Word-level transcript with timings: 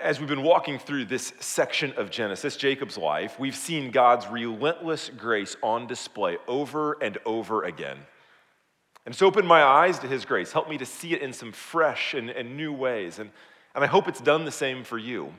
As 0.00 0.20
we've 0.20 0.28
been 0.28 0.42
walking 0.42 0.78
through 0.78 1.06
this 1.06 1.32
section 1.40 1.94
of 1.96 2.10
Genesis, 2.10 2.58
Jacob's 2.58 2.98
life, 2.98 3.40
we've 3.40 3.56
seen 3.56 3.90
God's 3.90 4.26
relentless 4.26 5.10
grace 5.16 5.56
on 5.62 5.86
display 5.86 6.36
over 6.46 6.98
and 7.00 7.16
over 7.24 7.64
again. 7.64 7.96
And 9.06 9.14
it's 9.14 9.22
opened 9.22 9.48
my 9.48 9.62
eyes 9.62 9.98
to 10.00 10.06
his 10.06 10.26
grace, 10.26 10.52
helped 10.52 10.68
me 10.68 10.76
to 10.76 10.84
see 10.84 11.14
it 11.14 11.22
in 11.22 11.32
some 11.32 11.52
fresh 11.52 12.12
and, 12.12 12.28
and 12.28 12.54
new 12.54 12.70
ways. 12.70 13.18
And, 13.18 13.30
and 13.74 13.82
I 13.82 13.86
hope 13.86 14.08
it's 14.08 14.20
done 14.20 14.44
the 14.44 14.50
same 14.50 14.84
for 14.84 14.98
you. 14.98 15.32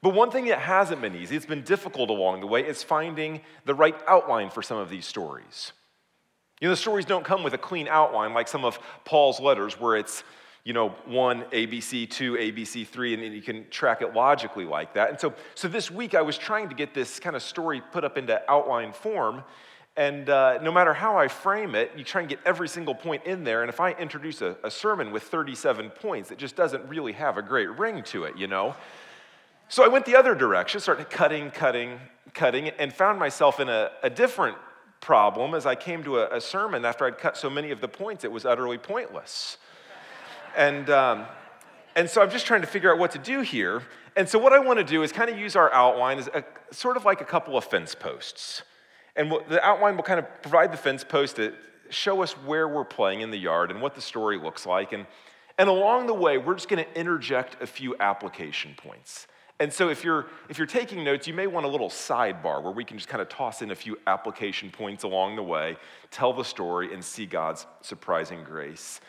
But 0.00 0.14
one 0.14 0.30
thing 0.30 0.46
that 0.46 0.60
hasn't 0.60 1.02
been 1.02 1.14
easy, 1.14 1.36
it's 1.36 1.44
been 1.44 1.62
difficult 1.62 2.08
along 2.08 2.40
the 2.40 2.46
way, 2.46 2.66
is 2.66 2.82
finding 2.82 3.42
the 3.66 3.74
right 3.74 3.96
outline 4.06 4.48
for 4.48 4.62
some 4.62 4.78
of 4.78 4.88
these 4.88 5.04
stories. 5.04 5.72
You 6.62 6.68
know, 6.68 6.72
the 6.72 6.78
stories 6.78 7.04
don't 7.04 7.24
come 7.24 7.42
with 7.42 7.52
a 7.52 7.58
clean 7.58 7.86
outline 7.86 8.32
like 8.32 8.48
some 8.48 8.64
of 8.64 8.78
Paul's 9.04 9.40
letters, 9.40 9.78
where 9.78 9.96
it's, 9.98 10.24
you 10.68 10.74
know, 10.74 10.90
one 11.06 11.44
ABC, 11.44 12.10
two 12.10 12.34
ABC, 12.34 12.86
three, 12.86 13.14
and 13.14 13.34
you 13.34 13.40
can 13.40 13.66
track 13.70 14.02
it 14.02 14.12
logically 14.12 14.66
like 14.66 14.92
that. 14.92 15.08
And 15.08 15.18
so, 15.18 15.32
so 15.54 15.66
this 15.66 15.90
week 15.90 16.14
I 16.14 16.20
was 16.20 16.36
trying 16.36 16.68
to 16.68 16.74
get 16.74 16.92
this 16.92 17.18
kind 17.18 17.34
of 17.34 17.42
story 17.42 17.80
put 17.90 18.04
up 18.04 18.18
into 18.18 18.38
outline 18.50 18.92
form. 18.92 19.44
And 19.96 20.28
uh, 20.28 20.58
no 20.60 20.70
matter 20.70 20.92
how 20.92 21.16
I 21.16 21.28
frame 21.28 21.74
it, 21.74 21.92
you 21.96 22.04
try 22.04 22.20
and 22.20 22.28
get 22.28 22.40
every 22.44 22.68
single 22.68 22.94
point 22.94 23.24
in 23.24 23.44
there. 23.44 23.62
And 23.62 23.70
if 23.70 23.80
I 23.80 23.92
introduce 23.92 24.42
a, 24.42 24.58
a 24.62 24.70
sermon 24.70 25.10
with 25.10 25.22
37 25.22 25.88
points, 25.88 26.30
it 26.30 26.36
just 26.36 26.54
doesn't 26.54 26.86
really 26.86 27.12
have 27.12 27.38
a 27.38 27.42
great 27.42 27.70
ring 27.78 28.02
to 28.02 28.24
it, 28.24 28.36
you 28.36 28.46
know? 28.46 28.76
So 29.70 29.82
I 29.82 29.88
went 29.88 30.04
the 30.04 30.16
other 30.16 30.34
direction, 30.34 30.80
started 30.80 31.08
cutting, 31.08 31.50
cutting, 31.50 31.98
cutting, 32.34 32.68
and 32.68 32.92
found 32.92 33.18
myself 33.18 33.58
in 33.58 33.70
a, 33.70 33.90
a 34.02 34.10
different 34.10 34.58
problem 35.00 35.54
as 35.54 35.64
I 35.64 35.76
came 35.76 36.04
to 36.04 36.18
a, 36.18 36.36
a, 36.36 36.40
sermon 36.42 36.84
after 36.84 37.06
I'd 37.06 37.16
cut 37.16 37.38
so 37.38 37.48
many 37.48 37.70
of 37.70 37.80
the 37.80 37.88
points, 37.88 38.22
it 38.22 38.32
was 38.32 38.44
utterly 38.44 38.76
pointless. 38.76 39.56
And, 40.58 40.90
um, 40.90 41.26
and 41.94 42.10
so 42.10 42.20
I'm 42.20 42.30
just 42.30 42.44
trying 42.44 42.62
to 42.62 42.66
figure 42.66 42.92
out 42.92 42.98
what 42.98 43.12
to 43.12 43.18
do 43.18 43.42
here. 43.42 43.80
And 44.16 44.28
so 44.28 44.40
what 44.40 44.52
I 44.52 44.58
want 44.58 44.80
to 44.80 44.84
do 44.84 45.04
is 45.04 45.12
kind 45.12 45.30
of 45.30 45.38
use 45.38 45.54
our 45.54 45.72
outline 45.72 46.18
as 46.18 46.26
a, 46.26 46.44
sort 46.72 46.96
of 46.96 47.04
like 47.04 47.20
a 47.20 47.24
couple 47.24 47.56
of 47.56 47.64
fence 47.64 47.94
posts. 47.94 48.62
And 49.14 49.30
the 49.48 49.64
outline 49.64 49.94
will 49.94 50.02
kind 50.02 50.18
of 50.18 50.26
provide 50.42 50.72
the 50.72 50.76
fence 50.76 51.04
post 51.04 51.36
to 51.36 51.54
show 51.90 52.22
us 52.22 52.32
where 52.32 52.66
we're 52.66 52.84
playing 52.84 53.20
in 53.20 53.30
the 53.30 53.38
yard 53.38 53.70
and 53.70 53.80
what 53.80 53.94
the 53.94 54.00
story 54.00 54.36
looks 54.36 54.66
like. 54.66 54.92
And, 54.92 55.06
and 55.58 55.68
along 55.68 56.08
the 56.08 56.14
way, 56.14 56.38
we're 56.38 56.54
just 56.54 56.68
going 56.68 56.84
to 56.84 56.98
interject 56.98 57.62
a 57.62 57.66
few 57.66 57.94
application 58.00 58.74
points. 58.76 59.28
And 59.60 59.72
so 59.72 59.90
if 59.90 60.02
you're 60.02 60.26
if 60.48 60.58
you're 60.58 60.68
taking 60.68 61.04
notes, 61.04 61.26
you 61.26 61.34
may 61.34 61.46
want 61.46 61.66
a 61.66 61.68
little 61.68 61.88
sidebar 61.88 62.62
where 62.62 62.72
we 62.72 62.84
can 62.84 62.96
just 62.96 63.08
kind 63.08 63.22
of 63.22 63.28
toss 63.28 63.62
in 63.62 63.70
a 63.70 63.74
few 63.76 63.96
application 64.08 64.70
points 64.70 65.04
along 65.04 65.36
the 65.36 65.42
way, 65.42 65.76
tell 66.10 66.32
the 66.32 66.44
story 66.44 66.92
and 66.92 67.04
see 67.04 67.26
God's 67.26 67.66
surprising 67.80 68.42
grace 68.42 69.00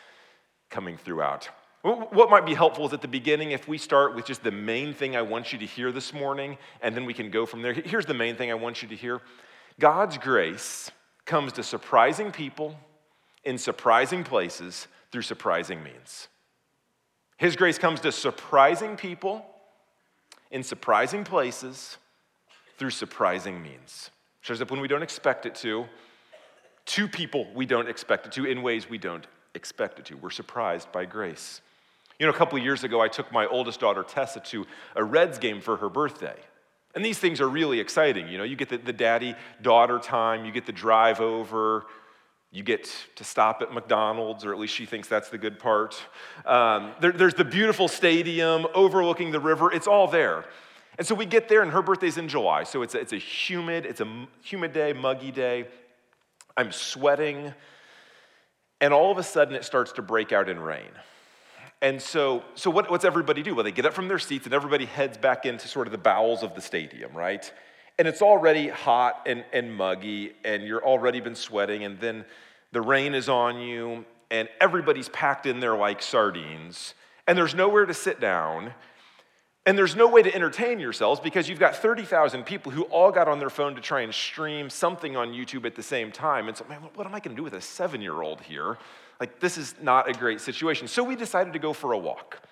coming 0.70 0.96
throughout. 0.96 1.48
What 1.82 2.28
might 2.28 2.44
be 2.44 2.52
helpful 2.52 2.86
is 2.86 2.92
at 2.92 3.00
the 3.00 3.08
beginning, 3.08 3.52
if 3.52 3.66
we 3.66 3.78
start 3.78 4.14
with 4.14 4.26
just 4.26 4.42
the 4.42 4.50
main 4.50 4.92
thing 4.92 5.16
I 5.16 5.22
want 5.22 5.50
you 5.52 5.58
to 5.60 5.66
hear 5.66 5.92
this 5.92 6.12
morning, 6.12 6.58
and 6.82 6.94
then 6.94 7.06
we 7.06 7.14
can 7.14 7.30
go 7.30 7.46
from 7.46 7.62
there. 7.62 7.72
Here's 7.72 8.04
the 8.04 8.14
main 8.14 8.36
thing 8.36 8.50
I 8.50 8.54
want 8.54 8.82
you 8.82 8.88
to 8.88 8.96
hear 8.96 9.22
God's 9.78 10.18
grace 10.18 10.90
comes 11.24 11.54
to 11.54 11.62
surprising 11.62 12.32
people 12.32 12.76
in 13.44 13.56
surprising 13.56 14.24
places 14.24 14.88
through 15.10 15.22
surprising 15.22 15.82
means. 15.82 16.28
His 17.38 17.56
grace 17.56 17.78
comes 17.78 18.00
to 18.00 18.12
surprising 18.12 18.96
people 18.96 19.46
in 20.50 20.62
surprising 20.62 21.24
places 21.24 21.96
through 22.76 22.90
surprising 22.90 23.62
means. 23.62 24.10
Shows 24.42 24.60
up 24.60 24.70
when 24.70 24.80
we 24.80 24.88
don't 24.88 25.02
expect 25.02 25.46
it 25.46 25.54
to, 25.56 25.86
to 26.86 27.08
people 27.08 27.46
we 27.54 27.64
don't 27.64 27.88
expect 27.88 28.26
it 28.26 28.32
to, 28.32 28.44
in 28.44 28.62
ways 28.62 28.90
we 28.90 28.98
don't 28.98 29.26
expect 29.54 29.98
it 29.98 30.04
to. 30.06 30.16
We're 30.16 30.30
surprised 30.30 30.90
by 30.92 31.04
grace. 31.04 31.60
You 32.18 32.26
know, 32.26 32.32
a 32.32 32.36
couple 32.36 32.58
of 32.58 32.64
years 32.64 32.84
ago, 32.84 33.00
I 33.00 33.08
took 33.08 33.32
my 33.32 33.46
oldest 33.46 33.80
daughter, 33.80 34.02
Tessa, 34.02 34.40
to 34.40 34.66
a 34.94 35.02
Reds 35.02 35.38
game 35.38 35.60
for 35.60 35.76
her 35.78 35.88
birthday. 35.88 36.36
And 36.94 37.04
these 37.04 37.18
things 37.18 37.40
are 37.40 37.48
really 37.48 37.80
exciting. 37.80 38.28
You 38.28 38.38
know, 38.38 38.44
you 38.44 38.56
get 38.56 38.68
the, 38.68 38.76
the 38.78 38.92
daddy 38.92 39.34
daughter 39.62 39.98
time, 39.98 40.44
you 40.44 40.52
get 40.52 40.66
the 40.66 40.72
drive 40.72 41.20
over, 41.20 41.86
you 42.52 42.64
get 42.64 42.90
to 43.14 43.24
stop 43.24 43.62
at 43.62 43.72
McDonald's, 43.72 44.44
or 44.44 44.52
at 44.52 44.58
least 44.58 44.74
she 44.74 44.84
thinks 44.84 45.06
that's 45.06 45.30
the 45.30 45.38
good 45.38 45.58
part. 45.58 46.02
Um, 46.44 46.92
there, 47.00 47.12
there's 47.12 47.34
the 47.34 47.44
beautiful 47.44 47.86
stadium 47.86 48.66
overlooking 48.74 49.30
the 49.30 49.40
river. 49.40 49.72
It's 49.72 49.86
all 49.86 50.08
there. 50.08 50.44
And 50.98 51.06
so 51.06 51.14
we 51.14 51.26
get 51.26 51.48
there, 51.48 51.62
and 51.62 51.70
her 51.70 51.80
birthday's 51.80 52.18
in 52.18 52.28
July. 52.28 52.64
So 52.64 52.82
it's 52.82 52.94
a, 52.94 53.00
it's 53.00 53.12
a 53.12 53.18
humid, 53.18 53.86
it's 53.86 54.00
a 54.00 54.26
humid 54.42 54.72
day, 54.72 54.92
muggy 54.92 55.30
day. 55.30 55.68
I'm 56.56 56.72
sweating. 56.72 57.54
And 58.80 58.94
all 58.94 59.12
of 59.12 59.18
a 59.18 59.22
sudden, 59.22 59.54
it 59.54 59.64
starts 59.64 59.92
to 59.92 60.02
break 60.02 60.32
out 60.32 60.48
in 60.48 60.58
rain. 60.60 60.90
And 61.82 62.00
so, 62.00 62.44
so 62.54 62.70
what, 62.70 62.90
what's 62.90 63.04
everybody 63.04 63.42
do? 63.42 63.54
Well, 63.54 63.64
they 63.64 63.72
get 63.72 63.86
up 63.86 63.94
from 63.94 64.08
their 64.08 64.18
seats, 64.18 64.44
and 64.44 64.54
everybody 64.54 64.86
heads 64.86 65.16
back 65.16 65.46
into 65.46 65.68
sort 65.68 65.86
of 65.86 65.92
the 65.92 65.98
bowels 65.98 66.42
of 66.42 66.54
the 66.54 66.60
stadium, 66.60 67.12
right? 67.14 67.50
and 68.00 68.08
it's 68.08 68.22
already 68.22 68.68
hot 68.68 69.24
and, 69.26 69.44
and 69.52 69.76
muggy, 69.76 70.32
and 70.42 70.62
you're 70.62 70.82
already 70.82 71.20
been 71.20 71.34
sweating, 71.34 71.84
and 71.84 72.00
then 72.00 72.24
the 72.72 72.80
rain 72.80 73.14
is 73.14 73.28
on 73.28 73.60
you, 73.60 74.06
and 74.30 74.48
everybody's 74.58 75.10
packed 75.10 75.44
in 75.44 75.60
there 75.60 75.76
like 75.76 76.00
sardines, 76.00 76.94
and 77.26 77.36
there's 77.36 77.54
nowhere 77.54 77.84
to 77.84 77.92
sit 77.92 78.18
down, 78.18 78.72
and 79.66 79.76
there's 79.76 79.94
no 79.94 80.08
way 80.08 80.22
to 80.22 80.34
entertain 80.34 80.80
yourselves 80.80 81.20
because 81.20 81.48
you've 81.48 81.58
got 81.58 81.76
30,000 81.76 82.44
people 82.44 82.72
who 82.72 82.82
all 82.84 83.12
got 83.12 83.28
on 83.28 83.38
their 83.38 83.50
phone 83.50 83.74
to 83.74 83.80
try 83.80 84.00
and 84.00 84.14
stream 84.14 84.70
something 84.70 85.16
on 85.16 85.32
YouTube 85.32 85.66
at 85.66 85.74
the 85.74 85.82
same 85.82 86.10
time. 86.10 86.48
And 86.48 86.56
so, 86.56 86.64
man, 86.68 86.80
what 86.94 87.06
am 87.06 87.14
I 87.14 87.20
going 87.20 87.36
to 87.36 87.40
do 87.40 87.42
with 87.42 87.52
a 87.52 87.60
seven 87.60 88.00
year 88.00 88.22
old 88.22 88.40
here? 88.40 88.78
Like, 89.18 89.38
this 89.38 89.58
is 89.58 89.74
not 89.82 90.08
a 90.08 90.14
great 90.14 90.40
situation. 90.40 90.88
So 90.88 91.04
we 91.04 91.14
decided 91.14 91.52
to 91.52 91.58
go 91.58 91.74
for 91.74 91.92
a 91.92 91.98
walk. 91.98 92.42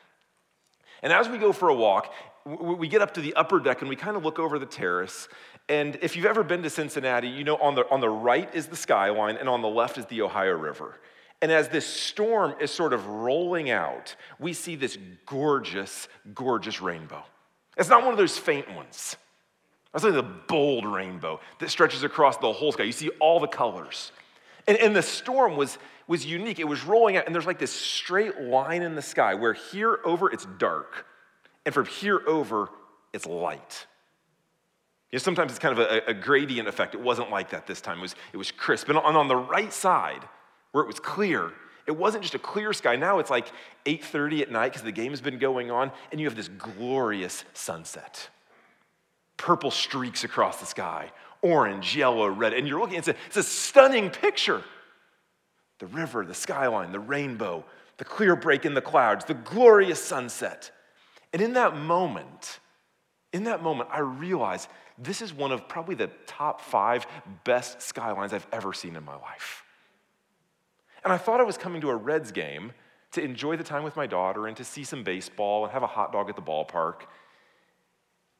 And 1.02 1.12
as 1.12 1.28
we 1.28 1.38
go 1.38 1.52
for 1.52 1.70
a 1.70 1.74
walk, 1.74 2.12
we 2.44 2.88
get 2.88 3.00
up 3.00 3.14
to 3.14 3.20
the 3.20 3.32
upper 3.34 3.58
deck 3.58 3.80
and 3.80 3.88
we 3.88 3.96
kind 3.96 4.16
of 4.16 4.24
look 4.24 4.38
over 4.38 4.58
the 4.58 4.66
terrace. 4.66 5.28
And 5.68 5.98
if 6.02 6.14
you've 6.14 6.26
ever 6.26 6.42
been 6.42 6.62
to 6.62 6.70
Cincinnati, 6.70 7.28
you 7.28 7.44
know 7.44 7.56
on 7.56 7.74
the, 7.74 7.88
on 7.90 8.00
the 8.00 8.08
right 8.08 8.52
is 8.54 8.66
the 8.66 8.76
skyline 8.76 9.36
and 9.36 9.48
on 9.48 9.62
the 9.62 9.68
left 9.68 9.96
is 9.96 10.06
the 10.06 10.22
Ohio 10.22 10.52
River. 10.52 10.98
And 11.40 11.52
as 11.52 11.68
this 11.68 11.86
storm 11.86 12.54
is 12.60 12.70
sort 12.70 12.92
of 12.92 13.06
rolling 13.06 13.70
out, 13.70 14.16
we 14.38 14.52
see 14.52 14.74
this 14.74 14.98
gorgeous, 15.24 16.08
gorgeous 16.34 16.80
rainbow. 16.80 17.22
It's 17.76 17.88
not 17.88 18.02
one 18.02 18.12
of 18.12 18.18
those 18.18 18.36
faint 18.36 18.74
ones. 18.74 19.16
It's 19.94 20.04
like 20.04 20.14
the 20.14 20.22
bold 20.22 20.84
rainbow 20.84 21.40
that 21.60 21.70
stretches 21.70 22.02
across 22.02 22.36
the 22.38 22.52
whole 22.52 22.72
sky. 22.72 22.82
You 22.84 22.92
see 22.92 23.10
all 23.20 23.40
the 23.40 23.46
colors. 23.46 24.12
And, 24.66 24.76
and 24.78 24.94
the 24.94 25.02
storm 25.02 25.56
was, 25.56 25.78
was 26.08 26.26
unique. 26.26 26.58
It 26.58 26.68
was 26.68 26.84
rolling 26.84 27.16
out, 27.16 27.26
and 27.26 27.34
there's 27.34 27.46
like 27.46 27.58
this 27.58 27.72
straight 27.72 28.40
line 28.40 28.82
in 28.82 28.96
the 28.96 29.02
sky 29.02 29.34
where 29.34 29.54
here 29.54 30.00
over 30.04 30.30
it's 30.30 30.46
dark 30.58 31.06
and 31.64 31.74
from 31.74 31.84
here 31.84 32.20
over, 32.26 32.70
it's 33.12 33.26
light. 33.26 33.86
You 35.10 35.16
know, 35.16 35.20
sometimes 35.20 35.52
it's 35.52 35.58
kind 35.58 35.78
of 35.78 35.86
a, 35.86 36.10
a, 36.10 36.14
gradient 36.14 36.66
effect. 36.66 36.94
It 36.94 37.00
wasn't 37.00 37.30
like 37.30 37.50
that 37.50 37.66
this 37.66 37.82
time. 37.82 37.98
It 37.98 38.02
was, 38.02 38.14
it 38.32 38.36
was 38.38 38.50
crisp. 38.50 38.88
And 38.88 38.96
on, 38.96 39.16
on 39.16 39.28
the 39.28 39.36
right 39.36 39.70
side, 39.70 40.26
where 40.72 40.84
it 40.84 40.86
was 40.86 41.00
clear, 41.00 41.52
it 41.88 41.96
wasn't 41.96 42.22
just 42.22 42.34
a 42.34 42.38
clear 42.38 42.74
sky. 42.74 42.96
Now 42.96 43.18
it's 43.18 43.30
like 43.30 43.50
8:30 43.86 44.42
at 44.42 44.50
night 44.50 44.72
because 44.72 44.82
the 44.82 44.92
game's 44.92 45.22
been 45.22 45.38
going 45.38 45.70
on, 45.70 45.90
and 46.12 46.20
you 46.20 46.26
have 46.26 46.36
this 46.36 46.48
glorious 46.48 47.44
sunset. 47.54 48.28
Purple 49.38 49.70
streaks 49.70 50.22
across 50.22 50.60
the 50.60 50.66
sky, 50.66 51.10
orange, 51.40 51.96
yellow, 51.96 52.28
red, 52.28 52.52
and 52.52 52.68
you're 52.68 52.78
looking. 52.78 52.98
It's 52.98 53.08
a, 53.08 53.14
it's 53.26 53.38
a 53.38 53.42
stunning 53.42 54.10
picture. 54.10 54.62
The 55.78 55.86
river, 55.86 56.26
the 56.26 56.34
skyline, 56.34 56.92
the 56.92 57.00
rainbow, 57.00 57.64
the 57.96 58.04
clear 58.04 58.36
break 58.36 58.66
in 58.66 58.74
the 58.74 58.82
clouds, 58.82 59.24
the 59.24 59.34
glorious 59.34 60.02
sunset. 60.02 60.70
And 61.32 61.40
in 61.40 61.54
that 61.54 61.74
moment, 61.76 62.60
in 63.32 63.44
that 63.44 63.62
moment, 63.62 63.88
I 63.92 64.00
realized 64.00 64.68
this 64.98 65.22
is 65.22 65.32
one 65.32 65.52
of 65.52 65.68
probably 65.68 65.94
the 65.94 66.10
top 66.26 66.60
five 66.60 67.06
best 67.44 67.80
skylines 67.80 68.34
I've 68.34 68.46
ever 68.52 68.74
seen 68.74 68.96
in 68.96 69.04
my 69.04 69.16
life. 69.16 69.64
And 71.04 71.12
I 71.12 71.18
thought 71.18 71.40
I 71.40 71.44
was 71.44 71.56
coming 71.56 71.80
to 71.82 71.90
a 71.90 71.96
Reds 71.96 72.32
game 72.32 72.72
to 73.12 73.22
enjoy 73.22 73.56
the 73.56 73.64
time 73.64 73.82
with 73.82 73.96
my 73.96 74.06
daughter 74.06 74.46
and 74.46 74.56
to 74.56 74.64
see 74.64 74.84
some 74.84 75.02
baseball 75.02 75.64
and 75.64 75.72
have 75.72 75.82
a 75.82 75.86
hot 75.86 76.12
dog 76.12 76.28
at 76.28 76.36
the 76.36 76.42
ballpark. 76.42 77.02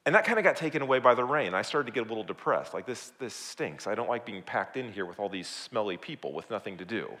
And 0.05 0.15
that 0.15 0.25
kind 0.25 0.39
of 0.39 0.43
got 0.43 0.55
taken 0.55 0.81
away 0.81 0.99
by 0.99 1.13
the 1.13 1.23
rain. 1.23 1.53
I 1.53 1.61
started 1.61 1.87
to 1.87 1.93
get 1.93 2.05
a 2.05 2.09
little 2.09 2.23
depressed. 2.23 2.73
Like, 2.73 2.85
this, 2.85 3.11
this 3.19 3.33
stinks. 3.33 3.87
I 3.87 3.95
don't 3.95 4.09
like 4.09 4.25
being 4.25 4.41
packed 4.41 4.77
in 4.77 4.91
here 4.91 5.05
with 5.05 5.19
all 5.19 5.29
these 5.29 5.47
smelly 5.47 5.97
people 5.97 6.33
with 6.33 6.49
nothing 6.49 6.77
to 6.77 6.85
do. 6.85 7.11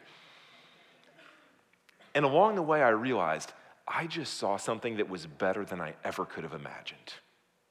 And 2.15 2.25
along 2.25 2.55
the 2.55 2.61
way, 2.61 2.81
I 2.81 2.89
realized 2.89 3.53
I 3.87 4.07
just 4.07 4.35
saw 4.35 4.57
something 4.57 4.97
that 4.97 5.09
was 5.09 5.25
better 5.25 5.65
than 5.65 5.81
I 5.81 5.93
ever 6.03 6.25
could 6.25 6.43
have 6.43 6.53
imagined. 6.53 7.13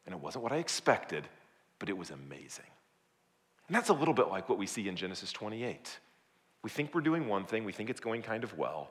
And 0.06 0.14
it 0.14 0.20
wasn't 0.20 0.42
what 0.42 0.52
I 0.52 0.56
expected, 0.56 1.28
but 1.78 1.88
it 1.88 1.96
was 1.96 2.10
amazing. 2.10 2.64
And 3.68 3.76
that's 3.76 3.88
a 3.88 3.94
little 3.94 4.14
bit 4.14 4.28
like 4.28 4.48
what 4.48 4.58
we 4.58 4.66
see 4.66 4.88
in 4.88 4.96
Genesis 4.96 5.32
28. 5.32 5.98
We 6.62 6.70
think 6.70 6.94
we're 6.94 7.00
doing 7.00 7.28
one 7.28 7.44
thing, 7.44 7.64
we 7.64 7.72
think 7.72 7.90
it's 7.90 8.00
going 8.00 8.22
kind 8.22 8.44
of 8.44 8.56
well, 8.58 8.90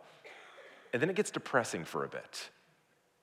and 0.94 1.02
then 1.02 1.10
it 1.10 1.16
gets 1.16 1.32
depressing 1.32 1.84
for 1.84 2.06
a 2.06 2.08
bit. 2.08 2.50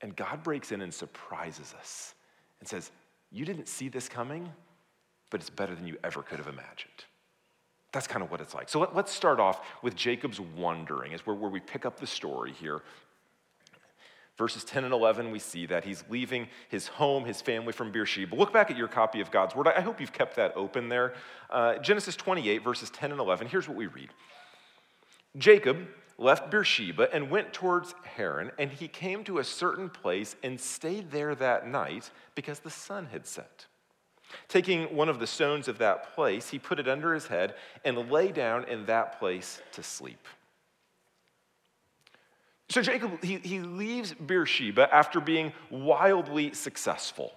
And 0.01 0.15
God 0.15 0.43
breaks 0.43 0.71
in 0.71 0.83
and 0.83 0.93
surprises 0.93 1.75
us 1.79 2.15
and 2.61 2.69
says, 2.69 2.91
You 3.31 3.45
didn't 3.45 3.69
see 3.69 3.89
this 3.89 4.09
coming, 4.09 4.53
but 5.31 5.41
it's 5.41 5.51
better 5.51 5.75
than 5.75 5.87
you 5.87 5.97
ever 6.05 6.23
could 6.23 6.39
have 6.39 6.49
imagined. 6.49 7.05
That's 7.93 8.07
kind 8.07 8.23
of 8.23 8.31
what 8.31 8.41
it's 8.41 8.55
like. 8.55 8.69
So 8.69 8.81
let, 8.81 8.93
us 8.97 9.11
start 9.13 9.39
off 9.39 9.61
with 9.81 9.95
Jacob's 9.95 10.41
wondering, 10.41 11.13
is 11.13 11.25
where, 11.27 11.37
where 11.37 11.51
we 11.51 11.61
pick 11.61 11.87
up 11.87 11.99
the 11.99 12.07
story 12.07 12.53
here 12.53 12.83
Verses 14.37 14.65
10 14.65 14.85
and 14.85 14.93
11, 14.93 15.31
we 15.31 15.39
see 15.39 15.65
that 15.67 15.85
he's 15.85 16.03
leaving 16.09 16.49
his 16.69 16.89
home, 16.89 17.25
his 17.25 17.41
family 17.41 17.73
from 17.73 17.93
Beersheba. 17.93 18.35
Look 18.35 18.53
back 18.53 18.71
at 18.71 18.77
your 18.77 18.89
copy 18.89 19.21
of 19.21 19.31
God's 19.31 19.55
Word. 19.55 19.69
I 19.69 19.81
hope 19.81 20.01
you've 20.01 20.13
kept 20.13 20.35
that 20.37 20.57
open 20.57 20.89
there. 20.89 21.15
Uh, 21.51 21.77
Genesis 21.79 22.17
28, 22.17 22.65
verses 22.65 22.91
10 22.91 23.13
and 23.13 23.21
11. 23.21 23.47
Here's 23.47 23.69
what 23.69 23.77
we 23.77 23.87
read 23.87 24.11
Jacob 25.37 25.87
left 26.19 26.51
Beersheba 26.51 27.13
and 27.13 27.31
went 27.31 27.53
towards 27.53 27.95
Haran, 28.05 28.51
and 28.59 28.71
he 28.71 28.89
came 28.89 29.25
to 29.25 29.39
a 29.39 29.45
certain 29.45 29.89
place 29.89 30.37
and 30.43 30.61
stayed 30.61 31.11
there 31.11 31.35
that 31.35 31.69
night 31.69 32.11
because 32.35 32.61
the 32.61 32.71
sun 32.71 33.07
had 33.07 33.27
set. 33.27 33.67
Taking 34.49 34.97
one 34.97 35.09
of 35.09 35.21
the 35.21 35.27
stones 35.27 35.69
of 35.69 35.79
that 35.79 36.15
place, 36.15 36.51
he 36.51 36.59
put 36.59 36.81
it 36.81 36.89
under 36.89 37.15
his 37.15 37.27
head 37.27 37.55
and 37.85 38.11
lay 38.11 38.33
down 38.33 38.65
in 38.65 38.87
that 38.87 39.19
place 39.19 39.61
to 39.73 39.83
sleep. 39.83 40.27
So 42.69 42.81
Jacob, 42.83 43.23
he, 43.23 43.37
he 43.37 43.61
leaves 43.61 44.15
Beersheba 44.15 44.93
after 44.93 45.21
being 45.21 45.53
wildly 45.71 46.55
successful. 46.55 47.33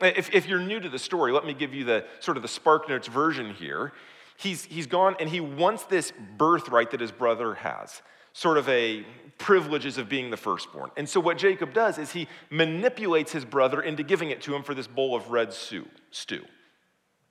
If, 0.00 0.32
if 0.32 0.46
you're 0.46 0.60
new 0.60 0.78
to 0.78 0.88
the 0.88 0.98
story, 0.98 1.32
let 1.32 1.44
me 1.44 1.54
give 1.54 1.74
you 1.74 1.84
the 1.84 2.04
sort 2.20 2.36
of 2.36 2.42
the 2.42 2.48
Spark 2.48 2.88
Notes 2.88 3.08
version 3.08 3.54
here. 3.54 3.92
He's, 4.36 4.64
he's 4.64 4.86
gone 4.86 5.16
and 5.18 5.28
he 5.28 5.40
wants 5.40 5.84
this 5.84 6.12
birthright 6.36 6.92
that 6.92 7.00
his 7.00 7.10
brother 7.10 7.54
has, 7.54 8.02
sort 8.32 8.58
of 8.58 8.68
a 8.68 9.04
privileges 9.38 9.98
of 9.98 10.08
being 10.08 10.30
the 10.30 10.36
firstborn. 10.36 10.90
And 10.96 11.08
so 11.08 11.18
what 11.18 11.38
Jacob 11.38 11.72
does 11.72 11.98
is 11.98 12.12
he 12.12 12.28
manipulates 12.50 13.32
his 13.32 13.44
brother 13.44 13.80
into 13.80 14.02
giving 14.02 14.30
it 14.30 14.42
to 14.42 14.54
him 14.54 14.62
for 14.62 14.74
this 14.74 14.86
bowl 14.86 15.16
of 15.16 15.30
red 15.30 15.52
stew. 15.52 15.86
stew. 16.10 16.44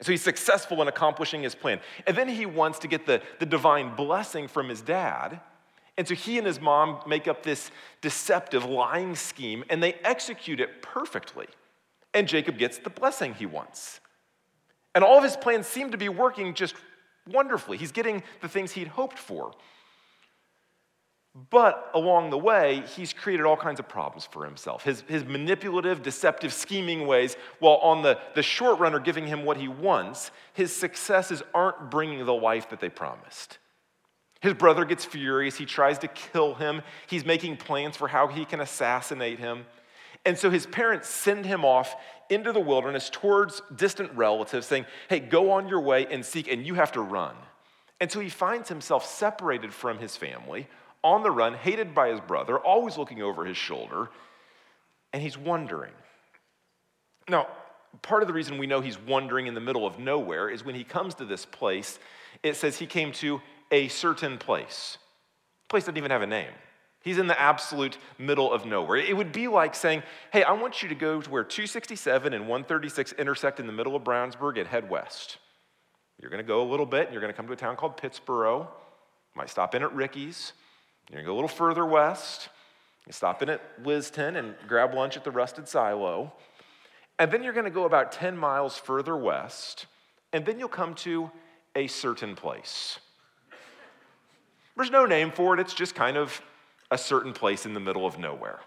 So 0.01 0.11
he's 0.11 0.21
successful 0.21 0.81
in 0.81 0.87
accomplishing 0.87 1.43
his 1.43 1.55
plan. 1.55 1.79
And 2.05 2.15
then 2.15 2.27
he 2.27 2.45
wants 2.45 2.79
to 2.79 2.87
get 2.87 3.05
the, 3.05 3.21
the 3.39 3.45
divine 3.45 3.95
blessing 3.95 4.47
from 4.47 4.69
his 4.69 4.81
dad. 4.81 5.39
And 5.97 6.07
so 6.07 6.13
he 6.13 6.37
and 6.37 6.45
his 6.45 6.61
mom 6.61 7.01
make 7.07 7.27
up 7.27 7.43
this 7.43 7.71
deceptive 8.01 8.63
lying 8.65 9.15
scheme 9.15 9.63
and 9.69 9.81
they 9.81 9.93
execute 10.03 10.59
it 10.59 10.81
perfectly. 10.81 11.47
And 12.13 12.27
Jacob 12.27 12.57
gets 12.57 12.77
the 12.77 12.89
blessing 12.89 13.33
he 13.33 13.45
wants. 13.45 13.99
And 14.93 15.03
all 15.03 15.17
of 15.17 15.23
his 15.23 15.35
plans 15.35 15.67
seem 15.67 15.91
to 15.91 15.97
be 15.97 16.09
working 16.09 16.53
just 16.53 16.75
wonderfully. 17.27 17.77
He's 17.77 17.91
getting 17.91 18.23
the 18.41 18.47
things 18.47 18.71
he'd 18.71 18.87
hoped 18.87 19.17
for. 19.17 19.51
But 21.51 21.91
along 21.93 22.31
the 22.31 22.37
way, 22.37 22.83
he's 22.95 23.13
created 23.13 23.45
all 23.45 23.57
kinds 23.57 23.79
of 23.79 23.87
problems 23.87 24.25
for 24.25 24.43
himself. 24.43 24.83
His, 24.83 25.01
his 25.01 25.23
manipulative, 25.23 26.01
deceptive, 26.01 26.51
scheming 26.51 27.05
ways, 27.05 27.37
while 27.59 27.75
on 27.75 28.01
the, 28.01 28.17
the 28.33 28.41
short 28.41 28.79
run 28.79 28.95
are 28.95 28.99
giving 28.99 29.27
him 29.27 29.45
what 29.45 29.57
he 29.57 29.67
wants, 29.67 30.31
his 30.53 30.75
successes 30.75 31.43
aren't 31.53 31.91
bringing 31.91 32.25
the 32.25 32.33
life 32.33 32.69
that 32.71 32.79
they 32.79 32.89
promised. 32.89 33.59
His 34.39 34.53
brother 34.53 34.85
gets 34.85 35.05
furious. 35.05 35.55
He 35.57 35.65
tries 35.65 35.99
to 35.99 36.07
kill 36.07 36.53
him. 36.55 36.81
He's 37.07 37.25
making 37.25 37.57
plans 37.57 37.97
for 37.97 38.07
how 38.07 38.27
he 38.27 38.45
can 38.45 38.59
assassinate 38.59 39.39
him. 39.39 39.65
And 40.25 40.37
so 40.37 40.49
his 40.49 40.65
parents 40.65 41.07
send 41.07 41.45
him 41.45 41.63
off 41.63 41.95
into 42.29 42.51
the 42.51 42.59
wilderness 42.59 43.09
towards 43.09 43.61
distant 43.75 44.11
relatives, 44.13 44.67
saying, 44.67 44.85
Hey, 45.09 45.19
go 45.19 45.51
on 45.51 45.67
your 45.67 45.79
way 45.79 46.05
and 46.09 46.25
seek, 46.25 46.51
and 46.51 46.65
you 46.65 46.75
have 46.75 46.91
to 46.93 47.01
run. 47.01 47.35
And 47.99 48.11
so 48.11 48.19
he 48.19 48.29
finds 48.29 48.69
himself 48.69 49.05
separated 49.05 49.73
from 49.73 49.97
his 49.97 50.15
family, 50.15 50.67
on 51.03 51.23
the 51.23 51.31
run, 51.31 51.53
hated 51.53 51.95
by 51.95 52.09
his 52.09 52.19
brother, 52.19 52.59
always 52.59 52.97
looking 52.97 53.21
over 53.21 53.45
his 53.45 53.57
shoulder, 53.57 54.09
and 55.13 55.21
he's 55.21 55.37
wondering. 55.37 55.93
Now, 57.29 57.47
part 58.01 58.21
of 58.21 58.27
the 58.27 58.33
reason 58.33 58.57
we 58.57 58.67
know 58.67 58.81
he's 58.81 58.99
wandering 58.99 59.47
in 59.47 59.53
the 59.53 59.61
middle 59.61 59.85
of 59.85 59.99
nowhere 59.99 60.49
is 60.49 60.63
when 60.63 60.75
he 60.75 60.83
comes 60.83 61.15
to 61.15 61.25
this 61.25 61.45
place, 61.45 61.99
it 62.43 62.55
says 62.55 62.77
he 62.77 62.85
came 62.85 63.11
to 63.13 63.41
a 63.71 63.87
certain 63.87 64.37
place. 64.37 64.97
The 65.63 65.69
place 65.69 65.83
doesn't 65.83 65.97
even 65.97 66.11
have 66.11 66.21
a 66.21 66.27
name. 66.27 66.51
He's 67.01 67.17
in 67.19 67.27
the 67.27 67.39
absolute 67.39 67.97
middle 68.17 68.51
of 68.51 68.65
nowhere. 68.65 68.97
It 68.97 69.15
would 69.15 69.31
be 69.31 69.47
like 69.47 69.75
saying, 69.75 70.03
Hey, 70.33 70.43
I 70.43 70.51
want 70.51 70.83
you 70.83 70.89
to 70.89 70.95
go 70.95 71.21
to 71.21 71.29
where 71.29 71.43
267 71.43 72.33
and 72.33 72.43
136 72.43 73.13
intersect 73.13 73.59
in 73.59 73.67
the 73.67 73.73
middle 73.73 73.95
of 73.95 74.03
Brownsburg 74.03 74.59
and 74.59 74.67
head 74.67 74.89
west. 74.89 75.37
You're 76.21 76.31
going 76.31 76.43
to 76.43 76.47
go 76.47 76.61
a 76.61 76.69
little 76.69 76.85
bit, 76.85 77.05
and 77.05 77.13
you're 77.13 77.21
going 77.21 77.31
to 77.31 77.37
come 77.37 77.47
to 77.47 77.53
a 77.53 77.57
town 77.57 77.75
called 77.75 77.95
Pittsboro. 77.97 78.67
Might 79.35 79.49
stop 79.49 79.75
in 79.75 79.83
at 79.83 79.93
Ricky's. 79.93 80.53
You're 81.09 81.17
going 81.17 81.25
to 81.25 81.29
go 81.29 81.33
a 81.33 81.39
little 81.39 81.47
further 81.47 81.85
west. 81.85 82.49
You 83.05 83.13
stop 83.13 83.41
in 83.41 83.49
at 83.49 83.61
Lizton 83.83 84.35
and 84.35 84.55
grab 84.67 84.93
lunch 84.93 85.15
at 85.15 85.23
the 85.23 85.31
Rusted 85.31 85.67
Silo. 85.67 86.33
And 87.19 87.31
then 87.31 87.43
you're 87.43 87.53
going 87.53 87.65
to 87.65 87.71
go 87.71 87.85
about 87.85 88.11
10 88.11 88.37
miles 88.37 88.77
further 88.77 89.15
west, 89.15 89.85
and 90.33 90.45
then 90.45 90.59
you'll 90.59 90.67
come 90.67 90.93
to 90.95 91.31
a 91.75 91.87
certain 91.87 92.35
place. 92.35 92.99
There's 94.77 94.91
no 94.91 95.05
name 95.05 95.31
for 95.31 95.55
it, 95.55 95.59
it's 95.59 95.73
just 95.73 95.95
kind 95.95 96.15
of 96.15 96.39
a 96.91 96.97
certain 96.97 97.33
place 97.33 97.65
in 97.65 97.73
the 97.73 97.79
middle 97.79 98.05
of 98.05 98.17
nowhere. 98.17 98.59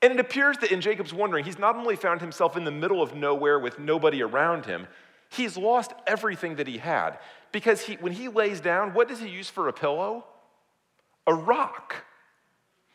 And 0.00 0.12
it 0.12 0.20
appears 0.20 0.56
that 0.58 0.70
in 0.70 0.80
Jacob's 0.80 1.12
wandering, 1.12 1.44
he's 1.44 1.58
not 1.58 1.76
only 1.76 1.96
found 1.96 2.20
himself 2.20 2.56
in 2.56 2.64
the 2.64 2.70
middle 2.70 3.02
of 3.02 3.14
nowhere 3.14 3.58
with 3.58 3.78
nobody 3.78 4.22
around 4.22 4.66
him, 4.66 4.86
he's 5.30 5.56
lost 5.56 5.92
everything 6.06 6.56
that 6.56 6.68
he 6.68 6.78
had. 6.78 7.18
Because 7.52 7.82
he, 7.82 7.94
when 7.94 8.12
he 8.12 8.28
lays 8.28 8.60
down, 8.60 8.94
what 8.94 9.08
does 9.08 9.20
he 9.20 9.28
use 9.28 9.48
for 9.48 9.68
a 9.68 9.72
pillow? 9.72 10.24
A 11.26 11.34
rock. 11.34 12.04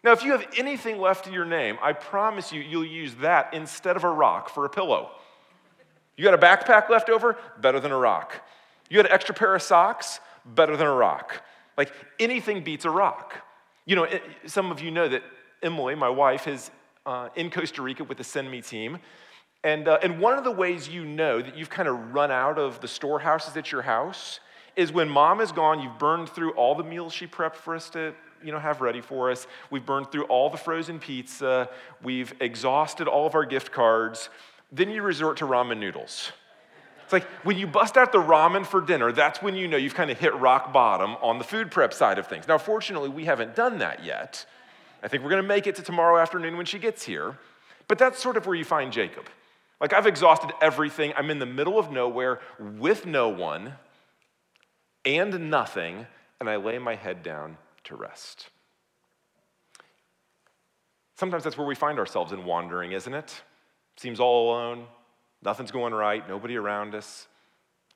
Now, 0.03 0.11
if 0.11 0.23
you 0.23 0.31
have 0.31 0.45
anything 0.57 0.99
left 0.99 1.27
in 1.27 1.33
your 1.33 1.45
name, 1.45 1.77
I 1.81 1.93
promise 1.93 2.53
you, 2.53 2.61
you'll 2.61 2.85
use 2.85 3.15
that 3.15 3.53
instead 3.53 3.97
of 3.97 4.03
a 4.03 4.09
rock 4.09 4.49
for 4.49 4.65
a 4.65 4.69
pillow. 4.69 5.11
You 6.15 6.23
got 6.23 6.33
a 6.33 6.37
backpack 6.37 6.89
left 6.89 7.09
over? 7.09 7.37
Better 7.59 7.79
than 7.79 7.91
a 7.91 7.97
rock. 7.97 8.45
You 8.89 8.97
got 8.97 9.07
an 9.07 9.11
extra 9.11 9.35
pair 9.35 9.55
of 9.55 9.61
socks? 9.61 10.19
Better 10.45 10.77
than 10.77 10.87
a 10.87 10.93
rock. 10.93 11.43
Like 11.79 11.93
anything 12.19 12.61
beats 12.61 12.83
a 12.83 12.89
rock. 12.89 13.35
You 13.85 13.95
know, 13.95 14.03
it, 14.03 14.21
some 14.47 14.69
of 14.69 14.81
you 14.81 14.91
know 14.91 15.07
that 15.07 15.23
Emily, 15.63 15.95
my 15.95 16.09
wife, 16.09 16.45
is 16.45 16.71
uh, 17.05 17.29
in 17.37 17.49
Costa 17.49 17.81
Rica 17.81 18.03
with 18.03 18.17
the 18.17 18.23
Send 18.25 18.51
Me 18.51 18.61
team. 18.61 18.99
And, 19.63 19.87
uh, 19.87 19.97
and 20.03 20.19
one 20.19 20.37
of 20.37 20.43
the 20.43 20.51
ways 20.51 20.89
you 20.89 21.05
know 21.05 21.41
that 21.41 21.57
you've 21.57 21.69
kind 21.69 21.87
of 21.87 22.13
run 22.13 22.31
out 22.31 22.59
of 22.59 22.81
the 22.81 22.87
storehouses 22.89 23.55
at 23.55 23.71
your 23.71 23.81
house 23.81 24.41
is 24.75 24.91
when 24.91 25.07
mom 25.07 25.39
is 25.39 25.53
gone, 25.53 25.79
you've 25.79 25.97
burned 25.97 26.27
through 26.27 26.51
all 26.51 26.75
the 26.75 26.83
meals 26.83 27.13
she 27.13 27.25
prepped 27.25 27.55
for 27.55 27.77
us 27.77 27.89
to 27.91 28.13
you 28.43 28.51
know, 28.51 28.59
have 28.59 28.81
ready 28.81 28.99
for 28.99 29.31
us. 29.31 29.47
We've 29.71 29.85
burned 29.85 30.11
through 30.11 30.25
all 30.25 30.49
the 30.49 30.57
frozen 30.57 30.99
pizza. 30.99 31.69
We've 32.03 32.33
exhausted 32.41 33.07
all 33.07 33.25
of 33.25 33.35
our 33.35 33.45
gift 33.45 33.71
cards. 33.71 34.29
Then 34.69 34.89
you 34.89 35.01
resort 35.01 35.37
to 35.37 35.45
ramen 35.45 35.79
noodles. 35.79 36.33
It's 37.09 37.13
like 37.13 37.25
when 37.41 37.57
you 37.57 37.65
bust 37.65 37.97
out 37.97 38.11
the 38.11 38.19
ramen 38.19 38.63
for 38.63 38.81
dinner, 38.81 39.11
that's 39.11 39.41
when 39.41 39.55
you 39.55 39.67
know 39.67 39.77
you've 39.77 39.95
kind 39.95 40.11
of 40.11 40.19
hit 40.19 40.35
rock 40.35 40.71
bottom 40.71 41.15
on 41.23 41.39
the 41.39 41.43
food 41.43 41.71
prep 41.71 41.91
side 41.91 42.19
of 42.19 42.27
things. 42.27 42.47
Now, 42.47 42.59
fortunately, 42.59 43.09
we 43.09 43.25
haven't 43.25 43.55
done 43.55 43.79
that 43.79 44.05
yet. 44.05 44.45
I 45.01 45.07
think 45.07 45.23
we're 45.23 45.31
going 45.31 45.41
to 45.41 45.47
make 45.47 45.65
it 45.65 45.73
to 45.77 45.81
tomorrow 45.81 46.21
afternoon 46.21 46.55
when 46.55 46.67
she 46.67 46.77
gets 46.77 47.03
here. 47.03 47.35
But 47.87 47.97
that's 47.97 48.19
sort 48.19 48.37
of 48.37 48.45
where 48.45 48.55
you 48.55 48.63
find 48.63 48.93
Jacob. 48.93 49.25
Like, 49.81 49.91
I've 49.91 50.05
exhausted 50.05 50.51
everything. 50.61 51.11
I'm 51.17 51.31
in 51.31 51.39
the 51.39 51.47
middle 51.47 51.79
of 51.79 51.91
nowhere 51.91 52.41
with 52.59 53.07
no 53.07 53.27
one 53.29 53.73
and 55.03 55.49
nothing, 55.49 56.05
and 56.39 56.47
I 56.47 56.57
lay 56.57 56.77
my 56.77 56.93
head 56.93 57.23
down 57.23 57.57
to 57.85 57.95
rest. 57.95 58.51
Sometimes 61.15 61.43
that's 61.43 61.57
where 61.57 61.65
we 61.65 61.73
find 61.73 61.97
ourselves 61.97 62.33
in 62.33 62.45
wandering, 62.45 62.91
isn't 62.91 63.15
it? 63.15 63.41
Seems 63.97 64.19
all 64.19 64.51
alone, 64.51 64.85
Nothing's 65.41 65.71
going 65.71 65.93
right, 65.93 66.27
nobody 66.27 66.57
around 66.57 66.95
us. 66.95 67.27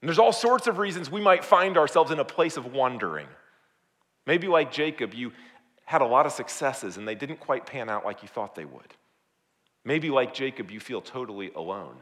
And 0.02 0.10
there's 0.10 0.20
all 0.20 0.34
sorts 0.34 0.68
of 0.68 0.78
reasons 0.78 1.10
we 1.10 1.22
might 1.22 1.44
find 1.44 1.78
ourselves 1.78 2.12
in 2.12 2.20
a 2.20 2.26
place 2.26 2.58
of 2.58 2.74
wandering. 2.74 3.28
Maybe, 4.26 4.48
like 4.48 4.72
Jacob, 4.72 5.14
you 5.14 5.32
had 5.86 6.02
a 6.02 6.06
lot 6.06 6.26
of 6.26 6.32
successes 6.32 6.98
and 6.98 7.08
they 7.08 7.16
didn't 7.16 7.40
quite 7.40 7.66
pan 7.66 7.90
out 7.90 8.06
like 8.06 8.22
you 8.22 8.28
thought 8.28 8.56
they 8.56 8.66
would. 8.66 8.94
Maybe, 9.86 10.10
like 10.10 10.34
Jacob, 10.34 10.72
you 10.72 10.80
feel 10.80 11.02
totally 11.02 11.52
alone. 11.56 11.96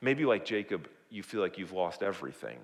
Maybe, 0.00 0.24
like 0.24 0.44
Jacob, 0.44 0.88
you 1.10 1.22
feel 1.22 1.40
like 1.40 1.58
you've 1.58 1.72
lost 1.72 2.02
everything. 2.02 2.58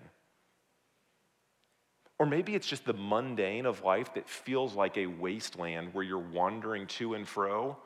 Or 2.18 2.26
maybe 2.26 2.54
it's 2.54 2.66
just 2.66 2.84
the 2.84 2.94
mundane 2.94 3.66
of 3.66 3.82
life 3.82 4.14
that 4.14 4.28
feels 4.28 4.74
like 4.74 4.96
a 4.96 5.06
wasteland 5.06 5.92
where 5.92 6.04
you're 6.04 6.18
wandering 6.18 6.86
to 6.86 7.14
and 7.14 7.26
fro 7.26 7.76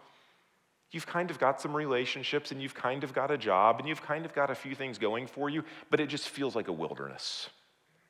You've 0.90 1.06
kind 1.06 1.30
of 1.30 1.38
got 1.38 1.60
some 1.60 1.76
relationships 1.76 2.50
and 2.50 2.62
you've 2.62 2.74
kind 2.74 3.04
of 3.04 3.12
got 3.12 3.30
a 3.30 3.36
job 3.36 3.78
and 3.78 3.88
you've 3.88 4.02
kind 4.02 4.24
of 4.24 4.34
got 4.34 4.50
a 4.50 4.54
few 4.54 4.74
things 4.74 4.98
going 4.98 5.26
for 5.26 5.50
you, 5.50 5.64
but 5.90 6.00
it 6.00 6.06
just 6.06 6.28
feels 6.28 6.56
like 6.56 6.68
a 6.68 6.72
wilderness 6.72 7.50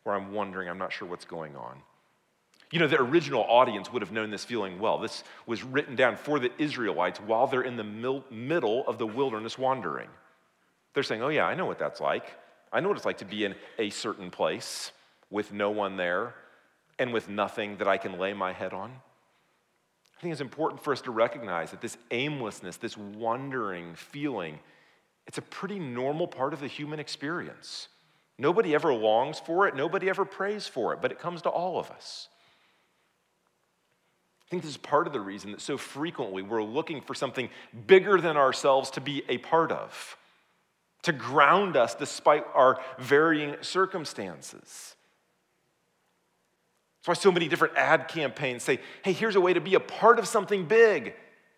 where 0.04 0.14
I'm 0.14 0.32
wondering, 0.32 0.68
I'm 0.68 0.78
not 0.78 0.92
sure 0.92 1.08
what's 1.08 1.24
going 1.24 1.56
on. 1.56 1.82
You 2.70 2.78
know, 2.78 2.86
the 2.86 3.00
original 3.00 3.44
audience 3.48 3.92
would 3.92 4.02
have 4.02 4.12
known 4.12 4.30
this 4.30 4.44
feeling 4.44 4.78
well. 4.78 4.98
This 4.98 5.24
was 5.46 5.64
written 5.64 5.96
down 5.96 6.16
for 6.16 6.38
the 6.38 6.52
Israelites 6.58 7.18
while 7.18 7.46
they're 7.46 7.62
in 7.62 7.76
the 7.76 7.84
mil- 7.84 8.24
middle 8.30 8.86
of 8.86 8.98
the 8.98 9.06
wilderness 9.06 9.58
wandering. 9.58 10.08
They're 10.92 11.02
saying, 11.02 11.22
Oh, 11.22 11.28
yeah, 11.28 11.46
I 11.46 11.54
know 11.54 11.66
what 11.66 11.78
that's 11.78 12.00
like. 12.00 12.24
I 12.72 12.80
know 12.80 12.88
what 12.88 12.98
it's 12.98 13.06
like 13.06 13.18
to 13.18 13.24
be 13.24 13.44
in 13.44 13.54
a 13.78 13.90
certain 13.90 14.30
place 14.30 14.92
with 15.30 15.52
no 15.52 15.70
one 15.70 15.96
there 15.96 16.34
and 16.98 17.12
with 17.12 17.28
nothing 17.28 17.78
that 17.78 17.88
I 17.88 17.96
can 17.96 18.18
lay 18.18 18.34
my 18.34 18.52
head 18.52 18.72
on. 18.72 18.92
I 20.18 20.20
think 20.20 20.32
it's 20.32 20.40
important 20.40 20.82
for 20.82 20.92
us 20.92 21.00
to 21.02 21.12
recognize 21.12 21.70
that 21.70 21.80
this 21.80 21.96
aimlessness, 22.10 22.76
this 22.76 22.96
wandering 22.96 23.94
feeling, 23.94 24.58
it's 25.28 25.38
a 25.38 25.42
pretty 25.42 25.78
normal 25.78 26.26
part 26.26 26.52
of 26.52 26.58
the 26.58 26.66
human 26.66 26.98
experience. 26.98 27.86
Nobody 28.36 28.74
ever 28.74 28.92
longs 28.92 29.38
for 29.38 29.68
it, 29.68 29.76
nobody 29.76 30.08
ever 30.10 30.24
prays 30.24 30.66
for 30.66 30.92
it, 30.92 31.00
but 31.00 31.12
it 31.12 31.20
comes 31.20 31.42
to 31.42 31.48
all 31.48 31.78
of 31.78 31.90
us. 31.92 32.28
I 34.42 34.50
think 34.50 34.62
this 34.62 34.72
is 34.72 34.76
part 34.76 35.06
of 35.06 35.12
the 35.12 35.20
reason 35.20 35.52
that 35.52 35.60
so 35.60 35.76
frequently 35.76 36.42
we're 36.42 36.64
looking 36.64 37.00
for 37.00 37.14
something 37.14 37.48
bigger 37.86 38.20
than 38.20 38.36
ourselves 38.36 38.90
to 38.92 39.00
be 39.00 39.22
a 39.28 39.38
part 39.38 39.70
of, 39.70 40.16
to 41.02 41.12
ground 41.12 41.76
us 41.76 41.94
despite 41.94 42.44
our 42.54 42.80
varying 42.98 43.54
circumstances. 43.60 44.96
Why 47.08 47.14
so 47.14 47.32
many 47.32 47.48
different 47.48 47.74
ad 47.74 48.06
campaigns 48.08 48.62
say, 48.62 48.80
hey, 49.02 49.12
here's 49.12 49.34
a 49.34 49.40
way 49.40 49.54
to 49.54 49.60
be 49.62 49.74
a 49.74 49.80
part 49.80 50.18
of 50.18 50.28
something 50.28 50.66
big. 50.66 51.14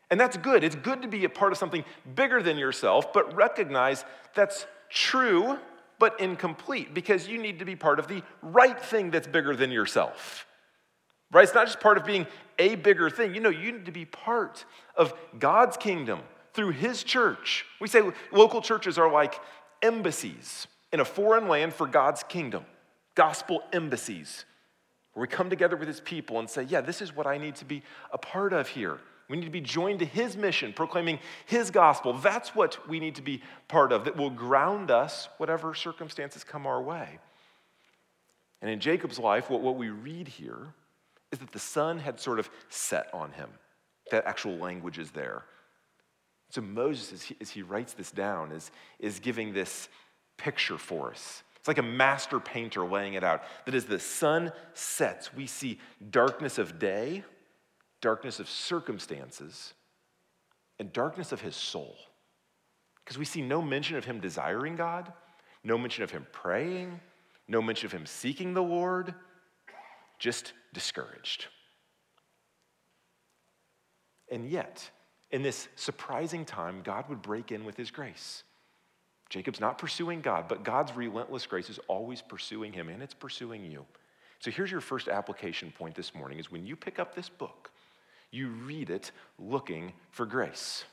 And 0.08 0.18
that's 0.20 0.36
good. 0.36 0.62
It's 0.62 0.76
good 0.76 1.02
to 1.02 1.08
be 1.08 1.24
a 1.24 1.28
part 1.28 1.50
of 1.50 1.58
something 1.58 1.84
bigger 2.14 2.40
than 2.40 2.56
yourself, 2.56 3.12
but 3.12 3.34
recognize 3.34 4.04
that's 4.34 4.66
true, 4.88 5.58
but 5.98 6.20
incomplete 6.20 6.94
because 6.94 7.26
you 7.26 7.36
need 7.36 7.58
to 7.58 7.64
be 7.64 7.74
part 7.74 7.98
of 7.98 8.06
the 8.06 8.22
right 8.42 8.80
thing 8.80 9.10
that's 9.10 9.26
bigger 9.26 9.56
than 9.56 9.72
yourself. 9.72 10.46
Right? 11.32 11.42
It's 11.42 11.54
not 11.54 11.66
just 11.66 11.80
part 11.80 11.96
of 11.96 12.04
being 12.04 12.28
a 12.60 12.76
bigger 12.76 13.10
thing. 13.10 13.34
You 13.34 13.40
know, 13.40 13.50
you 13.50 13.72
need 13.72 13.86
to 13.86 13.92
be 13.92 14.04
part 14.04 14.64
of 14.96 15.12
God's 15.38 15.76
kingdom 15.76 16.20
through 16.54 16.70
His 16.70 17.02
church. 17.02 17.66
We 17.80 17.88
say 17.88 18.02
local 18.30 18.60
churches 18.60 18.98
are 18.98 19.10
like 19.10 19.34
embassies 19.82 20.68
in 20.92 21.00
a 21.00 21.04
foreign 21.04 21.48
land 21.48 21.74
for 21.74 21.88
God's 21.88 22.22
kingdom, 22.22 22.64
gospel 23.16 23.62
embassies, 23.72 24.44
where 25.20 25.26
we 25.26 25.36
come 25.36 25.50
together 25.50 25.76
with 25.76 25.86
His 25.86 26.00
people 26.00 26.38
and 26.38 26.48
say, 26.48 26.62
yeah, 26.62 26.80
this 26.80 27.02
is 27.02 27.14
what 27.14 27.26
I 27.26 27.36
need 27.36 27.54
to 27.56 27.66
be 27.66 27.82
a 28.10 28.16
part 28.16 28.54
of 28.54 28.68
here. 28.68 28.96
We 29.28 29.36
need 29.36 29.44
to 29.44 29.50
be 29.50 29.60
joined 29.60 29.98
to 29.98 30.06
his 30.06 30.34
mission, 30.34 30.72
proclaiming 30.72 31.18
his 31.44 31.70
gospel. 31.70 32.14
That's 32.14 32.54
what 32.54 32.88
we 32.88 32.98
need 32.98 33.16
to 33.16 33.22
be 33.22 33.42
part 33.68 33.92
of, 33.92 34.06
that 34.06 34.16
will 34.16 34.30
ground 34.30 34.90
us, 34.90 35.28
whatever 35.36 35.74
circumstances 35.74 36.42
come 36.42 36.66
our 36.66 36.80
way. 36.80 37.18
And 38.62 38.70
in 38.70 38.80
Jacob's 38.80 39.18
life, 39.18 39.50
what, 39.50 39.60
what 39.60 39.76
we 39.76 39.90
read 39.90 40.26
here 40.26 40.72
is 41.30 41.38
that 41.38 41.52
the 41.52 41.58
sun 41.58 41.98
had 41.98 42.18
sort 42.18 42.38
of 42.38 42.48
set 42.70 43.12
on 43.12 43.30
him. 43.32 43.50
That 44.10 44.24
actual 44.24 44.56
language 44.56 44.98
is 44.98 45.10
there. 45.10 45.44
So 46.48 46.62
Moses, 46.62 47.12
as 47.12 47.22
he, 47.22 47.36
as 47.42 47.50
he 47.50 47.60
writes 47.60 47.92
this 47.92 48.10
down, 48.10 48.52
is, 48.52 48.70
is 48.98 49.20
giving 49.20 49.52
this 49.52 49.90
picture 50.38 50.78
for 50.78 51.10
us. 51.10 51.42
Like 51.70 51.78
a 51.78 51.82
master 51.82 52.40
painter 52.40 52.84
laying 52.84 53.14
it 53.14 53.24
out. 53.24 53.42
That 53.64 53.74
as 53.74 53.84
the 53.84 54.00
sun 54.00 54.52
sets, 54.74 55.32
we 55.32 55.46
see 55.46 55.78
darkness 56.10 56.58
of 56.58 56.78
day 56.78 57.24
darkness 58.00 58.40
of 58.40 58.48
circumstances, 58.48 59.74
and 60.78 60.92
darkness 60.92 61.32
of 61.32 61.40
his 61.40 61.54
soul. 61.54 61.96
Because 63.04 63.18
we 63.18 63.24
see 63.24 63.42
no 63.42 63.60
mention 63.60 63.96
of 63.96 64.04
him 64.04 64.20
desiring 64.20 64.76
God, 64.76 65.12
no 65.62 65.76
mention 65.76 66.04
of 66.04 66.10
him 66.10 66.26
praying, 66.32 67.00
no 67.48 67.60
mention 67.60 67.86
of 67.86 67.92
him 67.92 68.06
seeking 68.06 68.54
the 68.54 68.62
Lord, 68.62 69.14
just 70.18 70.52
discouraged. 70.72 71.46
And 74.30 74.48
yet, 74.48 74.88
in 75.30 75.42
this 75.42 75.68
surprising 75.76 76.44
time, 76.44 76.82
God 76.82 77.08
would 77.08 77.20
break 77.20 77.52
in 77.52 77.64
with 77.64 77.76
his 77.76 77.90
grace. 77.90 78.44
Jacob's 79.30 79.60
not 79.60 79.78
pursuing 79.78 80.20
God, 80.20 80.48
but 80.48 80.64
God's 80.64 80.94
relentless 80.94 81.46
grace 81.46 81.70
is 81.70 81.78
always 81.86 82.20
pursuing 82.20 82.72
him, 82.72 82.88
and 82.88 83.02
it's 83.02 83.14
pursuing 83.14 83.64
you. 83.64 83.86
So 84.40 84.50
here's 84.50 84.70
your 84.70 84.80
first 84.80 85.08
application 85.08 85.72
point 85.72 85.94
this 85.94 86.14
morning 86.14 86.38
is 86.38 86.50
when 86.50 86.66
you 86.66 86.74
pick 86.74 86.98
up 86.98 87.14
this 87.14 87.28
book, 87.28 87.70
you 88.32 88.48
read 88.48 88.90
it 88.90 89.12
looking 89.38 89.92
for 90.10 90.26
grace. 90.26 90.84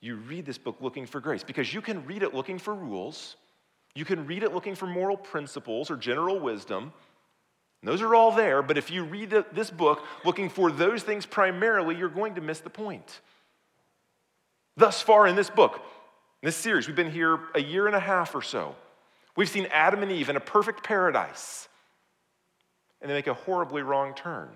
You 0.00 0.16
read 0.16 0.46
this 0.46 0.58
book 0.58 0.76
looking 0.80 1.06
for 1.06 1.20
grace 1.20 1.42
because 1.42 1.72
you 1.72 1.80
can 1.80 2.04
read 2.06 2.22
it 2.22 2.34
looking 2.34 2.58
for 2.58 2.74
rules. 2.74 3.36
You 3.94 4.04
can 4.04 4.26
read 4.26 4.42
it 4.42 4.54
looking 4.54 4.74
for 4.74 4.86
moral 4.86 5.16
principles 5.16 5.90
or 5.90 5.96
general 5.96 6.38
wisdom. 6.38 6.92
Those 7.82 8.02
are 8.02 8.14
all 8.14 8.32
there, 8.32 8.62
but 8.62 8.78
if 8.78 8.90
you 8.90 9.04
read 9.04 9.30
this 9.52 9.70
book 9.70 10.02
looking 10.24 10.48
for 10.48 10.72
those 10.72 11.02
things 11.02 11.26
primarily, 11.26 11.96
you're 11.96 12.08
going 12.08 12.34
to 12.34 12.40
miss 12.40 12.60
the 12.60 12.70
point. 12.70 13.20
Thus 14.76 15.00
far 15.00 15.26
in 15.26 15.36
this 15.36 15.50
book, 15.50 15.82
in 16.42 16.46
this 16.46 16.56
series, 16.56 16.86
we've 16.86 16.96
been 16.96 17.10
here 17.10 17.38
a 17.54 17.62
year 17.62 17.86
and 17.86 17.96
a 17.96 18.00
half 18.00 18.34
or 18.34 18.42
so. 18.42 18.74
We've 19.36 19.48
seen 19.48 19.66
Adam 19.70 20.02
and 20.02 20.12
Eve 20.12 20.28
in 20.28 20.36
a 20.36 20.40
perfect 20.40 20.82
paradise, 20.82 21.68
and 23.00 23.10
they 23.10 23.14
make 23.14 23.26
a 23.26 23.34
horribly 23.34 23.82
wrong 23.82 24.14
turn. 24.14 24.48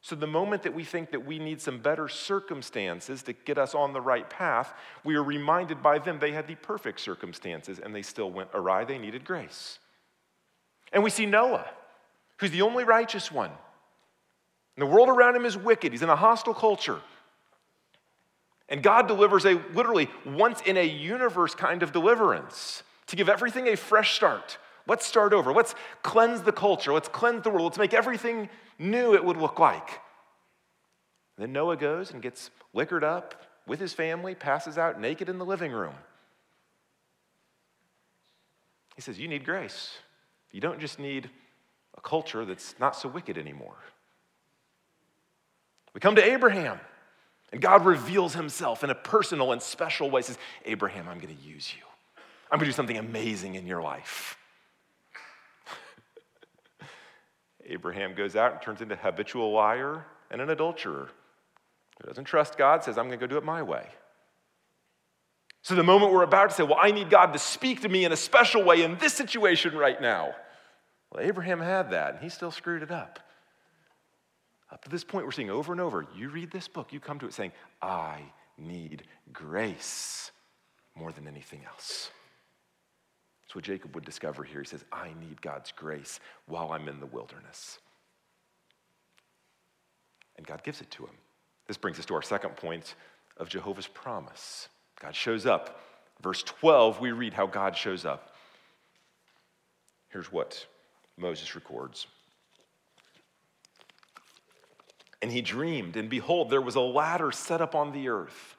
So, 0.00 0.14
the 0.14 0.28
moment 0.28 0.62
that 0.62 0.74
we 0.74 0.84
think 0.84 1.10
that 1.10 1.26
we 1.26 1.40
need 1.40 1.60
some 1.60 1.80
better 1.80 2.08
circumstances 2.08 3.22
to 3.24 3.32
get 3.32 3.58
us 3.58 3.74
on 3.74 3.92
the 3.92 4.00
right 4.00 4.28
path, 4.30 4.72
we 5.02 5.16
are 5.16 5.22
reminded 5.22 5.82
by 5.82 5.98
them 5.98 6.20
they 6.20 6.30
had 6.32 6.46
the 6.46 6.54
perfect 6.54 7.00
circumstances 7.00 7.80
and 7.80 7.94
they 7.94 8.02
still 8.02 8.30
went 8.30 8.50
awry. 8.54 8.84
They 8.84 8.98
needed 8.98 9.24
grace. 9.24 9.80
And 10.92 11.02
we 11.02 11.10
see 11.10 11.26
Noah, 11.26 11.68
who's 12.38 12.52
the 12.52 12.62
only 12.62 12.84
righteous 12.84 13.32
one. 13.32 13.50
And 14.76 14.82
the 14.82 14.86
world 14.86 15.08
around 15.08 15.34
him 15.34 15.44
is 15.44 15.56
wicked, 15.56 15.92
he's 15.92 16.02
in 16.02 16.08
a 16.08 16.16
hostile 16.16 16.54
culture. 16.54 17.00
And 18.68 18.82
God 18.82 19.08
delivers 19.08 19.46
a 19.46 19.54
literally 19.72 20.08
once 20.26 20.60
in 20.62 20.76
a 20.76 20.86
universe 20.86 21.54
kind 21.54 21.82
of 21.82 21.92
deliverance 21.92 22.82
to 23.06 23.16
give 23.16 23.28
everything 23.28 23.68
a 23.68 23.76
fresh 23.76 24.14
start. 24.14 24.58
Let's 24.86 25.06
start 25.06 25.32
over. 25.32 25.52
Let's 25.52 25.74
cleanse 26.02 26.42
the 26.42 26.52
culture. 26.52 26.92
Let's 26.92 27.08
cleanse 27.08 27.44
the 27.44 27.50
world. 27.50 27.64
Let's 27.64 27.78
make 27.78 27.94
everything 27.94 28.48
new 28.78 29.14
it 29.14 29.24
would 29.24 29.36
look 29.36 29.58
like. 29.58 30.00
Then 31.36 31.52
Noah 31.52 31.76
goes 31.76 32.10
and 32.10 32.20
gets 32.20 32.50
liquored 32.74 33.04
up 33.04 33.46
with 33.66 33.80
his 33.80 33.92
family, 33.92 34.34
passes 34.34 34.76
out 34.76 35.00
naked 35.00 35.28
in 35.28 35.38
the 35.38 35.44
living 35.44 35.72
room. 35.72 35.94
He 38.96 39.02
says, 39.02 39.18
You 39.18 39.28
need 39.28 39.44
grace. 39.44 39.98
You 40.50 40.60
don't 40.60 40.80
just 40.80 40.98
need 40.98 41.30
a 41.96 42.00
culture 42.00 42.44
that's 42.44 42.74
not 42.80 42.96
so 42.96 43.08
wicked 43.08 43.38
anymore. 43.38 43.76
We 45.94 46.00
come 46.00 46.16
to 46.16 46.24
Abraham, 46.24 46.80
and 47.52 47.60
God 47.60 47.86
reveals 47.86 48.34
himself 48.34 48.84
in 48.84 48.90
a 48.90 48.94
personal 48.94 49.52
and 49.52 49.62
special 49.62 50.10
way. 50.10 50.20
He 50.20 50.26
says, 50.26 50.38
Abraham, 50.64 51.08
I'm 51.08 51.18
going 51.18 51.34
to 51.34 51.42
use 51.42 51.72
you. 51.74 51.82
I'm 52.50 52.58
going 52.58 52.66
to 52.66 52.72
do 52.72 52.76
something 52.76 52.98
amazing 52.98 53.54
in 53.54 53.66
your 53.66 53.82
life. 53.82 54.36
Abraham 57.66 58.14
goes 58.14 58.36
out 58.36 58.52
and 58.52 58.62
turns 58.62 58.80
into 58.80 58.94
a 58.94 58.98
habitual 58.98 59.52
liar 59.52 60.04
and 60.30 60.40
an 60.40 60.50
adulterer 60.50 61.08
who 62.00 62.08
doesn't 62.08 62.24
trust 62.24 62.58
God, 62.58 62.84
says, 62.84 62.98
I'm 62.98 63.06
going 63.06 63.18
to 63.18 63.26
go 63.26 63.28
do 63.28 63.38
it 63.38 63.44
my 63.44 63.62
way. 63.62 63.86
So 65.62 65.74
the 65.74 65.82
moment 65.82 66.12
we're 66.12 66.22
about 66.22 66.50
to 66.50 66.56
say, 66.56 66.62
Well, 66.62 66.78
I 66.80 66.92
need 66.92 67.10
God 67.10 67.32
to 67.32 67.38
speak 67.38 67.82
to 67.82 67.88
me 67.88 68.04
in 68.04 68.12
a 68.12 68.16
special 68.16 68.62
way 68.62 68.82
in 68.82 68.96
this 68.98 69.12
situation 69.12 69.76
right 69.76 70.00
now. 70.00 70.34
Well, 71.10 71.24
Abraham 71.24 71.60
had 71.60 71.90
that, 71.90 72.14
and 72.14 72.22
he 72.22 72.28
still 72.28 72.50
screwed 72.50 72.82
it 72.82 72.90
up. 72.90 73.18
Up 74.70 74.82
to 74.84 74.90
this 74.90 75.04
point, 75.04 75.24
we're 75.24 75.32
seeing 75.32 75.50
over 75.50 75.72
and 75.72 75.80
over 75.80 76.06
you 76.14 76.28
read 76.28 76.50
this 76.50 76.68
book, 76.68 76.92
you 76.92 77.00
come 77.00 77.18
to 77.20 77.26
it 77.26 77.34
saying, 77.34 77.52
I 77.80 78.20
need 78.58 79.04
grace 79.32 80.30
more 80.94 81.12
than 81.12 81.26
anything 81.26 81.62
else. 81.66 82.10
That's 83.42 83.54
what 83.54 83.64
Jacob 83.64 83.94
would 83.94 84.04
discover 84.04 84.44
here. 84.44 84.60
He 84.60 84.66
says, 84.66 84.84
I 84.92 85.08
need 85.20 85.40
God's 85.40 85.72
grace 85.72 86.20
while 86.46 86.72
I'm 86.72 86.86
in 86.86 87.00
the 87.00 87.06
wilderness. 87.06 87.78
And 90.36 90.46
God 90.46 90.62
gives 90.62 90.82
it 90.82 90.90
to 90.92 91.04
him. 91.04 91.14
This 91.66 91.78
brings 91.78 91.98
us 91.98 92.04
to 92.06 92.14
our 92.14 92.22
second 92.22 92.56
point 92.56 92.94
of 93.38 93.48
Jehovah's 93.48 93.86
promise. 93.86 94.68
God 95.00 95.14
shows 95.14 95.46
up. 95.46 95.80
Verse 96.22 96.42
12, 96.42 97.00
we 97.00 97.12
read 97.12 97.32
how 97.32 97.46
God 97.46 97.76
shows 97.76 98.04
up. 98.04 98.34
Here's 100.10 100.30
what 100.30 100.66
Moses 101.16 101.54
records. 101.54 102.06
And 105.20 105.32
he 105.32 105.40
dreamed, 105.40 105.96
and 105.96 106.08
behold, 106.08 106.48
there 106.48 106.60
was 106.60 106.76
a 106.76 106.80
ladder 106.80 107.32
set 107.32 107.60
up 107.60 107.74
on 107.74 107.92
the 107.92 108.08
earth, 108.08 108.56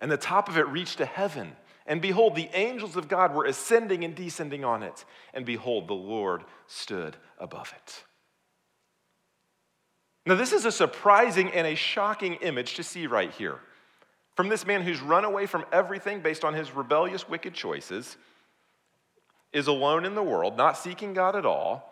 and 0.00 0.10
the 0.10 0.16
top 0.16 0.48
of 0.48 0.56
it 0.56 0.66
reached 0.68 0.98
to 0.98 1.04
heaven. 1.04 1.52
And 1.86 2.00
behold, 2.00 2.36
the 2.36 2.48
angels 2.54 2.96
of 2.96 3.08
God 3.08 3.34
were 3.34 3.44
ascending 3.44 4.04
and 4.04 4.14
descending 4.14 4.64
on 4.64 4.82
it. 4.82 5.04
And 5.34 5.44
behold, 5.44 5.88
the 5.88 5.94
Lord 5.94 6.44
stood 6.66 7.16
above 7.38 7.74
it. 7.76 8.04
Now, 10.24 10.36
this 10.36 10.52
is 10.52 10.64
a 10.64 10.72
surprising 10.72 11.50
and 11.50 11.66
a 11.66 11.74
shocking 11.74 12.34
image 12.36 12.76
to 12.76 12.82
see 12.82 13.06
right 13.06 13.32
here. 13.32 13.58
From 14.36 14.48
this 14.48 14.66
man 14.66 14.82
who's 14.82 15.00
run 15.00 15.24
away 15.24 15.46
from 15.46 15.64
everything 15.72 16.20
based 16.20 16.44
on 16.44 16.54
his 16.54 16.72
rebellious, 16.72 17.28
wicked 17.28 17.54
choices, 17.54 18.16
is 19.52 19.66
alone 19.66 20.04
in 20.04 20.14
the 20.14 20.22
world, 20.22 20.56
not 20.56 20.78
seeking 20.78 21.12
God 21.12 21.34
at 21.34 21.44
all. 21.44 21.89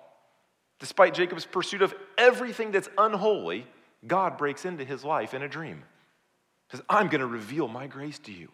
Despite 0.78 1.14
Jacob's 1.14 1.46
pursuit 1.46 1.82
of 1.82 1.94
everything 2.16 2.70
that's 2.70 2.88
unholy, 2.96 3.66
God 4.06 4.38
breaks 4.38 4.64
into 4.64 4.84
his 4.84 5.04
life 5.04 5.34
in 5.34 5.42
a 5.42 5.48
dream. 5.48 5.82
He 6.70 6.76
says, 6.76 6.84
I'm 6.88 7.08
going 7.08 7.20
to 7.20 7.26
reveal 7.26 7.68
my 7.68 7.86
grace 7.86 8.18
to 8.20 8.32
you. 8.32 8.48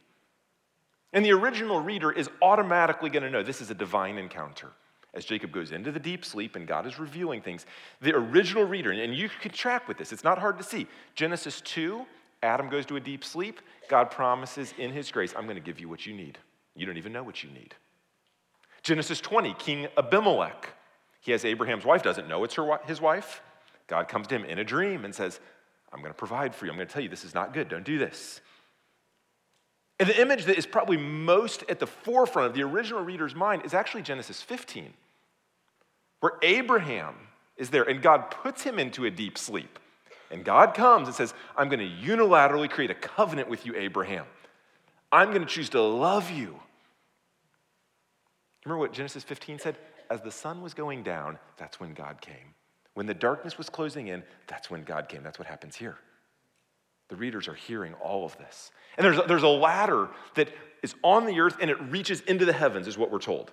And 1.12 1.24
the 1.24 1.32
original 1.32 1.80
reader 1.80 2.10
is 2.10 2.28
automatically 2.42 3.10
going 3.10 3.22
to 3.22 3.30
know 3.30 3.42
this 3.42 3.60
is 3.60 3.70
a 3.70 3.74
divine 3.74 4.18
encounter. 4.18 4.70
As 5.12 5.24
Jacob 5.24 5.52
goes 5.52 5.70
into 5.70 5.92
the 5.92 6.00
deep 6.00 6.24
sleep 6.24 6.56
and 6.56 6.66
God 6.66 6.86
is 6.86 6.98
revealing 6.98 7.40
things, 7.40 7.66
the 8.00 8.14
original 8.16 8.64
reader, 8.64 8.90
and 8.90 9.14
you 9.14 9.28
can 9.40 9.52
track 9.52 9.86
with 9.86 9.96
this, 9.96 10.12
it's 10.12 10.24
not 10.24 10.38
hard 10.38 10.58
to 10.58 10.64
see. 10.64 10.88
Genesis 11.14 11.60
2, 11.60 12.04
Adam 12.42 12.68
goes 12.68 12.84
to 12.86 12.96
a 12.96 13.00
deep 13.00 13.24
sleep. 13.24 13.60
God 13.88 14.10
promises 14.10 14.74
in 14.76 14.90
his 14.90 15.12
grace, 15.12 15.32
I'm 15.36 15.44
going 15.44 15.56
to 15.56 15.62
give 15.62 15.78
you 15.78 15.88
what 15.88 16.04
you 16.04 16.14
need. 16.14 16.38
You 16.74 16.84
don't 16.84 16.96
even 16.96 17.12
know 17.12 17.22
what 17.22 17.44
you 17.44 17.50
need. 17.50 17.74
Genesis 18.82 19.20
20, 19.20 19.54
King 19.54 19.86
Abimelech. 19.96 20.74
He 21.24 21.32
has 21.32 21.42
Abraham's 21.46 21.86
wife, 21.86 22.02
doesn't 22.02 22.28
know 22.28 22.44
it's 22.44 22.54
her, 22.56 22.78
his 22.86 23.00
wife. 23.00 23.40
God 23.86 24.08
comes 24.08 24.26
to 24.26 24.36
him 24.36 24.44
in 24.44 24.58
a 24.58 24.64
dream 24.64 25.06
and 25.06 25.14
says, 25.14 25.40
I'm 25.90 26.00
going 26.00 26.12
to 26.12 26.16
provide 26.16 26.54
for 26.54 26.66
you. 26.66 26.70
I'm 26.70 26.76
going 26.76 26.86
to 26.86 26.92
tell 26.92 27.02
you 27.02 27.08
this 27.08 27.24
is 27.24 27.32
not 27.32 27.54
good. 27.54 27.70
Don't 27.70 27.82
do 27.82 27.98
this. 27.98 28.42
And 29.98 30.06
the 30.06 30.20
image 30.20 30.44
that 30.44 30.58
is 30.58 30.66
probably 30.66 30.98
most 30.98 31.64
at 31.70 31.78
the 31.78 31.86
forefront 31.86 32.48
of 32.48 32.54
the 32.54 32.62
original 32.62 33.02
reader's 33.02 33.34
mind 33.34 33.64
is 33.64 33.72
actually 33.72 34.02
Genesis 34.02 34.42
15, 34.42 34.92
where 36.20 36.32
Abraham 36.42 37.14
is 37.56 37.70
there 37.70 37.84
and 37.84 38.02
God 38.02 38.30
puts 38.30 38.62
him 38.62 38.78
into 38.78 39.06
a 39.06 39.10
deep 39.10 39.38
sleep. 39.38 39.78
And 40.30 40.44
God 40.44 40.74
comes 40.74 41.08
and 41.08 41.16
says, 41.16 41.32
I'm 41.56 41.70
going 41.70 41.80
to 41.80 42.06
unilaterally 42.06 42.68
create 42.68 42.90
a 42.90 42.94
covenant 42.94 43.48
with 43.48 43.64
you, 43.64 43.74
Abraham. 43.76 44.26
I'm 45.10 45.28
going 45.28 45.40
to 45.40 45.48
choose 45.48 45.70
to 45.70 45.80
love 45.80 46.30
you. 46.30 46.60
Remember 48.66 48.80
what 48.80 48.92
Genesis 48.92 49.24
15 49.24 49.60
said? 49.60 49.76
As 50.14 50.20
the 50.20 50.30
sun 50.30 50.62
was 50.62 50.74
going 50.74 51.02
down, 51.02 51.40
that's 51.56 51.80
when 51.80 51.92
God 51.92 52.20
came. 52.20 52.54
When 52.94 53.06
the 53.06 53.14
darkness 53.14 53.58
was 53.58 53.68
closing 53.68 54.06
in, 54.06 54.22
that's 54.46 54.70
when 54.70 54.84
God 54.84 55.08
came. 55.08 55.24
That's 55.24 55.40
what 55.40 55.48
happens 55.48 55.74
here. 55.74 55.96
The 57.08 57.16
readers 57.16 57.48
are 57.48 57.54
hearing 57.54 57.94
all 57.94 58.24
of 58.24 58.38
this. 58.38 58.70
And 58.96 59.04
there's, 59.04 59.18
there's 59.26 59.42
a 59.42 59.48
ladder 59.48 60.08
that 60.36 60.50
is 60.84 60.94
on 61.02 61.26
the 61.26 61.40
earth 61.40 61.56
and 61.60 61.68
it 61.68 61.80
reaches 61.90 62.20
into 62.20 62.44
the 62.44 62.52
heavens, 62.52 62.86
is 62.86 62.96
what 62.96 63.10
we're 63.10 63.18
told. 63.18 63.50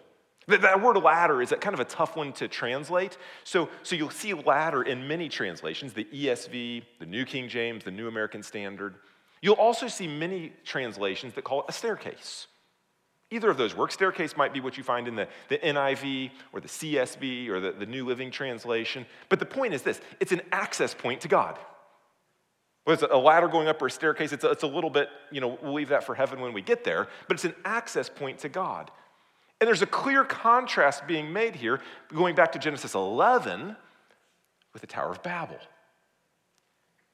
That, 0.49 0.61
that 0.61 0.83
word 0.83 0.97
ladder 0.97 1.41
is 1.41 1.51
kind 1.61 1.73
of 1.73 1.79
a 1.79 1.85
tough 1.85 2.15
one 2.15 2.31
to 2.33 2.47
translate. 2.47 3.17
So, 3.43 3.67
so 3.81 3.95
you'll 3.95 4.11
see 4.11 4.35
ladder 4.35 4.83
in 4.83 5.07
many 5.07 5.29
translations 5.29 5.93
the 5.93 6.05
ESV, 6.13 6.83
the 6.99 7.05
New 7.07 7.25
King 7.25 7.49
James, 7.49 7.83
the 7.83 7.89
New 7.89 8.07
American 8.07 8.43
Standard. 8.43 8.97
You'll 9.41 9.55
also 9.55 9.87
see 9.87 10.07
many 10.07 10.53
translations 10.63 11.33
that 11.33 11.43
call 11.43 11.61
it 11.61 11.65
a 11.69 11.73
staircase. 11.73 12.45
Either 13.31 13.49
of 13.49 13.57
those 13.57 13.75
work. 13.75 13.91
Staircase 13.91 14.35
might 14.35 14.53
be 14.53 14.59
what 14.59 14.77
you 14.77 14.83
find 14.83 15.07
in 15.07 15.15
the, 15.15 15.27
the 15.47 15.57
NIV 15.57 16.31
or 16.51 16.59
the 16.59 16.67
CSB 16.67 17.47
or 17.47 17.61
the, 17.61 17.71
the 17.71 17.85
New 17.85 18.05
Living 18.05 18.29
Translation. 18.29 19.05
But 19.29 19.39
the 19.39 19.45
point 19.45 19.73
is 19.73 19.81
this 19.81 20.01
it's 20.19 20.33
an 20.33 20.41
access 20.51 20.93
point 20.93 21.21
to 21.21 21.27
God. 21.29 21.57
Whether 22.83 23.05
it's 23.05 23.13
a 23.13 23.17
ladder 23.17 23.47
going 23.47 23.67
up 23.67 23.81
or 23.81 23.87
a 23.87 23.91
staircase, 23.91 24.33
it's 24.33 24.43
a, 24.43 24.51
it's 24.51 24.63
a 24.63 24.67
little 24.67 24.89
bit, 24.89 25.07
you 25.31 25.39
know, 25.39 25.57
we'll 25.61 25.73
leave 25.73 25.89
that 25.89 26.03
for 26.03 26.15
heaven 26.15 26.41
when 26.41 26.51
we 26.51 26.61
get 26.61 26.83
there, 26.83 27.07
but 27.27 27.35
it's 27.35 27.45
an 27.45 27.53
access 27.63 28.09
point 28.09 28.39
to 28.39 28.49
God. 28.49 28.91
And 29.59 29.67
there's 29.67 29.83
a 29.83 29.87
clear 29.87 30.23
contrast 30.23 31.05
being 31.05 31.31
made 31.31 31.55
here, 31.55 31.79
going 32.11 32.33
back 32.33 32.51
to 32.53 32.59
Genesis 32.59 32.95
11 32.95 33.75
with 34.73 34.81
the 34.81 34.87
Tower 34.87 35.11
of 35.11 35.21
Babel, 35.21 35.59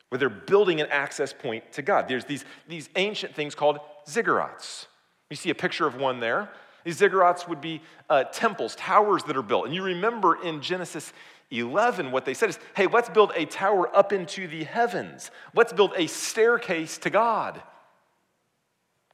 where 0.07 0.17
they're 0.17 0.29
building 0.29 0.79
an 0.79 0.87
access 0.89 1.33
point 1.33 1.69
to 1.73 1.81
God. 1.81 2.07
There's 2.07 2.23
these, 2.23 2.45
these 2.69 2.89
ancient 2.95 3.35
things 3.35 3.53
called 3.53 3.79
ziggurats. 4.07 4.85
You 5.29 5.35
see 5.35 5.49
a 5.49 5.55
picture 5.55 5.85
of 5.85 5.95
one 5.95 6.19
there. 6.19 6.49
These 6.83 7.01
ziggurats 7.01 7.47
would 7.47 7.59
be 7.59 7.81
uh, 8.09 8.23
temples, 8.25 8.75
towers 8.75 9.23
that 9.23 9.35
are 9.35 9.41
built. 9.41 9.65
And 9.65 9.75
you 9.75 9.83
remember 9.83 10.41
in 10.41 10.61
Genesis 10.61 11.11
11, 11.51 12.11
what 12.11 12.25
they 12.25 12.33
said 12.33 12.49
is, 12.49 12.59
hey, 12.75 12.87
let's 12.87 13.09
build 13.09 13.33
a 13.35 13.45
tower 13.45 13.93
up 13.95 14.13
into 14.13 14.47
the 14.47 14.63
heavens. 14.63 15.31
Let's 15.53 15.73
build 15.73 15.93
a 15.97 16.07
staircase 16.07 16.97
to 16.99 17.09
God. 17.09 17.61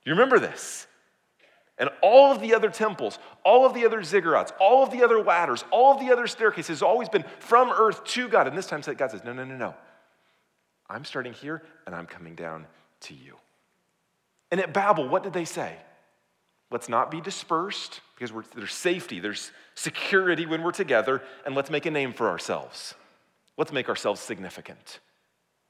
You 0.05 0.12
remember 0.12 0.39
this? 0.39 0.88
And 1.79 1.89
all 2.01 2.32
of 2.32 2.41
the 2.41 2.53
other 2.53 2.70
temples, 2.70 3.17
all 3.43 3.65
of 3.65 3.74
the 3.74 3.86
other 3.86 4.01
ziggurats, 4.01 4.51
all 4.60 4.84
of 4.84 4.91
the 4.91 5.03
other 5.03 5.24
ladders, 5.24 5.65
all 5.72 5.93
of 5.93 6.00
the 6.00 6.12
other 6.12 6.27
staircases 6.27 6.67
has 6.67 6.82
always 6.84 7.10
been 7.10 7.25
from 7.39 7.72
earth 7.72 8.03
to 8.05 8.27
God. 8.27 8.48
And 8.48 8.55
this 8.55 8.67
time 8.67 8.82
God 8.82 9.12
says, 9.12 9.24
no, 9.24 9.34
no, 9.34 9.43
no, 9.43 9.58
no. 9.58 9.74
I'm 10.88 11.05
starting 11.05 11.34
here 11.34 11.63
and 11.88 11.96
I'm 11.96 12.05
coming 12.05 12.36
down 12.36 12.67
to 13.01 13.15
you. 13.15 13.38
And 14.51 14.62
at 14.62 14.74
Babel, 14.74 15.10
what 15.10 15.24
did 15.24 15.34
they 15.34 15.46
say? 15.46 15.75
Let's 16.74 16.89
not 16.89 17.12
be 17.12 17.22
dispersed 17.22 18.01
because 18.18 18.34
there's 18.56 18.74
safety, 18.74 19.20
there's 19.20 19.51
security 19.75 20.48
when 20.48 20.63
we're 20.63 20.72
together, 20.72 21.22
and 21.46 21.53
let's 21.53 21.70
make 21.70 21.86
a 21.86 21.92
name 21.92 22.13
for 22.13 22.27
ourselves. 22.27 22.96
Let's 23.58 23.72
make 23.72 23.89
ourselves 23.89 24.20
significant. 24.20 25.00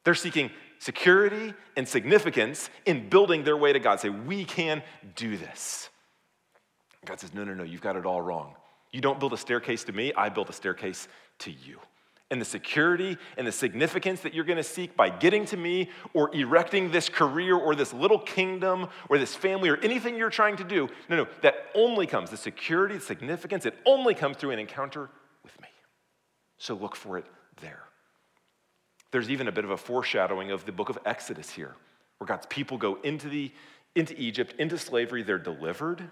They're 0.06 0.16
seeking 0.16 0.50
security 0.80 1.54
and 1.76 1.86
significance 1.86 2.70
in 2.86 3.10
building 3.10 3.44
their 3.44 3.58
way 3.58 3.74
to 3.74 3.80
God. 3.80 4.00
Say, 4.00 4.08
we 4.08 4.46
can 4.46 4.82
do 5.18 5.36
this. 5.36 5.90
God 7.04 7.20
says, 7.20 7.34
no, 7.34 7.44
no, 7.44 7.54
no, 7.54 7.64
you've 7.64 7.82
got 7.82 7.98
it 7.98 8.06
all 8.06 8.22
wrong. 8.22 8.56
You 8.94 9.02
don't 9.02 9.20
build 9.20 9.34
a 9.34 9.38
staircase 9.38 9.84
to 9.84 9.92
me, 9.92 10.14
I 10.16 10.30
build 10.30 10.50
a 10.50 10.54
staircase 10.54 11.10
to 11.40 11.52
you 11.52 11.80
and 12.34 12.42
the 12.42 12.46
security 12.46 13.16
and 13.38 13.46
the 13.46 13.52
significance 13.52 14.22
that 14.22 14.34
you're 14.34 14.44
going 14.44 14.58
to 14.58 14.64
seek 14.64 14.98
by 14.98 15.08
getting 15.08 15.46
to 15.46 15.56
me 15.56 15.92
or 16.16 16.36
erecting 16.36 16.90
this 16.90 17.08
career 17.08 17.56
or 17.56 17.76
this 17.76 17.94
little 17.94 18.18
kingdom 18.18 18.88
or 19.08 19.20
this 19.20 19.36
family 19.36 19.70
or 19.70 19.78
anything 19.78 20.16
you're 20.16 20.32
trying 20.32 20.58
to 20.58 20.64
do. 20.64 20.90
No, 21.10 21.16
no, 21.16 21.28
that 21.44 21.68
only 21.76 22.08
comes, 22.08 22.32
the 22.32 22.38
security, 22.38 22.96
the 22.96 23.02
significance, 23.02 23.68
it 23.68 23.78
only 23.86 24.16
comes 24.16 24.38
through 24.38 24.50
an 24.50 24.58
encounter 24.58 25.12
with 25.44 25.62
me. 25.62 25.68
So 26.58 26.74
look 26.74 26.96
for 26.96 27.20
it 27.20 27.26
there. 27.62 27.84
There's 29.12 29.30
even 29.30 29.48
a 29.48 29.52
bit 29.52 29.64
of 29.64 29.70
a 29.70 29.78
foreshadowing 29.78 30.50
of 30.50 30.66
the 30.66 30.72
book 30.72 30.90
of 30.90 30.98
Exodus 31.06 31.52
here, 31.52 31.76
where 32.18 32.26
God's 32.26 32.48
people 32.48 32.80
go 32.80 32.98
into, 33.04 33.30
the, 33.30 33.52
into 33.94 34.20
Egypt, 34.20 34.56
into 34.58 34.80
slavery, 34.80 35.22
they're 35.22 35.38
delivered. 35.38 36.04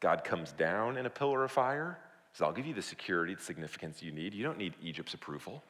God 0.00 0.24
comes 0.24 0.50
down 0.50 0.96
in 0.96 1.06
a 1.06 1.10
pillar 1.10 1.44
of 1.44 1.52
fire 1.52 2.00
says, 2.32 2.42
I'll 2.42 2.52
give 2.52 2.66
you 2.66 2.74
the 2.74 2.82
security, 2.82 3.34
the 3.34 3.42
significance 3.42 4.02
you 4.02 4.12
need. 4.12 4.34
You 4.34 4.44
don't 4.44 4.58
need 4.58 4.74
Egypt's 4.82 5.14
approval. 5.14 5.62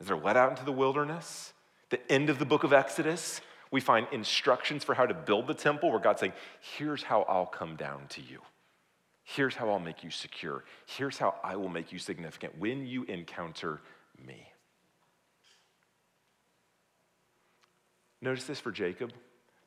As 0.00 0.08
they're 0.08 0.16
led 0.16 0.36
out 0.36 0.50
into 0.50 0.64
the 0.64 0.72
wilderness, 0.72 1.52
the 1.90 2.12
end 2.12 2.30
of 2.30 2.38
the 2.38 2.44
book 2.44 2.64
of 2.64 2.72
Exodus, 2.72 3.40
we 3.70 3.80
find 3.80 4.06
instructions 4.12 4.84
for 4.84 4.94
how 4.94 5.06
to 5.06 5.14
build 5.14 5.46
the 5.46 5.54
temple 5.54 5.90
where 5.90 6.00
God's 6.00 6.20
saying, 6.20 6.32
Here's 6.60 7.02
how 7.02 7.22
I'll 7.22 7.46
come 7.46 7.76
down 7.76 8.06
to 8.10 8.20
you. 8.20 8.40
Here's 9.24 9.54
how 9.54 9.70
I'll 9.70 9.80
make 9.80 10.04
you 10.04 10.10
secure. 10.10 10.64
Here's 10.86 11.16
how 11.16 11.34
I 11.42 11.56
will 11.56 11.70
make 11.70 11.92
you 11.92 11.98
significant 11.98 12.58
when 12.58 12.86
you 12.86 13.04
encounter 13.04 13.80
me. 14.24 14.48
Notice 18.20 18.44
this 18.44 18.60
for 18.60 18.70
Jacob. 18.70 19.12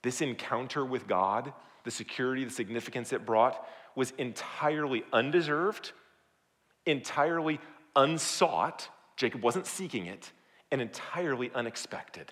This 0.03 0.21
encounter 0.21 0.85
with 0.85 1.07
God, 1.07 1.53
the 1.83 1.91
security, 1.91 2.43
the 2.45 2.51
significance 2.51 3.11
it 3.13 3.25
brought, 3.25 3.67
was 3.97 4.13
entirely 4.19 5.03
undeserved, 5.11 5.91
entirely 6.85 7.59
unsought. 7.95 8.87
Jacob 9.17 9.41
wasn't 9.41 9.65
seeking 9.65 10.05
it, 10.05 10.31
and 10.71 10.79
entirely 10.79 11.49
unexpected. 11.55 12.31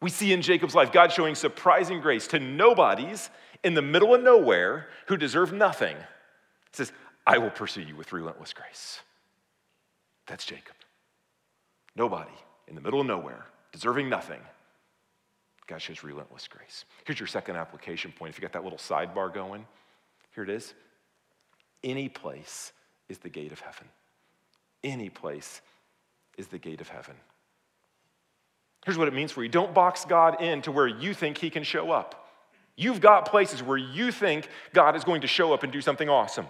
We 0.00 0.08
see 0.08 0.32
in 0.32 0.40
Jacob's 0.40 0.74
life 0.74 0.92
God 0.92 1.12
showing 1.12 1.34
surprising 1.34 2.00
grace 2.00 2.26
to 2.28 2.40
nobodies 2.40 3.28
in 3.62 3.74
the 3.74 3.82
middle 3.82 4.14
of 4.14 4.22
nowhere 4.22 4.88
who 5.08 5.18
deserve 5.18 5.52
nothing. 5.52 5.96
He 5.96 6.72
says, 6.72 6.90
I 7.26 7.36
will 7.36 7.50
pursue 7.50 7.82
you 7.82 7.94
with 7.94 8.14
relentless 8.14 8.54
grace. 8.54 9.00
That's 10.26 10.46
Jacob. 10.46 10.76
Nobody 11.94 12.32
in 12.66 12.74
the 12.74 12.80
middle 12.80 13.00
of 13.00 13.06
nowhere, 13.06 13.44
deserving 13.72 14.08
nothing. 14.08 14.40
God 15.66 15.82
shows 15.82 16.02
relentless 16.02 16.48
grace. 16.48 16.86
Here's 17.04 17.20
your 17.20 17.26
second 17.26 17.56
application 17.56 18.12
point. 18.12 18.30
If 18.30 18.38
you 18.38 18.42
got 18.42 18.52
that 18.52 18.64
little 18.64 18.78
sidebar 18.78 19.32
going, 19.34 19.66
here 20.36 20.44
it 20.44 20.50
is. 20.50 20.74
Any 21.82 22.08
place 22.08 22.72
is 23.08 23.18
the 23.18 23.30
gate 23.30 23.52
of 23.52 23.60
heaven. 23.60 23.88
Any 24.84 25.08
place 25.08 25.62
is 26.36 26.46
the 26.48 26.58
gate 26.58 26.80
of 26.80 26.88
heaven. 26.88 27.16
Here's 28.84 28.98
what 28.98 29.08
it 29.08 29.14
means 29.14 29.32
for 29.32 29.42
you 29.42 29.48
don't 29.48 29.74
box 29.74 30.04
God 30.04 30.40
in 30.40 30.62
to 30.62 30.70
where 30.72 30.86
you 30.86 31.14
think 31.14 31.38
He 31.38 31.50
can 31.50 31.64
show 31.64 31.90
up. 31.90 32.28
You've 32.76 33.00
got 33.00 33.28
places 33.28 33.62
where 33.62 33.78
you 33.78 34.12
think 34.12 34.48
God 34.74 34.94
is 34.94 35.02
going 35.02 35.22
to 35.22 35.26
show 35.26 35.54
up 35.54 35.62
and 35.62 35.72
do 35.72 35.80
something 35.80 36.08
awesome. 36.08 36.46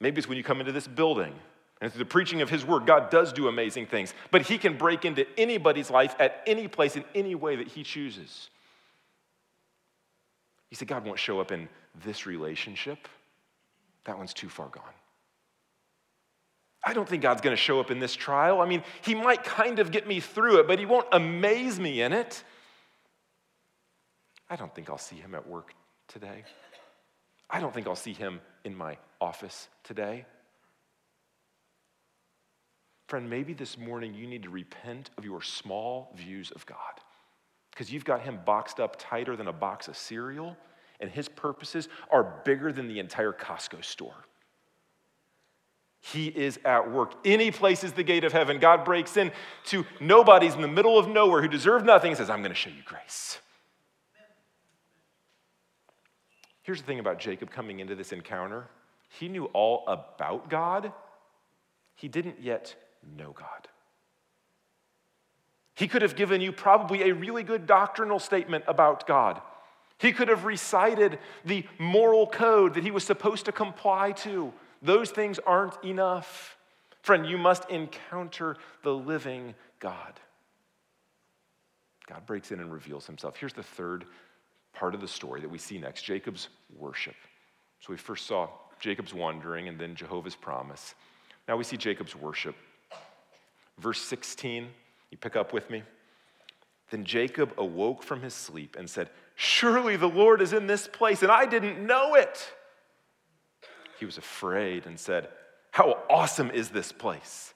Maybe 0.00 0.18
it's 0.18 0.28
when 0.28 0.36
you 0.36 0.42
come 0.44 0.58
into 0.58 0.72
this 0.72 0.88
building 0.88 1.32
and 1.80 1.92
through 1.92 2.00
the 2.00 2.06
preaching 2.06 2.42
of 2.42 2.50
His 2.50 2.64
word, 2.64 2.86
God 2.86 3.10
does 3.10 3.32
do 3.32 3.46
amazing 3.46 3.86
things, 3.86 4.12
but 4.32 4.42
He 4.42 4.58
can 4.58 4.76
break 4.76 5.04
into 5.04 5.24
anybody's 5.38 5.90
life 5.90 6.16
at 6.18 6.42
any 6.46 6.66
place 6.66 6.96
in 6.96 7.04
any 7.14 7.36
way 7.36 7.54
that 7.56 7.68
He 7.68 7.84
chooses. 7.84 8.50
You 10.70 10.76
say, 10.76 10.86
God 10.86 11.04
won't 11.04 11.18
show 11.18 11.40
up 11.40 11.52
in 11.52 11.68
this 12.04 12.26
relationship. 12.26 13.08
That 14.04 14.16
one's 14.16 14.32
too 14.32 14.48
far 14.48 14.68
gone. 14.68 14.84
I 16.82 16.94
don't 16.94 17.08
think 17.08 17.22
God's 17.22 17.42
going 17.42 17.54
to 17.54 17.60
show 17.60 17.80
up 17.80 17.90
in 17.90 17.98
this 17.98 18.14
trial. 18.14 18.60
I 18.60 18.66
mean, 18.66 18.82
He 19.02 19.14
might 19.14 19.44
kind 19.44 19.80
of 19.80 19.90
get 19.90 20.06
me 20.06 20.20
through 20.20 20.60
it, 20.60 20.66
but 20.66 20.78
He 20.78 20.86
won't 20.86 21.06
amaze 21.12 21.78
me 21.78 22.00
in 22.00 22.12
it. 22.12 22.42
I 24.48 24.56
don't 24.56 24.74
think 24.74 24.88
I'll 24.88 24.98
see 24.98 25.16
Him 25.16 25.34
at 25.34 25.46
work 25.46 25.74
today. 26.08 26.44
I 27.50 27.60
don't 27.60 27.74
think 27.74 27.86
I'll 27.86 27.96
see 27.96 28.12
Him 28.14 28.40
in 28.64 28.74
my 28.74 28.96
office 29.20 29.68
today. 29.84 30.24
Friend, 33.08 33.28
maybe 33.28 33.52
this 33.54 33.76
morning 33.76 34.14
you 34.14 34.26
need 34.26 34.44
to 34.44 34.50
repent 34.50 35.10
of 35.18 35.24
your 35.24 35.42
small 35.42 36.12
views 36.16 36.52
of 36.52 36.64
God 36.64 36.76
because 37.70 37.92
you've 37.92 38.04
got 38.04 38.22
him 38.22 38.40
boxed 38.44 38.80
up 38.80 38.96
tighter 38.98 39.36
than 39.36 39.48
a 39.48 39.52
box 39.52 39.88
of 39.88 39.96
cereal, 39.96 40.56
and 41.00 41.10
his 41.10 41.28
purposes 41.28 41.88
are 42.10 42.40
bigger 42.44 42.72
than 42.72 42.88
the 42.88 42.98
entire 42.98 43.32
Costco 43.32 43.84
store. 43.84 44.24
He 46.00 46.28
is 46.28 46.58
at 46.64 46.90
work. 46.90 47.12
Any 47.24 47.50
place 47.50 47.84
is 47.84 47.92
the 47.92 48.02
gate 48.02 48.24
of 48.24 48.32
heaven. 48.32 48.58
God 48.58 48.84
breaks 48.84 49.16
in 49.16 49.32
to 49.66 49.84
nobodies 50.00 50.54
in 50.54 50.62
the 50.62 50.68
middle 50.68 50.98
of 50.98 51.08
nowhere 51.08 51.42
who 51.42 51.48
deserve 51.48 51.84
nothing 51.84 52.12
and 52.12 52.18
says, 52.18 52.30
I'm 52.30 52.40
going 52.40 52.50
to 52.50 52.54
show 52.54 52.70
you 52.70 52.82
grace. 52.84 53.38
Here's 56.62 56.80
the 56.80 56.86
thing 56.86 57.00
about 57.00 57.18
Jacob 57.18 57.50
coming 57.50 57.80
into 57.80 57.94
this 57.94 58.12
encounter 58.12 58.68
he 59.12 59.28
knew 59.28 59.46
all 59.46 59.84
about 59.88 60.48
God, 60.48 60.92
he 61.96 62.06
didn't 62.06 62.40
yet 62.40 62.74
know 63.16 63.32
God. 63.32 63.68
He 65.80 65.88
could 65.88 66.02
have 66.02 66.14
given 66.14 66.42
you 66.42 66.52
probably 66.52 67.08
a 67.08 67.14
really 67.14 67.42
good 67.42 67.66
doctrinal 67.66 68.18
statement 68.18 68.64
about 68.68 69.06
God. 69.06 69.40
He 69.96 70.12
could 70.12 70.28
have 70.28 70.44
recited 70.44 71.18
the 71.42 71.64
moral 71.78 72.26
code 72.26 72.74
that 72.74 72.84
he 72.84 72.90
was 72.90 73.02
supposed 73.02 73.46
to 73.46 73.52
comply 73.52 74.12
to. 74.12 74.52
Those 74.82 75.10
things 75.10 75.38
aren't 75.38 75.82
enough. 75.82 76.58
Friend, 77.00 77.24
you 77.24 77.38
must 77.38 77.64
encounter 77.70 78.58
the 78.82 78.92
living 78.92 79.54
God. 79.78 80.20
God 82.06 82.26
breaks 82.26 82.52
in 82.52 82.60
and 82.60 82.70
reveals 82.70 83.06
himself. 83.06 83.38
Here's 83.38 83.54
the 83.54 83.62
third 83.62 84.04
part 84.74 84.94
of 84.94 85.00
the 85.00 85.08
story 85.08 85.40
that 85.40 85.48
we 85.48 85.56
see 85.56 85.78
next 85.78 86.02
Jacob's 86.02 86.50
worship. 86.76 87.16
So 87.80 87.86
we 87.88 87.96
first 87.96 88.26
saw 88.26 88.50
Jacob's 88.80 89.14
wandering 89.14 89.66
and 89.66 89.78
then 89.78 89.94
Jehovah's 89.94 90.36
promise. 90.36 90.94
Now 91.48 91.56
we 91.56 91.64
see 91.64 91.78
Jacob's 91.78 92.14
worship. 92.14 92.54
Verse 93.78 94.02
16, 94.02 94.68
you 95.10 95.18
pick 95.18 95.36
up 95.36 95.52
with 95.52 95.70
me. 95.70 95.82
Then 96.90 97.04
Jacob 97.04 97.52
awoke 97.56 98.02
from 98.02 98.22
his 98.22 98.34
sleep 98.34 98.76
and 98.78 98.88
said, 98.88 99.10
Surely 99.36 99.96
the 99.96 100.08
Lord 100.08 100.42
is 100.42 100.52
in 100.52 100.66
this 100.66 100.86
place, 100.86 101.22
and 101.22 101.30
I 101.30 101.46
didn't 101.46 101.84
know 101.84 102.14
it. 102.14 102.52
He 103.98 104.04
was 104.04 104.18
afraid 104.18 104.86
and 104.86 104.98
said, 104.98 105.28
How 105.70 105.98
awesome 106.08 106.50
is 106.50 106.70
this 106.70 106.92
place! 106.92 107.54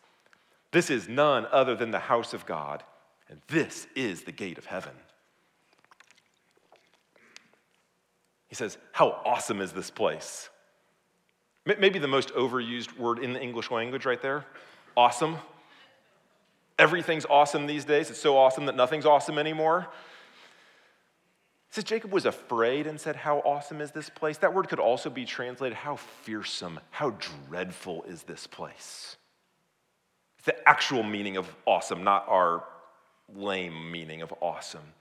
This 0.71 0.91
is 0.91 1.09
none 1.09 1.47
other 1.53 1.75
than 1.75 1.91
the 1.91 1.99
house 1.99 2.35
of 2.35 2.47
God, 2.47 2.83
and 3.29 3.41
this 3.49 3.87
is 3.95 4.23
the 4.23 4.33
gate 4.33 4.59
of 4.59 4.67
heaven. 4.67 4.93
He 8.49 8.55
says, 8.55 8.79
How 8.93 9.21
awesome 9.25 9.61
is 9.61 9.73
this 9.73 9.91
place? 9.91 10.49
Maybe 11.67 11.99
the 11.99 12.07
most 12.07 12.29
overused 12.35 12.97
word 12.99 13.19
in 13.19 13.33
the 13.33 13.41
English 13.41 13.71
language 13.71 14.05
right 14.05 14.21
there 14.21 14.45
awesome. 14.97 15.39
Everything's 16.79 17.27
awesome 17.27 17.67
these 17.67 17.85
days. 17.85 18.11
It's 18.11 18.21
so 18.21 18.37
awesome 18.37 18.67
that 18.67 18.77
nothing's 18.77 19.07
awesome 19.07 19.39
anymore. 19.39 19.89
It 21.69 21.75
says 21.75 21.85
Jacob 21.85 22.13
was 22.13 22.27
afraid 22.27 22.87
and 22.87 23.01
said, 23.01 23.17
How 23.17 23.39
awesome 23.39 23.81
is 23.81 23.93
this 23.93 24.09
place? 24.11 24.39
That 24.39 24.55
word 24.55 24.69
could 24.69 24.81
also 24.81 25.11
be 25.11 25.25
translated, 25.25 25.77
How 25.77 25.97
fearsome, 25.97 26.81
how 26.91 27.17
dreadful 27.49 28.05
is 28.05 28.25
this 28.25 28.47
place? 28.47 29.17
It's 30.39 30.47
the 30.47 30.69
actual 30.69 31.03
meaning 31.03 31.37
of 31.37 31.55
awesome, 31.67 32.05
not 32.05 32.27
our 32.29 32.65
lame 33.35 33.91
meaning 33.91 34.23
of 34.23 34.35
awesome. 34.41 34.95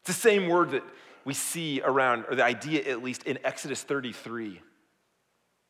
It's 0.00 0.08
the 0.08 0.12
same 0.12 0.48
word 0.48 0.70
that 0.72 0.84
we 1.24 1.34
see 1.34 1.80
around, 1.84 2.24
or 2.28 2.36
the 2.36 2.44
idea 2.44 2.88
at 2.88 3.02
least 3.02 3.24
in 3.24 3.38
Exodus 3.44 3.82
33. 3.82 4.60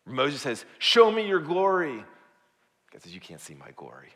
Moses 0.07 0.40
says, 0.40 0.64
Show 0.79 1.11
me 1.11 1.27
your 1.27 1.40
glory. 1.40 2.05
God 2.92 3.03
says, 3.03 3.14
You 3.14 3.21
can't 3.21 3.40
see 3.40 3.55
my 3.55 3.71
glory. 3.77 4.11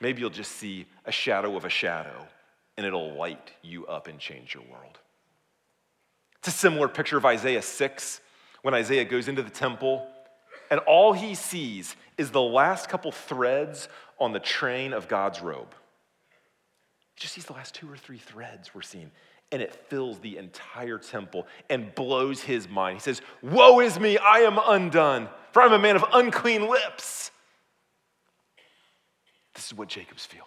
Maybe 0.00 0.20
you'll 0.20 0.30
just 0.30 0.52
see 0.52 0.86
a 1.04 1.12
shadow 1.12 1.56
of 1.56 1.64
a 1.64 1.68
shadow 1.68 2.26
and 2.76 2.86
it'll 2.86 3.14
light 3.14 3.52
you 3.62 3.86
up 3.86 4.06
and 4.06 4.18
change 4.18 4.54
your 4.54 4.62
world. 4.64 4.98
It's 6.38 6.48
a 6.48 6.52
similar 6.52 6.88
picture 6.88 7.16
of 7.16 7.26
Isaiah 7.26 7.62
6 7.62 8.20
when 8.62 8.74
Isaiah 8.74 9.04
goes 9.04 9.28
into 9.28 9.42
the 9.42 9.50
temple 9.50 10.06
and 10.70 10.80
all 10.80 11.12
he 11.12 11.34
sees 11.34 11.96
is 12.16 12.30
the 12.30 12.42
last 12.42 12.88
couple 12.88 13.12
threads 13.12 13.88
on 14.18 14.32
the 14.32 14.40
train 14.40 14.92
of 14.92 15.08
God's 15.08 15.40
robe. 15.40 15.74
He 17.14 17.20
just 17.20 17.34
sees 17.34 17.46
the 17.46 17.52
last 17.52 17.74
two 17.74 17.90
or 17.90 17.96
three 17.96 18.18
threads 18.18 18.74
we're 18.74 18.82
seeing, 18.82 19.10
and 19.50 19.62
it 19.62 19.74
fills 19.88 20.18
the 20.18 20.36
entire 20.36 20.98
temple 20.98 21.46
and 21.70 21.94
blows 21.94 22.42
his 22.42 22.68
mind. 22.68 22.98
He 22.98 23.00
says, 23.00 23.22
Woe 23.42 23.80
is 23.80 23.98
me, 23.98 24.18
I 24.18 24.40
am 24.40 24.58
undone, 24.62 25.28
for 25.52 25.62
I'm 25.62 25.72
a 25.72 25.78
man 25.78 25.96
of 25.96 26.04
unclean 26.12 26.68
lips. 26.68 27.30
This 29.58 29.66
is 29.66 29.74
what 29.74 29.88
Jacob's 29.88 30.24
feeling. 30.24 30.46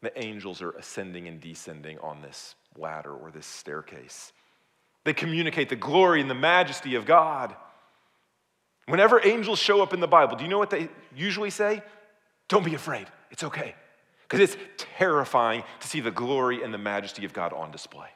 The 0.00 0.18
angels 0.18 0.62
are 0.62 0.70
ascending 0.70 1.28
and 1.28 1.42
descending 1.42 1.98
on 1.98 2.22
this 2.22 2.54
ladder 2.78 3.12
or 3.12 3.30
this 3.30 3.44
staircase. 3.44 4.32
They 5.04 5.12
communicate 5.12 5.68
the 5.68 5.76
glory 5.76 6.22
and 6.22 6.30
the 6.30 6.34
majesty 6.34 6.94
of 6.94 7.04
God. 7.04 7.54
Whenever 8.86 9.20
angels 9.22 9.58
show 9.58 9.82
up 9.82 9.92
in 9.92 10.00
the 10.00 10.08
Bible, 10.08 10.36
do 10.36 10.42
you 10.42 10.48
know 10.48 10.58
what 10.58 10.70
they 10.70 10.88
usually 11.14 11.50
say? 11.50 11.82
Don't 12.48 12.64
be 12.64 12.74
afraid. 12.74 13.06
It's 13.30 13.44
okay. 13.44 13.74
Because 14.22 14.40
it's 14.40 14.56
terrifying 14.96 15.64
to 15.80 15.86
see 15.86 16.00
the 16.00 16.10
glory 16.10 16.62
and 16.62 16.72
the 16.72 16.78
majesty 16.78 17.26
of 17.26 17.34
God 17.34 17.52
on 17.52 17.70
display. 17.70 18.08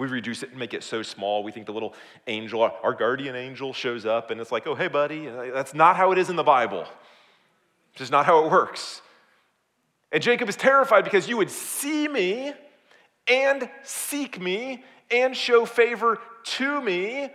We 0.00 0.06
reduce 0.06 0.42
it 0.42 0.48
and 0.48 0.58
make 0.58 0.72
it 0.72 0.82
so 0.82 1.02
small. 1.02 1.44
We 1.44 1.52
think 1.52 1.66
the 1.66 1.74
little 1.74 1.94
angel, 2.26 2.62
our 2.62 2.94
guardian 2.94 3.36
angel, 3.36 3.74
shows 3.74 4.06
up 4.06 4.30
and 4.30 4.40
it's 4.40 4.50
like, 4.50 4.66
oh, 4.66 4.74
hey, 4.74 4.88
buddy. 4.88 5.26
That's 5.26 5.74
not 5.74 5.94
how 5.94 6.10
it 6.10 6.16
is 6.16 6.30
in 6.30 6.36
the 6.36 6.42
Bible. 6.42 6.86
It's 7.90 7.98
just 7.98 8.10
not 8.10 8.24
how 8.24 8.46
it 8.46 8.50
works. 8.50 9.02
And 10.10 10.22
Jacob 10.22 10.48
is 10.48 10.56
terrified 10.56 11.04
because 11.04 11.28
you 11.28 11.36
would 11.36 11.50
see 11.50 12.08
me 12.08 12.54
and 13.28 13.68
seek 13.82 14.40
me 14.40 14.84
and 15.10 15.36
show 15.36 15.66
favor 15.66 16.18
to 16.44 16.80
me. 16.80 17.28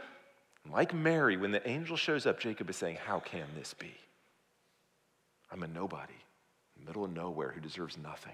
Like 0.74 0.92
Mary, 0.92 1.38
when 1.38 1.52
the 1.52 1.66
angel 1.70 1.96
shows 1.96 2.26
up, 2.26 2.40
Jacob 2.40 2.68
is 2.72 2.78
saying, 2.78 2.98
How 3.06 3.20
can 3.20 3.46
this 3.56 3.76
be? 3.76 3.94
I'm 5.52 5.62
a 5.62 5.68
nobody, 5.68 6.18
middle 6.84 7.04
of 7.04 7.14
nowhere, 7.14 7.52
who 7.52 7.62
deserves 7.62 7.96
nothing. 7.96 8.34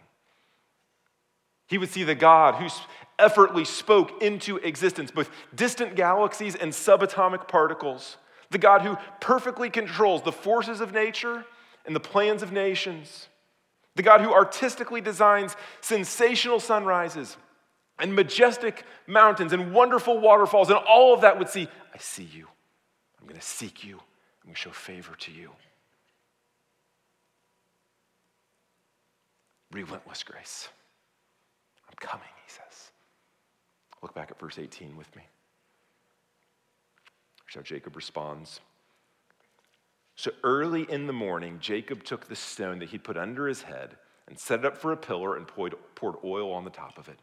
He 1.72 1.80
would 1.80 1.90
see 1.90 2.04
the 2.04 2.14
God 2.14 2.56
who 2.56 2.70
effortlessly 3.18 3.66
spoke 3.66 4.22
into 4.22 4.58
existence 4.58 5.10
both 5.10 5.32
distant 5.56 5.96
galaxies 5.96 6.54
and 6.56 6.72
subatomic 6.72 7.48
particles, 7.48 8.18
the 8.52 8.60
God 8.60 8.84
who 8.84 8.98
perfectly 9.20 9.72
controls 9.72 10.22
the 10.22 10.32
forces 10.32 10.82
of 10.82 10.94
nature 10.94 11.46
and 11.88 11.96
the 11.96 12.00
plans 12.00 12.44
of 12.44 12.52
nations 12.52 13.28
the 13.96 14.04
God 14.04 14.22
who 14.22 14.34
artistically 14.34 15.02
designs 15.02 15.56
sensational 15.82 16.60
sunrises 16.60 17.36
and 18.00 18.16
majestic 18.16 18.84
mountains 19.06 19.54
and 19.54 19.74
wonderful 19.74 20.20
waterfalls, 20.20 20.70
and 20.70 20.78
all 20.78 21.14
of 21.14 21.22
that 21.22 21.38
would 21.38 21.50
see, 21.50 21.68
I 21.94 21.98
see 21.98 22.24
you. 22.24 22.48
I'm 23.20 23.28
going 23.28 23.40
to 23.40 23.46
seek 23.46 23.84
you. 23.84 23.96
I'm 23.96 24.48
going 24.48 24.56
to 24.56 24.60
show 24.60 24.72
favor 24.72 25.16
to 25.16 25.32
you. 25.32 25.52
Relentless 29.72 30.24
grace. 30.24 30.70
Coming, 32.02 32.28
he 32.46 32.52
says. 32.52 32.92
Look 34.02 34.14
back 34.14 34.32
at 34.32 34.40
verse 34.40 34.60
18 34.60 34.98
with 34.98 35.16
me. 35.16 35.22
Here's 37.46 37.56
how 37.56 37.62
Jacob 37.62 37.96
responds. 37.96 38.60
So 40.16 40.32
early 40.44 40.84
in 40.92 41.08
the 41.08 41.14
morning, 41.14 41.60
Jacob 41.62 42.04
took 42.04 42.28
the 42.28 42.36
stone 42.36 42.80
that 42.80 42.90
he 42.90 42.98
put 42.98 43.18
under 43.18 43.48
his 43.48 43.62
head 43.62 43.96
and 44.28 44.38
set 44.38 44.60
it 44.60 44.66
up 44.66 44.78
for 44.78 44.92
a 44.92 44.98
pillar 44.98 45.38
and 45.38 45.48
poured 45.48 46.16
oil 46.24 46.52
on 46.52 46.64
the 46.64 46.70
top 46.70 46.98
of 46.98 47.08
it. 47.08 47.20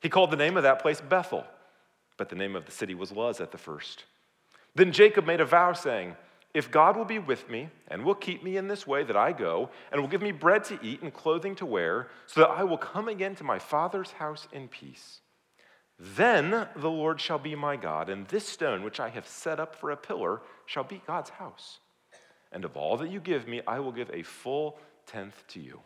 He 0.00 0.08
called 0.08 0.30
the 0.30 0.36
name 0.36 0.56
of 0.56 0.62
that 0.62 0.80
place 0.80 1.00
Bethel, 1.00 1.44
but 2.16 2.28
the 2.28 2.36
name 2.36 2.56
of 2.56 2.64
the 2.64 2.72
city 2.72 2.94
was 2.94 3.12
Luz 3.12 3.40
at 3.40 3.52
the 3.52 3.58
first. 3.58 4.04
Then 4.74 4.92
Jacob 4.92 5.26
made 5.26 5.40
a 5.40 5.44
vow, 5.44 5.72
saying, 5.72 6.16
If 6.54 6.70
God 6.70 6.96
will 6.96 7.04
be 7.04 7.18
with 7.18 7.48
me 7.50 7.68
and 7.88 8.04
will 8.04 8.14
keep 8.14 8.42
me 8.42 8.56
in 8.56 8.68
this 8.68 8.86
way 8.86 9.04
that 9.04 9.16
I 9.16 9.32
go, 9.32 9.70
and 9.92 10.00
will 10.00 10.08
give 10.08 10.22
me 10.22 10.32
bread 10.32 10.64
to 10.64 10.78
eat 10.82 11.02
and 11.02 11.12
clothing 11.12 11.54
to 11.56 11.66
wear, 11.66 12.08
so 12.26 12.40
that 12.40 12.50
I 12.50 12.64
will 12.64 12.78
come 12.78 13.08
again 13.08 13.34
to 13.36 13.44
my 13.44 13.58
father's 13.58 14.12
house 14.12 14.48
in 14.52 14.68
peace, 14.68 15.20
then 15.98 16.68
the 16.76 16.90
Lord 16.90 17.20
shall 17.20 17.38
be 17.38 17.54
my 17.54 17.76
God, 17.76 18.08
and 18.08 18.26
this 18.28 18.48
stone 18.48 18.82
which 18.82 19.00
I 19.00 19.08
have 19.10 19.26
set 19.26 19.60
up 19.60 19.74
for 19.76 19.90
a 19.90 19.96
pillar 19.96 20.40
shall 20.66 20.84
be 20.84 21.02
God's 21.06 21.30
house 21.30 21.80
and 22.52 22.64
of 22.64 22.76
all 22.76 22.96
that 22.98 23.10
you 23.10 23.20
give 23.20 23.46
me, 23.46 23.60
I 23.66 23.80
will 23.80 23.92
give 23.92 24.10
a 24.10 24.22
full 24.22 24.78
tenth 25.06 25.44
to 25.48 25.60
you. 25.60 25.80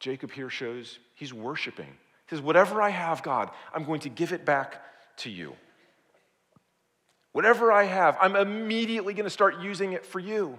Jacob 0.00 0.32
here 0.32 0.50
shows 0.50 0.98
he's 1.14 1.32
worshiping. 1.32 1.96
He 2.26 2.36
says, 2.36 2.42
Whatever 2.42 2.82
I 2.82 2.90
have, 2.90 3.22
God, 3.22 3.50
I'm 3.72 3.84
going 3.84 4.00
to 4.00 4.08
give 4.08 4.32
it 4.32 4.44
back 4.44 4.82
to 5.18 5.30
you. 5.30 5.54
Whatever 7.34 7.72
I 7.72 7.82
have, 7.82 8.16
I'm 8.20 8.36
immediately 8.36 9.12
going 9.12 9.24
to 9.24 9.30
start 9.30 9.60
using 9.60 9.92
it 9.92 10.06
for 10.06 10.20
you. 10.20 10.56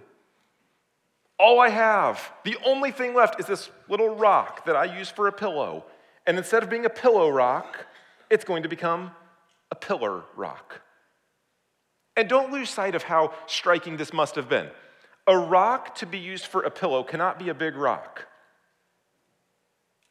All 1.39 1.61
I 1.61 1.69
have, 1.69 2.33
the 2.43 2.57
only 2.65 2.91
thing 2.91 3.13
left 3.13 3.39
is 3.39 3.45
this 3.45 3.69
little 3.87 4.13
rock 4.13 4.65
that 4.65 4.75
I 4.75 4.83
use 4.83 5.09
for 5.09 5.29
a 5.29 5.31
pillow. 5.31 5.85
And 6.27 6.37
instead 6.37 6.63
of 6.63 6.69
being 6.69 6.85
a 6.85 6.89
pillow 6.89 7.29
rock, 7.29 7.87
it's 8.29 8.43
going 8.43 8.63
to 8.63 8.69
become 8.69 9.11
a 9.71 9.75
pillar 9.75 10.23
rock. 10.35 10.81
And 12.17 12.27
don't 12.27 12.51
lose 12.51 12.69
sight 12.69 12.93
of 12.93 13.03
how 13.03 13.31
striking 13.47 13.95
this 13.95 14.11
must 14.11 14.35
have 14.35 14.49
been. 14.49 14.67
A 15.27 15.37
rock 15.37 15.95
to 15.95 16.05
be 16.05 16.17
used 16.17 16.45
for 16.45 16.63
a 16.63 16.69
pillow 16.69 17.03
cannot 17.03 17.39
be 17.39 17.47
a 17.47 17.53
big 17.53 17.77
rock. 17.77 18.27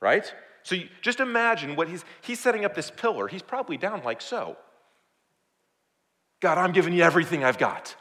Right? 0.01 0.33
So 0.63 0.77
you, 0.77 0.89
just 1.03 1.21
imagine 1.21 1.77
what 1.77 1.91
he's 1.91 2.07
he's 2.23 2.41
setting 2.41 2.65
up 2.65 2.75
this 2.75 2.91
pillar. 2.91 3.29
He's 3.29 3.43
probably 3.43 3.77
down 3.77 4.03
like 4.03 4.23
so. 4.23 4.57
God, 6.45 6.59
I'm 6.59 6.73
giving 6.73 6.93
you 6.93 7.03
everything 7.03 7.43
I've 7.43 7.57
got. 7.57 7.97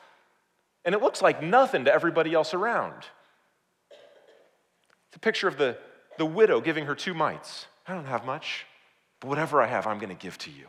And 0.83 0.93
it 0.93 1.01
looks 1.01 1.21
like 1.21 1.41
nothing 1.41 1.85
to 1.85 1.93
everybody 1.93 2.33
else 2.33 2.53
around. 2.53 3.05
It's 5.07 5.15
a 5.15 5.19
picture 5.19 5.47
of 5.47 5.55
the, 5.55 5.77
the 6.17 6.25
widow 6.25 6.59
giving 6.59 6.87
her 6.87 6.93
two 6.93 7.13
mites. 7.13 7.67
I 7.87 7.93
don't 7.93 8.03
have 8.03 8.25
much, 8.25 8.65
but 9.21 9.29
whatever 9.29 9.61
I 9.61 9.67
have, 9.67 9.87
I'm 9.87 9.97
going 9.97 10.09
to 10.09 10.21
give 10.21 10.37
to 10.39 10.51
you. 10.51 10.65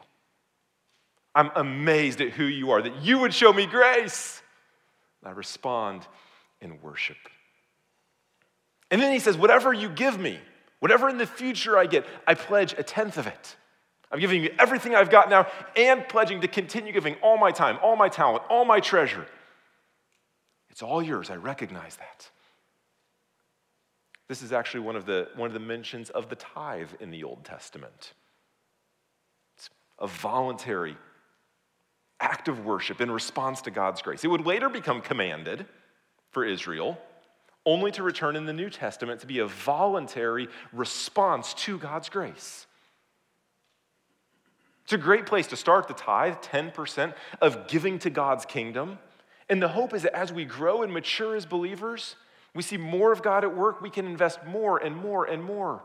I'm 1.34 1.50
amazed 1.56 2.20
at 2.20 2.30
who 2.30 2.44
you 2.44 2.70
are, 2.70 2.80
that 2.80 3.02
you 3.02 3.18
would 3.18 3.34
show 3.34 3.52
me 3.52 3.66
grace. 3.66 4.40
I 5.24 5.32
respond 5.32 6.06
in 6.60 6.80
worship. 6.80 7.16
And 8.92 9.02
then 9.02 9.12
he 9.12 9.18
says, 9.18 9.36
Whatever 9.36 9.72
you 9.72 9.88
give 9.88 10.16
me, 10.16 10.38
whatever 10.78 11.08
in 11.08 11.18
the 11.18 11.26
future 11.26 11.76
I 11.76 11.86
get, 11.86 12.06
I 12.24 12.34
pledge 12.34 12.72
a 12.78 12.84
tenth 12.84 13.18
of 13.18 13.26
it. 13.26 13.56
I'm 14.14 14.20
giving 14.20 14.44
you 14.44 14.54
everything 14.60 14.94
I've 14.94 15.10
got 15.10 15.28
now 15.28 15.48
and 15.74 16.08
pledging 16.08 16.42
to 16.42 16.46
continue 16.48 16.92
giving 16.92 17.16
all 17.16 17.36
my 17.36 17.50
time, 17.50 17.80
all 17.82 17.96
my 17.96 18.08
talent, 18.08 18.44
all 18.48 18.64
my 18.64 18.78
treasure. 18.78 19.26
It's 20.70 20.82
all 20.82 21.02
yours. 21.02 21.30
I 21.30 21.34
recognize 21.34 21.96
that. 21.96 22.30
This 24.28 24.40
is 24.40 24.52
actually 24.52 24.80
one 24.80 24.94
of 24.94 25.04
the, 25.04 25.30
one 25.34 25.48
of 25.48 25.52
the 25.52 25.58
mentions 25.58 26.10
of 26.10 26.28
the 26.28 26.36
tithe 26.36 26.90
in 27.00 27.10
the 27.10 27.24
Old 27.24 27.44
Testament. 27.44 28.12
It's 29.56 29.68
a 29.98 30.06
voluntary 30.06 30.96
act 32.20 32.46
of 32.46 32.64
worship 32.64 33.00
in 33.00 33.10
response 33.10 33.62
to 33.62 33.72
God's 33.72 34.00
grace. 34.00 34.22
It 34.22 34.28
would 34.28 34.46
later 34.46 34.68
become 34.68 35.00
commanded 35.00 35.66
for 36.30 36.44
Israel, 36.44 36.98
only 37.66 37.90
to 37.90 38.04
return 38.04 38.36
in 38.36 38.46
the 38.46 38.52
New 38.52 38.70
Testament 38.70 39.22
to 39.22 39.26
be 39.26 39.40
a 39.40 39.46
voluntary 39.48 40.46
response 40.72 41.52
to 41.54 41.78
God's 41.78 42.08
grace. 42.08 42.68
It's 44.84 44.92
a 44.92 44.98
great 44.98 45.26
place 45.26 45.46
to 45.48 45.56
start 45.56 45.88
the 45.88 45.94
tithe, 45.94 46.36
10% 46.42 47.14
of 47.40 47.66
giving 47.68 47.98
to 48.00 48.10
God's 48.10 48.44
kingdom. 48.44 48.98
And 49.48 49.62
the 49.62 49.68
hope 49.68 49.94
is 49.94 50.02
that 50.02 50.14
as 50.14 50.32
we 50.32 50.44
grow 50.44 50.82
and 50.82 50.92
mature 50.92 51.34
as 51.34 51.46
believers, 51.46 52.16
we 52.54 52.62
see 52.62 52.76
more 52.76 53.10
of 53.10 53.22
God 53.22 53.44
at 53.44 53.56
work, 53.56 53.80
we 53.80 53.90
can 53.90 54.06
invest 54.06 54.44
more 54.46 54.78
and 54.78 54.94
more 54.94 55.24
and 55.24 55.42
more. 55.42 55.82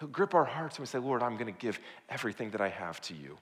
He'll 0.00 0.08
grip 0.08 0.34
our 0.34 0.44
hearts 0.44 0.76
and 0.76 0.82
we 0.82 0.86
say, 0.86 0.98
Lord, 0.98 1.22
I'm 1.22 1.34
going 1.34 1.52
to 1.52 1.58
give 1.58 1.78
everything 2.08 2.50
that 2.50 2.60
I 2.60 2.68
have 2.68 3.00
to 3.02 3.14
you. 3.14 3.38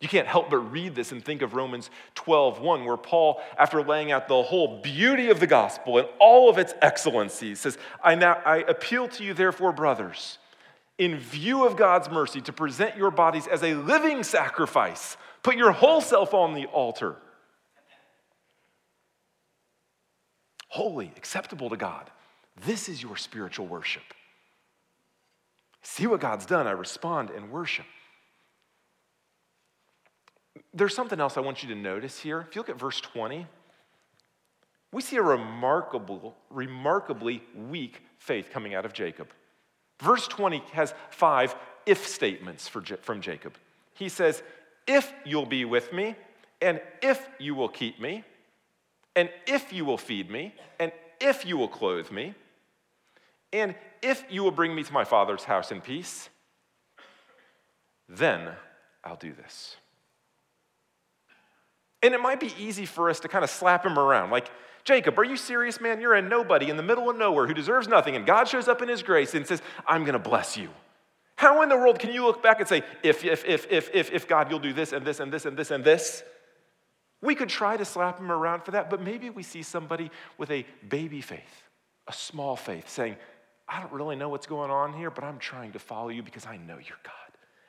You 0.00 0.08
can't 0.08 0.26
help 0.26 0.48
but 0.50 0.58
read 0.58 0.94
this 0.94 1.12
and 1.12 1.22
think 1.22 1.42
of 1.42 1.54
Romans 1.54 1.90
12, 2.14 2.60
1, 2.60 2.84
where 2.84 2.96
Paul, 2.96 3.40
after 3.58 3.82
laying 3.82 4.10
out 4.10 4.28
the 4.28 4.42
whole 4.42 4.80
beauty 4.80 5.28
of 5.28 5.40
the 5.40 5.46
gospel 5.46 5.98
and 5.98 6.08
all 6.18 6.48
of 6.48 6.56
its 6.56 6.72
excellencies, 6.80 7.60
says, 7.60 7.76
I 8.02 8.14
now 8.14 8.40
I 8.44 8.58
appeal 8.58 9.08
to 9.08 9.24
you, 9.24 9.34
therefore, 9.34 9.72
brothers, 9.72 10.38
in 11.00 11.16
view 11.16 11.66
of 11.66 11.76
God's 11.76 12.10
mercy, 12.10 12.42
to 12.42 12.52
present 12.52 12.94
your 12.94 13.10
bodies 13.10 13.46
as 13.46 13.62
a 13.62 13.72
living 13.72 14.22
sacrifice. 14.22 15.16
Put 15.42 15.56
your 15.56 15.72
whole 15.72 16.02
self 16.02 16.34
on 16.34 16.52
the 16.52 16.66
altar. 16.66 17.16
Holy, 20.68 21.10
acceptable 21.16 21.70
to 21.70 21.76
God. 21.78 22.10
This 22.66 22.90
is 22.90 23.02
your 23.02 23.16
spiritual 23.16 23.66
worship. 23.66 24.02
See 25.80 26.06
what 26.06 26.20
God's 26.20 26.44
done. 26.44 26.66
I 26.66 26.72
respond 26.72 27.30
in 27.30 27.50
worship. 27.50 27.86
There's 30.74 30.94
something 30.94 31.18
else 31.18 31.38
I 31.38 31.40
want 31.40 31.62
you 31.62 31.70
to 31.70 31.80
notice 31.80 32.18
here. 32.20 32.44
If 32.46 32.54
you 32.54 32.60
look 32.60 32.68
at 32.68 32.78
verse 32.78 33.00
20, 33.00 33.46
we 34.92 35.00
see 35.00 35.16
a 35.16 35.22
remarkable, 35.22 36.36
remarkably 36.50 37.42
weak 37.56 38.02
faith 38.18 38.50
coming 38.52 38.74
out 38.74 38.84
of 38.84 38.92
Jacob. 38.92 39.28
Verse 40.00 40.26
20 40.26 40.62
has 40.72 40.94
five 41.10 41.54
if 41.86 42.06
statements 42.06 42.68
from 42.68 43.20
Jacob. 43.20 43.54
He 43.94 44.08
says, 44.08 44.42
If 44.86 45.12
you'll 45.24 45.46
be 45.46 45.64
with 45.64 45.92
me, 45.92 46.16
and 46.60 46.80
if 47.02 47.26
you 47.38 47.54
will 47.54 47.68
keep 47.68 48.00
me, 48.00 48.24
and 49.14 49.30
if 49.46 49.72
you 49.72 49.84
will 49.84 49.98
feed 49.98 50.30
me, 50.30 50.54
and 50.78 50.92
if 51.20 51.44
you 51.44 51.56
will 51.56 51.68
clothe 51.68 52.10
me, 52.10 52.34
and 53.52 53.74
if 54.02 54.24
you 54.30 54.42
will 54.42 54.50
bring 54.50 54.74
me 54.74 54.82
to 54.82 54.92
my 54.92 55.04
father's 55.04 55.44
house 55.44 55.70
in 55.70 55.80
peace, 55.80 56.28
then 58.08 58.50
I'll 59.04 59.16
do 59.16 59.32
this. 59.32 59.76
And 62.02 62.14
it 62.14 62.20
might 62.20 62.40
be 62.40 62.52
easy 62.58 62.86
for 62.86 63.10
us 63.10 63.20
to 63.20 63.28
kind 63.28 63.44
of 63.44 63.50
slap 63.50 63.84
him 63.84 63.98
around. 63.98 64.30
Like, 64.30 64.50
Jacob, 64.90 65.16
are 65.20 65.24
you 65.24 65.36
serious, 65.36 65.80
man? 65.80 66.00
You're 66.00 66.14
a 66.14 66.20
nobody 66.20 66.68
in 66.68 66.76
the 66.76 66.82
middle 66.82 67.08
of 67.08 67.16
nowhere 67.16 67.46
who 67.46 67.54
deserves 67.54 67.86
nothing, 67.86 68.16
and 68.16 68.26
God 68.26 68.48
shows 68.48 68.66
up 68.66 68.82
in 68.82 68.88
his 68.88 69.04
grace 69.04 69.36
and 69.36 69.46
says, 69.46 69.62
I'm 69.86 70.02
going 70.02 70.14
to 70.14 70.18
bless 70.18 70.56
you. 70.56 70.68
How 71.36 71.62
in 71.62 71.68
the 71.68 71.76
world 71.76 72.00
can 72.00 72.12
you 72.12 72.24
look 72.24 72.42
back 72.42 72.58
and 72.58 72.68
say, 72.68 72.82
if, 73.04 73.24
if, 73.24 73.44
if, 73.44 73.70
if, 73.70 73.88
if, 73.94 74.10
if 74.10 74.26
God, 74.26 74.50
you'll 74.50 74.58
do 74.58 74.72
this 74.72 74.92
and 74.92 75.06
this 75.06 75.20
and 75.20 75.32
this 75.32 75.44
and 75.44 75.56
this 75.56 75.70
and 75.70 75.84
this? 75.84 76.24
We 77.22 77.36
could 77.36 77.48
try 77.48 77.76
to 77.76 77.84
slap 77.84 78.18
him 78.18 78.32
around 78.32 78.64
for 78.64 78.72
that, 78.72 78.90
but 78.90 79.00
maybe 79.00 79.30
we 79.30 79.44
see 79.44 79.62
somebody 79.62 80.10
with 80.38 80.50
a 80.50 80.66
baby 80.88 81.20
faith, 81.20 81.62
a 82.08 82.12
small 82.12 82.56
faith, 82.56 82.88
saying, 82.88 83.14
I 83.68 83.78
don't 83.78 83.92
really 83.92 84.16
know 84.16 84.28
what's 84.28 84.48
going 84.48 84.72
on 84.72 84.92
here, 84.92 85.12
but 85.12 85.22
I'm 85.22 85.38
trying 85.38 85.70
to 85.70 85.78
follow 85.78 86.08
you 86.08 86.24
because 86.24 86.46
I 86.46 86.56
know 86.56 86.78
you're 86.78 86.98
God 87.04 87.14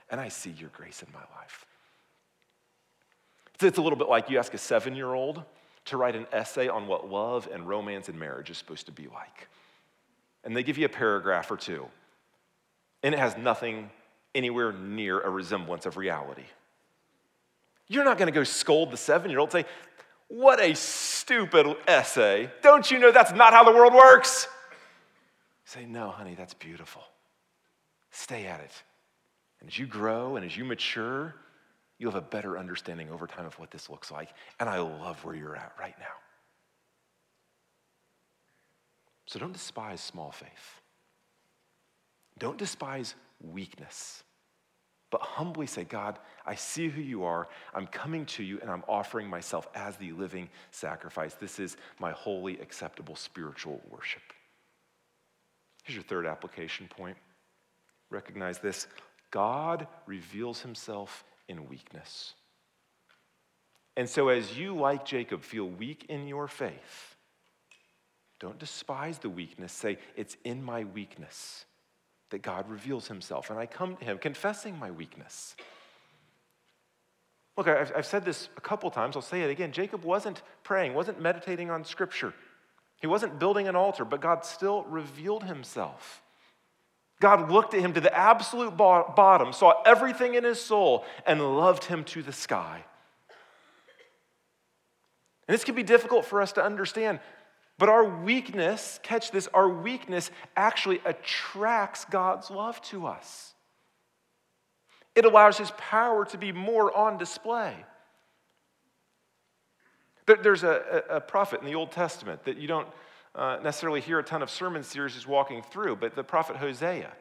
and 0.09 0.19
I 0.19 0.29
see 0.29 0.55
your 0.57 0.69
grace 0.69 1.03
in 1.03 1.13
my 1.13 1.23
life. 1.39 1.67
It's 3.61 3.77
a 3.77 3.81
little 3.83 3.99
bit 3.99 4.09
like 4.09 4.31
you 4.31 4.39
ask 4.39 4.55
a 4.55 4.57
seven 4.57 4.95
year 4.95 5.13
old 5.13 5.43
to 5.85 5.97
write 5.97 6.15
an 6.15 6.27
essay 6.31 6.67
on 6.67 6.87
what 6.87 7.09
love 7.09 7.47
and 7.51 7.67
romance 7.67 8.09
and 8.09 8.19
marriage 8.19 8.49
is 8.49 8.57
supposed 8.57 8.85
to 8.85 8.91
be 8.91 9.07
like. 9.07 9.47
And 10.43 10.55
they 10.55 10.63
give 10.63 10.77
you 10.77 10.85
a 10.85 10.89
paragraph 10.89 11.51
or 11.51 11.57
two, 11.57 11.85
and 13.03 13.13
it 13.13 13.19
has 13.19 13.37
nothing 13.37 13.89
anywhere 14.33 14.71
near 14.71 15.19
a 15.19 15.29
resemblance 15.29 15.85
of 15.85 15.97
reality. 15.97 16.45
You're 17.87 18.05
not 18.05 18.17
gonna 18.17 18.31
go 18.31 18.43
scold 18.43 18.91
the 18.91 18.97
seven 18.97 19.29
year 19.29 19.39
old, 19.39 19.51
say, 19.51 19.65
What 20.27 20.61
a 20.61 20.73
stupid 20.75 21.75
essay. 21.87 22.49
Don't 22.61 22.89
you 22.89 22.99
know 22.99 23.11
that's 23.11 23.33
not 23.33 23.53
how 23.53 23.63
the 23.63 23.71
world 23.71 23.93
works? 23.93 24.47
Say, 25.65 25.85
No, 25.85 26.09
honey, 26.09 26.35
that's 26.35 26.53
beautiful. 26.53 27.03
Stay 28.11 28.45
at 28.45 28.59
it. 28.59 28.83
And 29.59 29.69
as 29.69 29.77
you 29.77 29.85
grow 29.85 30.35
and 30.35 30.45
as 30.45 30.55
you 30.55 30.65
mature, 30.65 31.35
you'll 32.01 32.11
have 32.11 32.23
a 32.23 32.25
better 32.25 32.57
understanding 32.57 33.11
over 33.11 33.27
time 33.27 33.45
of 33.45 33.59
what 33.59 33.69
this 33.69 33.87
looks 33.87 34.09
like. 34.09 34.29
And 34.59 34.67
I 34.67 34.79
love 34.79 35.23
where 35.23 35.35
you're 35.35 35.55
at 35.55 35.71
right 35.79 35.93
now. 35.99 36.05
So 39.27 39.37
don't 39.37 39.53
despise 39.53 40.01
small 40.01 40.31
faith. 40.31 40.81
Don't 42.39 42.57
despise 42.57 43.13
weakness, 43.39 44.23
but 45.11 45.21
humbly 45.21 45.67
say, 45.67 45.83
God, 45.83 46.17
I 46.43 46.55
see 46.55 46.89
who 46.89 47.01
you 47.01 47.23
are. 47.23 47.47
I'm 47.75 47.85
coming 47.85 48.25
to 48.27 48.43
you, 48.43 48.59
and 48.61 48.71
I'm 48.71 48.83
offering 48.87 49.27
myself 49.27 49.67
as 49.75 49.95
the 49.97 50.11
living 50.13 50.49
sacrifice. 50.71 51.35
This 51.35 51.59
is 51.59 51.77
my 51.99 52.11
holy, 52.13 52.59
acceptable 52.59 53.15
spiritual 53.15 53.79
worship. 53.91 54.23
Here's 55.83 55.97
your 55.97 56.03
third 56.03 56.25
application 56.25 56.87
point. 56.87 57.17
Recognize 58.09 58.57
this 58.57 58.87
God 59.29 59.87
reveals 60.07 60.61
himself 60.61 61.23
in 61.47 61.67
weakness. 61.67 62.33
And 63.97 64.09
so, 64.09 64.29
as 64.29 64.57
you, 64.57 64.75
like 64.75 65.05
Jacob, 65.05 65.43
feel 65.43 65.65
weak 65.65 66.05
in 66.09 66.27
your 66.27 66.47
faith, 66.47 67.15
don't 68.39 68.57
despise 68.57 69.19
the 69.19 69.29
weakness. 69.29 69.71
Say, 69.71 69.97
It's 70.15 70.37
in 70.43 70.63
my 70.63 70.85
weakness 70.85 71.65
that 72.31 72.41
God 72.41 72.69
reveals 72.69 73.07
himself. 73.07 73.49
And 73.49 73.59
I 73.59 73.65
come 73.65 73.97
to 73.97 74.05
him 74.05 74.17
confessing 74.17 74.79
my 74.79 74.89
weakness. 74.89 75.55
Look, 77.57 77.67
I've, 77.67 78.05
said 78.05 78.25
this 78.25 78.49
a 78.57 78.61
couple 78.61 78.89
times. 78.89 79.15
I'll 79.15 79.21
say 79.21 79.41
it 79.41 79.49
again. 79.49 79.71
Jacob 79.71 80.03
wasn't 80.03 80.41
praying, 80.63 80.93
wasn't 80.93 81.21
meditating 81.21 81.69
on 81.69 81.83
Scripture. 81.83 82.33
He 83.01 83.07
wasn't 83.07 83.39
building 83.39 83.67
an 83.67 83.75
altar, 83.75 84.05
but 84.05 84.21
God 84.21 84.45
still 84.45 84.83
revealed 84.83 85.43
himself. 85.43 86.23
God 87.21 87.51
looked 87.51 87.73
at 87.73 87.79
him 87.79 87.93
to 87.93 88.01
the 88.01 88.13
absolute 88.13 88.75
bottom, 88.75 89.53
saw 89.53 89.81
everything 89.85 90.33
in 90.33 90.43
his 90.43 90.59
soul, 90.59 91.05
and 91.25 91.39
loved 91.57 91.85
him 91.85 92.03
to 92.05 92.21
the 92.21 92.33
sky. 92.33 92.83
And 95.47 95.53
this 95.53 95.63
can 95.63 95.75
be 95.75 95.83
difficult 95.83 96.25
for 96.25 96.41
us 96.41 96.51
to 96.53 96.63
understand, 96.63 97.19
but 97.77 97.89
our 97.89 98.03
weakness, 98.03 98.99
catch 99.03 99.31
this, 99.31 99.47
our 99.53 99.69
weakness 99.69 100.31
actually 100.57 100.99
attracts 101.05 102.05
God's 102.05 102.49
love 102.49 102.81
to 102.83 103.07
us. 103.07 103.53
It 105.15 105.25
allows 105.25 105.57
his 105.57 105.71
power 105.77 106.25
to 106.25 106.37
be 106.37 106.51
more 106.51 106.95
on 106.95 107.17
display. 107.17 107.75
There's 110.25 110.63
a, 110.63 111.03
a 111.09 111.21
prophet 111.21 111.59
in 111.59 111.65
the 111.65 111.75
Old 111.75 111.91
Testament 111.91 112.45
that 112.45 112.57
you 112.57 112.67
don't 112.67 112.87
uh, 113.35 113.57
necessarily 113.63 114.01
hear 114.01 114.19
a 114.19 114.23
ton 114.23 114.41
of 114.41 114.49
sermon 114.49 114.83
series 114.83 115.15
is 115.15 115.25
walking 115.25 115.61
through, 115.61 115.95
but 115.95 116.15
the 116.15 116.23
prophet 116.23 116.57
Hosea. 116.57 117.11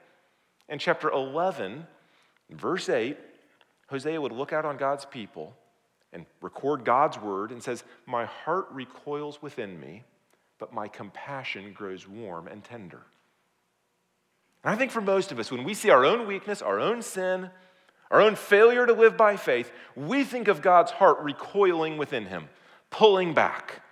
In 0.69 0.79
chapter 0.79 1.09
11, 1.11 1.87
verse 2.51 2.89
8, 2.89 3.17
Hosea 3.89 4.21
would 4.21 4.33
look 4.33 4.53
out 4.53 4.65
on 4.65 4.77
God's 4.77 5.05
people 5.05 5.57
and 6.13 6.27
record 6.41 6.85
God's 6.85 7.19
word 7.19 7.53
and 7.53 7.63
says, 7.63 7.85
My 8.07 8.25
heart 8.25 8.67
recoils 8.73 9.41
within 9.41 9.79
me, 9.79 10.05
but 10.59 10.73
my 10.73 10.89
compassion 10.89 11.73
grows 11.73 12.09
warm 12.09 12.49
and 12.49 12.65
tender. 12.65 13.03
And 14.65 14.75
I 14.75 14.77
think 14.77 14.91
for 14.91 15.01
most 15.01 15.33
of 15.33 15.39
us, 15.39 15.51
when 15.51 15.65
we 15.65 15.75
see 15.75 15.91
our 15.91 16.05
own 16.05 16.27
weakness, 16.27 16.61
our 16.61 16.81
own 16.81 17.03
sin, 17.03 17.51
our 18.11 18.21
own 18.21 18.35
failure 18.35 18.87
to 18.87 18.93
live 18.93 19.17
by 19.17 19.37
faith, 19.37 19.71
we 19.95 20.25
think 20.25 20.49
of 20.49 20.61
God's 20.61 20.91
heart 20.91 21.19
recoiling 21.21 21.97
within 21.97 22.27
him, 22.27 22.49
pulling 22.91 23.33
back 23.33 23.83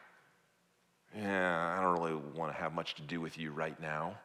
yeah, 1.17 1.77
I 1.79 1.83
don't 1.83 1.99
really 1.99 2.21
want 2.35 2.53
to 2.53 2.59
have 2.59 2.73
much 2.75 2.95
to 2.97 3.03
do 3.03 3.21
with 3.21 3.39
you 3.39 3.51
right 3.51 3.79
now. 3.81 4.19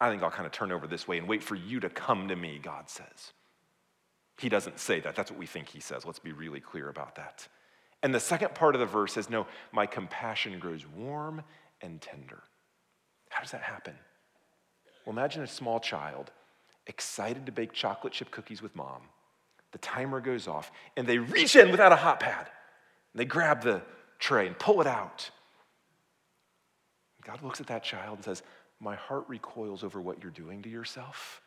I 0.00 0.08
think 0.08 0.22
I'll 0.22 0.30
kind 0.30 0.46
of 0.46 0.52
turn 0.52 0.72
over 0.72 0.86
this 0.86 1.06
way 1.06 1.18
and 1.18 1.28
wait 1.28 1.42
for 1.42 1.54
you 1.54 1.80
to 1.80 1.90
come 1.90 2.28
to 2.28 2.36
me, 2.36 2.58
God 2.62 2.88
says. 2.88 3.32
He 4.38 4.48
doesn't 4.48 4.78
say 4.80 5.00
that. 5.00 5.14
That's 5.14 5.30
what 5.30 5.38
we 5.38 5.46
think 5.46 5.68
he 5.68 5.80
says. 5.80 6.06
Let's 6.06 6.18
be 6.18 6.32
really 6.32 6.60
clear 6.60 6.88
about 6.88 7.16
that. 7.16 7.46
And 8.02 8.14
the 8.14 8.20
second 8.20 8.54
part 8.54 8.74
of 8.74 8.80
the 8.80 8.86
verse 8.86 9.12
says, 9.12 9.28
No, 9.28 9.46
my 9.72 9.84
compassion 9.84 10.58
grows 10.58 10.86
warm 10.86 11.42
and 11.82 12.00
tender. 12.00 12.42
How 13.28 13.42
does 13.42 13.50
that 13.50 13.62
happen? 13.62 13.94
Well, 15.04 15.12
imagine 15.12 15.42
a 15.42 15.46
small 15.46 15.80
child 15.80 16.30
excited 16.86 17.46
to 17.46 17.52
bake 17.52 17.72
chocolate 17.72 18.14
chip 18.14 18.30
cookies 18.30 18.62
with 18.62 18.74
mom. 18.74 19.02
The 19.72 19.78
timer 19.78 20.20
goes 20.20 20.48
off, 20.48 20.72
and 20.96 21.06
they 21.06 21.18
reach 21.18 21.54
in 21.54 21.70
without 21.70 21.92
a 21.92 21.96
hot 21.96 22.20
pad. 22.20 22.48
And 23.12 23.20
They 23.20 23.24
grab 23.24 23.62
the 23.62 23.82
tray 24.18 24.46
and 24.46 24.58
pull 24.58 24.80
it 24.80 24.86
out. 24.86 25.30
God 27.30 27.42
looks 27.42 27.60
at 27.60 27.68
that 27.68 27.84
child 27.84 28.16
and 28.16 28.24
says, 28.24 28.42
My 28.80 28.96
heart 28.96 29.24
recoils 29.28 29.84
over 29.84 30.00
what 30.00 30.20
you're 30.20 30.32
doing 30.32 30.62
to 30.62 30.68
yourself. 30.68 31.40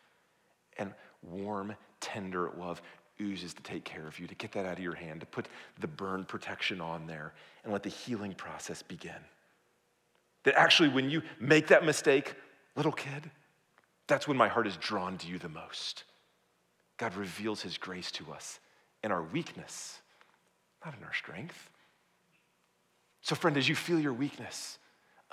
And 0.77 0.93
warm, 1.21 1.75
tender 1.99 2.51
love 2.57 2.81
oozes 3.19 3.53
to 3.53 3.63
take 3.63 3.83
care 3.83 4.07
of 4.07 4.17
you, 4.17 4.25
to 4.27 4.35
get 4.35 4.53
that 4.53 4.65
out 4.65 4.77
of 4.77 4.83
your 4.83 4.95
hand, 4.95 5.19
to 5.19 5.25
put 5.25 5.47
the 5.81 5.87
burn 5.87 6.23
protection 6.23 6.79
on 6.79 7.05
there, 7.05 7.33
and 7.63 7.73
let 7.73 7.83
the 7.83 7.89
healing 7.89 8.33
process 8.33 8.81
begin. 8.81 9.19
That 10.43 10.55
actually, 10.55 10.87
when 10.87 11.09
you 11.09 11.21
make 11.37 11.67
that 11.67 11.83
mistake, 11.83 12.33
little 12.77 12.91
kid, 12.93 13.29
that's 14.07 14.25
when 14.25 14.37
my 14.37 14.47
heart 14.47 14.67
is 14.67 14.77
drawn 14.77 15.17
to 15.17 15.27
you 15.27 15.37
the 15.37 15.49
most. 15.49 16.05
God 16.97 17.13
reveals 17.15 17.61
his 17.61 17.77
grace 17.77 18.09
to 18.13 18.31
us 18.31 18.59
in 19.03 19.11
our 19.11 19.23
weakness, 19.23 19.99
not 20.85 20.95
in 20.97 21.03
our 21.03 21.13
strength. 21.13 21.69
So, 23.21 23.35
friend, 23.35 23.57
as 23.57 23.67
you 23.67 23.75
feel 23.75 23.99
your 23.99 24.13
weakness, 24.13 24.77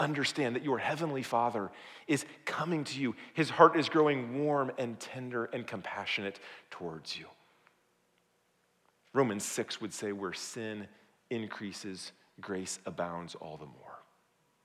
understand 0.00 0.56
that 0.56 0.64
your 0.64 0.78
heavenly 0.78 1.22
Father 1.22 1.70
is 2.08 2.24
coming 2.44 2.84
to 2.84 3.00
you. 3.00 3.14
His 3.34 3.50
heart 3.50 3.78
is 3.78 3.88
growing 3.88 4.42
warm 4.44 4.72
and 4.78 4.98
tender 4.98 5.44
and 5.44 5.66
compassionate 5.66 6.40
towards 6.70 7.16
you. 7.16 7.26
Romans 9.12 9.44
6 9.44 9.80
would 9.80 9.92
say, 9.92 10.12
where 10.12 10.32
sin 10.32 10.88
increases, 11.30 12.12
grace 12.40 12.78
abounds 12.86 13.34
all 13.34 13.56
the 13.56 13.66
more. 13.66 13.98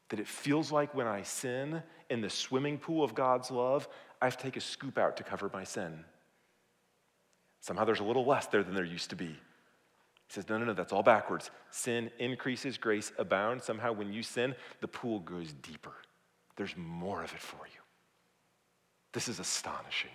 That 0.10 0.20
it 0.20 0.28
feels 0.28 0.72
like 0.72 0.94
when 0.94 1.08
I 1.08 1.24
sin 1.24 1.82
in 2.10 2.22
the 2.22 2.30
swimming 2.30 2.78
pool 2.78 3.04
of 3.04 3.16
God's 3.16 3.52
love, 3.52 3.88
I 4.22 4.26
have 4.26 4.38
to 4.38 4.44
take 4.44 4.58
a 4.58 4.62
scoop 4.62 4.98
out 4.98 5.18
to 5.18 5.24
cover 5.24 5.50
my 5.52 5.64
sin. 5.64 6.06
Somehow 7.62 7.86
there's 7.86 8.00
a 8.00 8.04
little 8.04 8.26
less 8.26 8.46
there 8.48 8.64
than 8.64 8.76
there 8.76 8.86
used 8.86 9.10
to 9.10 9.16
be. 9.16 9.36
He 10.28 10.34
says, 10.34 10.50
No, 10.50 10.58
no, 10.58 10.66
no, 10.66 10.74
that's 10.74 10.94
all 10.94 11.04
backwards. 11.04 11.52
Sin 11.72 12.12
increases, 12.20 12.78
grace 12.78 13.12
abounds. 13.18 13.66
Somehow 13.66 13.94
when 13.94 14.12
you 14.12 14.24
sin, 14.24 14.56
the 14.82 14.88
pool 14.88 15.20
goes 15.20 15.54
deeper. 15.54 15.94
There's 16.56 16.76
more 16.78 17.24
of 17.24 17.34
it 17.34 17.42
for 17.42 17.66
you. 17.68 17.82
This 19.14 19.28
is 19.28 19.40
astonishing, 19.40 20.12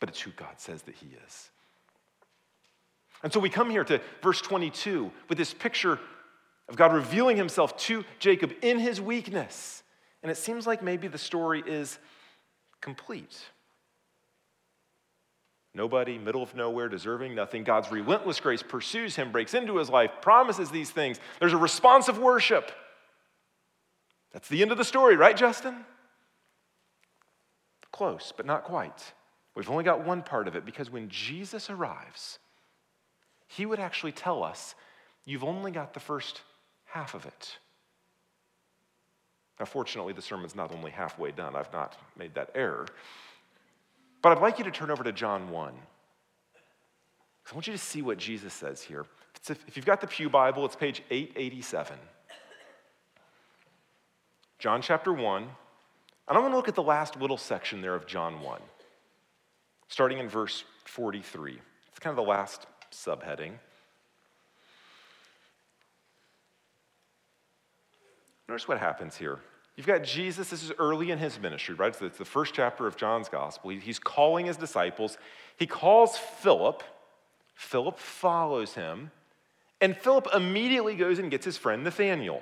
but 0.00 0.08
it's 0.08 0.20
who 0.20 0.30
God 0.32 0.58
says 0.58 0.82
that 0.82 0.94
He 0.94 1.08
is. 1.26 1.50
And 3.22 3.32
so 3.32 3.40
we 3.40 3.48
come 3.48 3.70
here 3.70 3.84
to 3.84 4.00
verse 4.22 4.40
22 4.40 5.10
with 5.28 5.38
this 5.38 5.54
picture 5.54 5.98
of 6.68 6.76
God 6.76 6.92
revealing 6.92 7.36
himself 7.36 7.76
to 7.78 8.04
Jacob 8.18 8.52
in 8.62 8.78
his 8.78 9.00
weakness. 9.00 9.82
And 10.22 10.30
it 10.30 10.36
seems 10.36 10.66
like 10.66 10.82
maybe 10.82 11.08
the 11.08 11.18
story 11.18 11.62
is 11.66 11.98
complete. 12.80 13.38
Nobody, 15.74 16.18
middle 16.18 16.42
of 16.42 16.54
nowhere, 16.54 16.88
deserving 16.88 17.34
nothing. 17.34 17.64
God's 17.64 17.90
relentless 17.90 18.38
grace 18.38 18.62
pursues 18.62 19.16
him, 19.16 19.32
breaks 19.32 19.54
into 19.54 19.76
his 19.76 19.90
life, 19.90 20.10
promises 20.22 20.70
these 20.70 20.90
things. 20.90 21.18
There's 21.40 21.52
a 21.52 21.58
response 21.58 22.08
of 22.08 22.18
worship. 22.18 22.70
That's 24.32 24.48
the 24.48 24.62
end 24.62 24.70
of 24.70 24.78
the 24.78 24.84
story, 24.84 25.16
right, 25.16 25.36
Justin? 25.36 25.84
Close, 27.90 28.32
but 28.36 28.46
not 28.46 28.64
quite. 28.64 29.12
We've 29.56 29.70
only 29.70 29.84
got 29.84 30.04
one 30.04 30.22
part 30.22 30.48
of 30.48 30.56
it 30.56 30.64
because 30.64 30.90
when 30.90 31.08
Jesus 31.08 31.70
arrives, 31.70 32.38
he 33.46 33.66
would 33.66 33.80
actually 33.80 34.12
tell 34.12 34.42
us, 34.42 34.74
You've 35.24 35.44
only 35.44 35.70
got 35.70 35.94
the 35.94 36.00
first 36.00 36.42
half 36.84 37.14
of 37.14 37.24
it. 37.24 37.58
Now, 39.58 39.66
fortunately, 39.66 40.12
the 40.12 40.22
sermon's 40.22 40.54
not 40.54 40.74
only 40.74 40.90
halfway 40.90 41.30
done. 41.30 41.56
I've 41.56 41.72
not 41.72 41.96
made 42.16 42.34
that 42.34 42.50
error. 42.54 42.86
But 44.24 44.38
I'd 44.38 44.40
like 44.40 44.56
you 44.56 44.64
to 44.64 44.70
turn 44.70 44.90
over 44.90 45.04
to 45.04 45.12
John 45.12 45.50
1. 45.50 45.74
I 47.50 47.54
want 47.54 47.66
you 47.66 47.74
to 47.74 47.78
see 47.78 48.00
what 48.00 48.16
Jesus 48.16 48.54
says 48.54 48.80
here. 48.80 49.04
If 49.50 49.76
you've 49.76 49.84
got 49.84 50.00
the 50.00 50.06
Pew 50.06 50.30
Bible, 50.30 50.64
it's 50.64 50.74
page 50.74 51.02
887. 51.10 51.98
John 54.58 54.80
chapter 54.80 55.12
1. 55.12 55.42
And 55.42 55.50
I'm 56.26 56.40
going 56.40 56.52
to 56.52 56.56
look 56.56 56.68
at 56.68 56.74
the 56.74 56.82
last 56.82 57.20
little 57.20 57.36
section 57.36 57.82
there 57.82 57.94
of 57.94 58.06
John 58.06 58.40
1, 58.40 58.62
starting 59.88 60.16
in 60.16 60.26
verse 60.26 60.64
43. 60.86 61.58
It's 61.90 61.98
kind 61.98 62.18
of 62.18 62.24
the 62.24 62.30
last 62.30 62.66
subheading. 62.90 63.52
Notice 68.48 68.66
what 68.66 68.78
happens 68.78 69.18
here. 69.18 69.40
You've 69.76 69.86
got 69.86 70.04
Jesus, 70.04 70.50
this 70.50 70.62
is 70.62 70.72
early 70.78 71.10
in 71.10 71.18
his 71.18 71.38
ministry, 71.40 71.74
right? 71.74 71.94
So 71.94 72.06
it's 72.06 72.18
the 72.18 72.24
first 72.24 72.54
chapter 72.54 72.86
of 72.86 72.96
John's 72.96 73.28
gospel. 73.28 73.70
He's 73.70 73.98
calling 73.98 74.46
his 74.46 74.56
disciples. 74.56 75.18
He 75.56 75.66
calls 75.66 76.16
Philip. 76.16 76.82
Philip 77.54 77.98
follows 77.98 78.74
him. 78.74 79.10
And 79.80 79.96
Philip 79.96 80.28
immediately 80.32 80.94
goes 80.94 81.18
and 81.18 81.30
gets 81.30 81.44
his 81.44 81.56
friend 81.56 81.82
Nathaniel. 81.82 82.40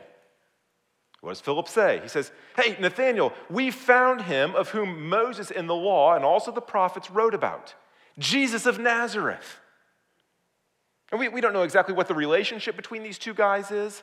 What 1.23 1.31
does 1.31 1.41
Philip 1.41 1.69
say? 1.69 2.01
He 2.03 2.09
says, 2.09 2.33
Hey, 2.57 2.77
Nathaniel, 2.81 3.33
we 3.49 3.71
found 3.71 4.23
him 4.23 4.55
of 4.55 4.71
whom 4.71 5.09
Moses 5.09 5.51
in 5.51 5.69
the 5.69 5.75
law 5.75 6.15
and 6.15 6.25
also 6.25 6.51
the 6.51 6.61
prophets 6.61 7.11
wrote 7.11 7.33
about, 7.33 7.75
Jesus 8.19 8.67
of 8.67 8.79
Nazareth. 8.79 9.59
And 11.11 11.21
we, 11.21 11.29
we 11.29 11.41
don't 11.41 11.53
know 11.53 11.63
exactly 11.63 11.95
what 11.95 12.09
the 12.09 12.15
relationship 12.15 12.75
between 12.75 13.03
these 13.03 13.19
two 13.19 13.35
guys 13.35 13.71
is. 13.71 14.03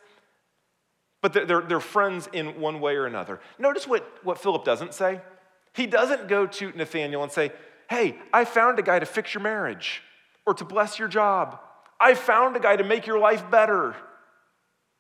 But 1.22 1.34
they're, 1.34 1.62
they're 1.62 1.80
friends 1.80 2.30
in 2.32 2.60
one 2.62 2.80
way 2.80 2.96
or 2.96 3.06
another. 3.06 3.40
Notice 3.58 3.88
what, 3.88 4.08
what 4.24 4.38
Philip 4.38 4.64
doesn't 4.64 4.94
say. 4.94 5.22
He 5.74 5.86
doesn't 5.86 6.28
go 6.28 6.48
to 6.48 6.72
Nathaniel 6.72 7.24
and 7.24 7.32
say, 7.32 7.52
Hey, 7.90 8.18
I 8.32 8.46
found 8.46 8.80
a 8.80 8.84
guy 8.84 9.00
to 9.00 9.06
fix 9.06 9.34
your 9.34 9.42
marriage 9.42 10.04
or 10.46 10.54
to 10.54 10.64
bless 10.64 11.00
your 11.00 11.08
job. 11.08 11.60
I 12.00 12.14
found 12.14 12.56
a 12.56 12.60
guy 12.60 12.76
to 12.76 12.84
make 12.84 13.08
your 13.08 13.20
life 13.20 13.50
better. 13.50 13.96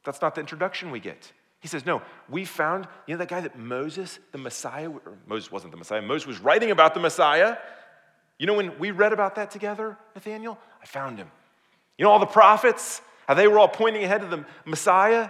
That's 0.03 0.21
not 0.21 0.35
the 0.35 0.41
introduction 0.41 0.91
we 0.91 0.99
get. 0.99 1.31
He 1.59 1.67
says, 1.67 1.85
No, 1.85 2.01
we 2.29 2.45
found, 2.45 2.87
you 3.05 3.13
know, 3.13 3.19
that 3.19 3.29
guy 3.29 3.41
that 3.41 3.57
Moses, 3.57 4.19
the 4.31 4.37
Messiah, 4.37 4.89
Moses 5.27 5.51
wasn't 5.51 5.71
the 5.71 5.77
Messiah, 5.77 6.01
Moses 6.01 6.27
was 6.27 6.39
writing 6.39 6.71
about 6.71 6.93
the 6.93 6.99
Messiah. 6.99 7.57
You 8.37 8.47
know, 8.47 8.53
when 8.53 8.77
we 8.79 8.91
read 8.91 9.11
about 9.11 9.35
that 9.35 9.51
together, 9.51 9.97
Nathaniel, 10.15 10.57
I 10.81 10.85
found 10.85 11.17
him. 11.17 11.29
You 11.97 12.05
know, 12.05 12.11
all 12.11 12.19
the 12.19 12.25
prophets, 12.25 13.01
how 13.27 13.33
they 13.33 13.47
were 13.47 13.59
all 13.59 13.67
pointing 13.67 14.03
ahead 14.03 14.21
to 14.21 14.27
the 14.27 14.45
Messiah? 14.65 15.29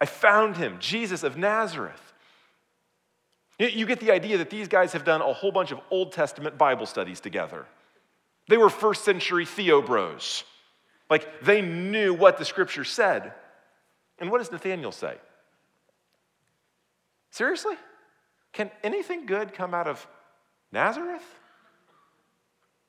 I 0.00 0.06
found 0.06 0.56
him, 0.56 0.76
Jesus 0.78 1.22
of 1.22 1.36
Nazareth. 1.36 2.00
You 3.58 3.86
get 3.86 3.98
the 3.98 4.12
idea 4.12 4.38
that 4.38 4.50
these 4.50 4.68
guys 4.68 4.92
have 4.92 5.04
done 5.04 5.20
a 5.20 5.32
whole 5.32 5.50
bunch 5.50 5.72
of 5.72 5.80
Old 5.90 6.12
Testament 6.12 6.56
Bible 6.56 6.86
studies 6.86 7.18
together. 7.18 7.66
They 8.48 8.56
were 8.56 8.70
first 8.70 9.04
century 9.04 9.44
theobros. 9.44 10.44
Like 11.10 11.40
they 11.42 11.60
knew 11.60 12.14
what 12.14 12.38
the 12.38 12.44
scripture 12.44 12.84
said. 12.84 13.32
And 14.20 14.30
what 14.30 14.38
does 14.38 14.52
Nathaniel 14.52 14.92
say? 14.92 15.16
Seriously? 17.30 17.74
Can 18.52 18.70
anything 18.82 19.26
good 19.26 19.52
come 19.52 19.74
out 19.74 19.88
of 19.88 20.06
Nazareth? 20.72 21.22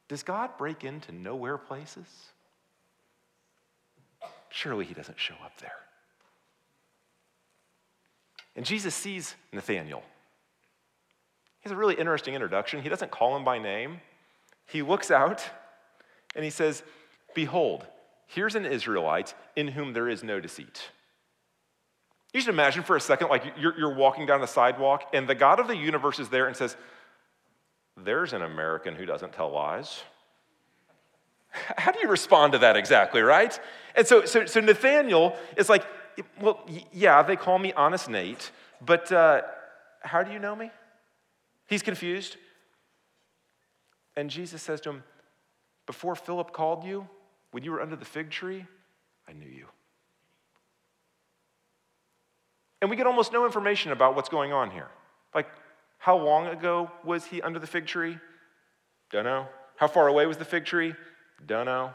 Does 0.08 0.24
God 0.24 0.58
break 0.58 0.84
into 0.84 1.12
nowhere 1.12 1.58
places? 1.58 2.08
Surely 4.50 4.86
he 4.86 4.94
doesn't 4.94 5.20
show 5.20 5.36
up 5.44 5.58
there. 5.60 5.72
And 8.56 8.66
Jesus 8.66 8.96
sees 8.96 9.36
Nathanael. 9.54 10.04
He 11.62 11.70
has 11.70 11.72
a 11.72 11.76
really 11.78 11.96
interesting 11.96 12.34
introduction. 12.34 12.82
He 12.82 12.90
doesn't 12.90 13.12
call 13.12 13.36
him 13.36 13.44
by 13.44 13.60
name. 13.60 14.02
He 14.66 14.82
looks 14.82 15.12
out 15.12 15.44
and 16.36 16.44
he 16.44 16.52
says, 16.52 16.84
Behold, 17.34 17.86
here's 18.28 18.56
an 18.56 18.66
Israelite 18.66 19.34
in 19.56 19.70
whom 19.70 19.94
there 19.94 20.08
is 20.08 20.24
no 20.24 20.40
deceit. 20.40 20.90
You 22.34 22.42
should 22.42 22.54
imagine 22.54 22.84
for 22.84 22.96
a 22.96 23.02
second, 23.02 23.30
like 23.30 23.44
you're, 23.58 23.78
you're 23.78 23.96
walking 23.96 24.26
down 24.26 24.40
the 24.40 24.48
sidewalk, 24.48 25.10
and 25.14 25.28
the 25.28 25.36
God 25.36 25.60
of 25.60 25.68
the 25.68 25.76
universe 25.76 26.20
is 26.20 26.30
there 26.30 26.48
and 26.48 26.56
says, 26.56 26.78
There's 27.98 28.34
an 28.34 28.44
American 28.44 28.96
who 28.96 29.06
doesn't 29.06 29.34
tell 29.34 29.52
lies. 29.52 30.04
How 31.50 31.92
do 31.92 32.00
you 32.00 32.08
respond 32.08 32.54
to 32.54 32.60
that 32.60 32.78
exactly, 32.78 33.22
right? 33.22 33.60
And 33.96 34.06
so, 34.06 34.26
so, 34.26 34.46
so 34.46 34.60
Nathaniel 34.60 35.36
is 35.58 35.68
like, 35.68 35.84
well, 36.42 36.66
yeah, 36.92 37.22
they 37.24 37.36
call 37.36 37.60
me 37.60 37.74
Honest 37.74 38.10
Nate, 38.10 38.52
but 38.82 39.12
uh, 39.12 39.42
how 40.02 40.24
do 40.24 40.32
you 40.32 40.40
know 40.40 40.56
me? 40.56 40.72
He's 41.68 41.84
confused. 41.84 42.38
And 44.16 44.30
Jesus 44.30 44.62
says 44.62 44.82
to 44.82 44.90
him, 44.90 45.04
Before 45.86 46.16
Philip 46.16 46.52
called 46.52 46.84
you, 46.84 47.08
when 47.52 47.64
you 47.64 47.72
were 47.72 47.82
under 47.82 47.96
the 47.96 48.06
fig 48.06 48.30
tree, 48.30 48.66
I 49.28 49.34
knew 49.34 49.48
you. 49.48 49.68
And 52.82 52.90
we 52.90 52.96
get 52.96 53.08
almost 53.08 53.34
no 53.34 53.46
information 53.46 53.92
about 53.92 54.16
what's 54.16 54.30
going 54.30 54.54
on 54.54 54.72
here. 54.72 54.88
Like, 55.36 55.48
how 55.98 56.18
long 56.18 56.48
ago 56.48 56.90
was 57.04 57.26
he 57.26 57.42
under 57.42 57.60
the 57.60 57.68
fig 57.68 57.86
tree? 57.86 58.18
Don't 59.12 59.26
know. 59.26 59.48
How 59.76 59.88
far 59.88 60.08
away 60.08 60.26
was 60.26 60.38
the 60.38 60.46
fig 60.46 60.66
tree? 60.66 60.96
Don't 61.46 61.66
know. 61.66 61.94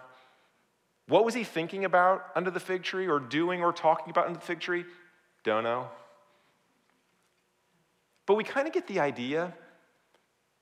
What 1.07 1.25
was 1.25 1.35
he 1.35 1.45
thinking 1.45 1.85
about 1.85 2.25
under 2.35 2.51
the 2.51 2.61
fig 2.61 2.83
tree 2.83 3.07
or 3.07 3.21
doing 3.21 3.63
or 3.63 3.73
talking 3.73 4.11
about 4.11 4.27
under 4.27 4.39
the 4.39 4.45
fig 4.45 4.61
tree? 4.61 4.85
Don't 5.43 5.65
know. 5.65 5.89
But 8.27 8.37
we 8.37 8.45
kind 8.45 8.67
of 8.67 8.73
get 8.73 8.87
the 8.87 9.01
idea 9.01 9.53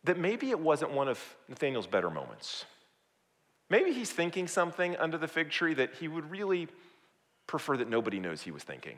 that 0.04 0.18
maybe 0.18 0.50
it 0.50 0.58
wasn't 0.58 0.90
one 0.90 1.08
of 1.08 1.18
Nathaniel's 1.48 1.86
better 1.86 2.10
moments. 2.10 2.64
Maybe 3.70 3.92
he's 3.92 4.10
thinking 4.10 4.48
something 4.48 4.96
under 4.96 5.16
the 5.16 5.28
fig 5.28 5.50
tree 5.50 5.74
that 5.74 5.94
he 5.94 6.08
would 6.08 6.30
really 6.30 6.68
prefer 7.46 7.76
that 7.76 7.88
nobody 7.88 8.18
knows 8.18 8.42
he 8.42 8.50
was 8.50 8.64
thinking. 8.64 8.96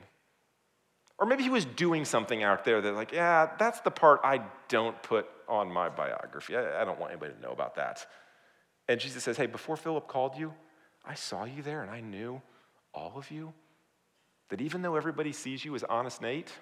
Or 1.18 1.26
maybe 1.26 1.42
he 1.42 1.50
was 1.50 1.64
doing 1.64 2.04
something 2.04 2.42
out 2.42 2.64
there 2.64 2.80
that, 2.80 2.94
like, 2.94 3.12
yeah, 3.12 3.50
that's 3.58 3.80
the 3.80 3.90
part 3.90 4.20
I 4.24 4.40
don't 4.68 5.00
put 5.02 5.26
on 5.48 5.70
my 5.70 5.88
biography. 5.88 6.56
I, 6.56 6.84
don't 6.84 6.98
want 6.98 7.12
anybody 7.12 7.34
to 7.34 7.40
know 7.40 7.52
about 7.52 7.76
that. 7.76 8.04
And 8.88 8.98
Jesus 8.98 9.22
says, 9.22 9.36
hey, 9.36 9.46
before 9.46 9.76
Philip 9.76 10.08
called 10.08 10.36
you, 10.36 10.52
I 11.06 11.14
saw 11.14 11.44
you 11.44 11.62
there 11.62 11.82
and 11.82 11.90
I 11.90 12.00
knew 12.00 12.40
all 12.94 13.12
of 13.16 13.30
you. 13.30 13.52
That 14.50 14.60
even 14.60 14.82
though 14.82 14.96
everybody 14.96 15.32
sees 15.32 15.64
you 15.64 15.74
as 15.74 15.84
honest 15.84 16.20
Nate, 16.20 16.52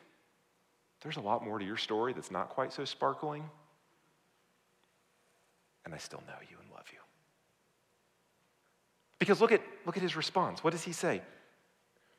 there's 1.02 1.16
a 1.16 1.20
lot 1.20 1.44
more 1.44 1.58
to 1.58 1.64
your 1.64 1.76
story 1.76 2.12
that's 2.12 2.30
not 2.30 2.50
quite 2.50 2.72
so 2.72 2.84
sparkling. 2.84 3.44
And 5.84 5.92
I 5.92 5.98
still 5.98 6.22
know 6.26 6.34
you 6.48 6.56
and 6.60 6.70
love 6.70 6.86
you. 6.92 6.98
Because 9.18 9.40
look 9.40 9.52
at, 9.52 9.60
look 9.84 9.96
at 9.96 10.02
his 10.02 10.16
response. 10.16 10.62
What 10.62 10.70
does 10.70 10.84
he 10.84 10.92
say? 10.92 11.22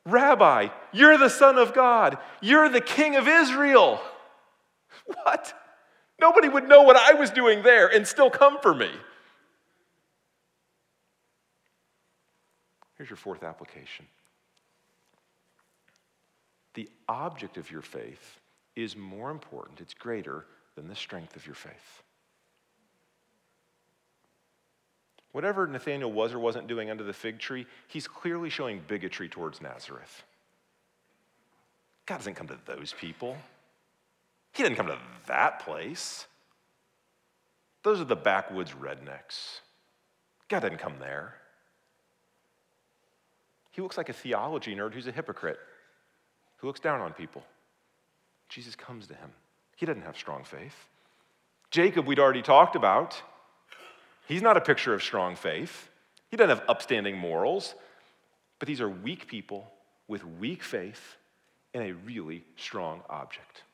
Rabbi, 0.06 0.68
you're 0.92 1.16
the 1.16 1.30
Son 1.30 1.56
of 1.56 1.72
God. 1.72 2.18
You're 2.42 2.68
the 2.68 2.80
King 2.80 3.16
of 3.16 3.26
Israel. 3.26 4.00
What? 5.06 5.52
Nobody 6.20 6.48
would 6.48 6.68
know 6.68 6.82
what 6.82 6.96
I 6.96 7.14
was 7.14 7.30
doing 7.30 7.62
there 7.62 7.88
and 7.88 8.06
still 8.06 8.30
come 8.30 8.58
for 8.60 8.74
me. 8.74 8.90
Here's 13.04 13.10
your 13.10 13.16
fourth 13.18 13.44
application 13.44 14.06
the 16.72 16.88
object 17.06 17.58
of 17.58 17.70
your 17.70 17.82
faith 17.82 18.40
is 18.76 18.96
more 18.96 19.30
important, 19.30 19.82
it's 19.82 19.92
greater 19.92 20.46
than 20.74 20.88
the 20.88 20.96
strength 20.96 21.36
of 21.36 21.44
your 21.44 21.54
faith. 21.54 22.02
Whatever 25.32 25.66
Nathaniel 25.66 26.10
was 26.10 26.32
or 26.32 26.38
wasn't 26.38 26.66
doing 26.66 26.90
under 26.90 27.04
the 27.04 27.12
fig 27.12 27.38
tree, 27.38 27.66
he's 27.88 28.08
clearly 28.08 28.48
showing 28.48 28.80
bigotry 28.88 29.28
towards 29.28 29.60
Nazareth. 29.60 30.22
God 32.06 32.16
doesn't 32.16 32.36
come 32.36 32.48
to 32.48 32.58
those 32.64 32.94
people. 32.98 33.36
He 34.54 34.62
didn't 34.62 34.76
come 34.76 34.86
to 34.86 34.98
that 35.26 35.58
place. 35.58 36.26
Those 37.82 38.00
are 38.00 38.04
the 38.04 38.16
backwoods 38.16 38.72
rednecks. 38.72 39.60
God 40.48 40.60
didn't 40.60 40.78
come 40.78 40.94
there. 40.98 41.34
He 43.74 43.82
looks 43.82 43.96
like 43.96 44.08
a 44.08 44.12
theology 44.12 44.76
nerd 44.76 44.94
who's 44.94 45.08
a 45.08 45.12
hypocrite, 45.12 45.58
who 46.58 46.68
looks 46.68 46.78
down 46.78 47.00
on 47.00 47.12
people. 47.12 47.42
Jesus 48.48 48.76
comes 48.76 49.08
to 49.08 49.14
him. 49.14 49.30
He 49.74 49.84
doesn't 49.84 50.02
have 50.02 50.16
strong 50.16 50.44
faith. 50.44 50.76
Jacob, 51.72 52.06
we'd 52.06 52.20
already 52.20 52.40
talked 52.40 52.76
about. 52.76 53.20
He's 54.28 54.42
not 54.42 54.56
a 54.56 54.60
picture 54.60 54.94
of 54.94 55.02
strong 55.02 55.34
faith. 55.34 55.88
He 56.30 56.36
doesn't 56.36 56.56
have 56.56 56.68
upstanding 56.68 57.18
morals, 57.18 57.74
but 58.60 58.68
these 58.68 58.80
are 58.80 58.88
weak 58.88 59.26
people 59.26 59.68
with 60.06 60.24
weak 60.24 60.62
faith 60.62 61.16
in 61.72 61.82
a 61.82 61.92
really 61.92 62.44
strong 62.54 63.02
object. 63.10 63.64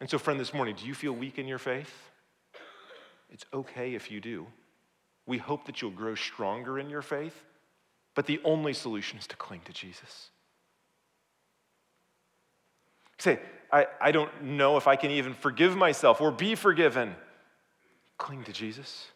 And 0.00 0.08
so, 0.08 0.18
friend, 0.18 0.40
this 0.40 0.54
morning, 0.54 0.74
do 0.74 0.86
you 0.86 0.94
feel 0.94 1.12
weak 1.12 1.38
in 1.38 1.46
your 1.46 1.58
faith? 1.58 1.92
It's 3.28 3.44
okay 3.52 3.94
if 3.94 4.10
you 4.10 4.22
do. 4.22 4.46
We 5.26 5.36
hope 5.36 5.66
that 5.66 5.82
you'll 5.82 5.90
grow 5.90 6.14
stronger 6.14 6.78
in 6.78 6.88
your 6.88 7.02
faith, 7.02 7.34
but 8.20 8.26
the 8.26 8.38
only 8.44 8.74
solution 8.74 9.18
is 9.18 9.26
to 9.28 9.36
cling 9.36 9.62
to 9.64 9.72
Jesus. 9.72 10.28
say, 13.16 13.38
I, 13.72 13.86
I 13.98 14.12
don't 14.12 14.42
know 14.42 14.76
if 14.76 14.86
I 14.86 14.96
can 14.96 15.10
even 15.10 15.32
forgive 15.32 15.74
myself 15.74 16.20
or 16.20 16.30
be 16.30 16.54
forgiven. 16.54 17.14
Cling 18.18 18.44
to 18.44 18.52
Jesus. 18.52 19.06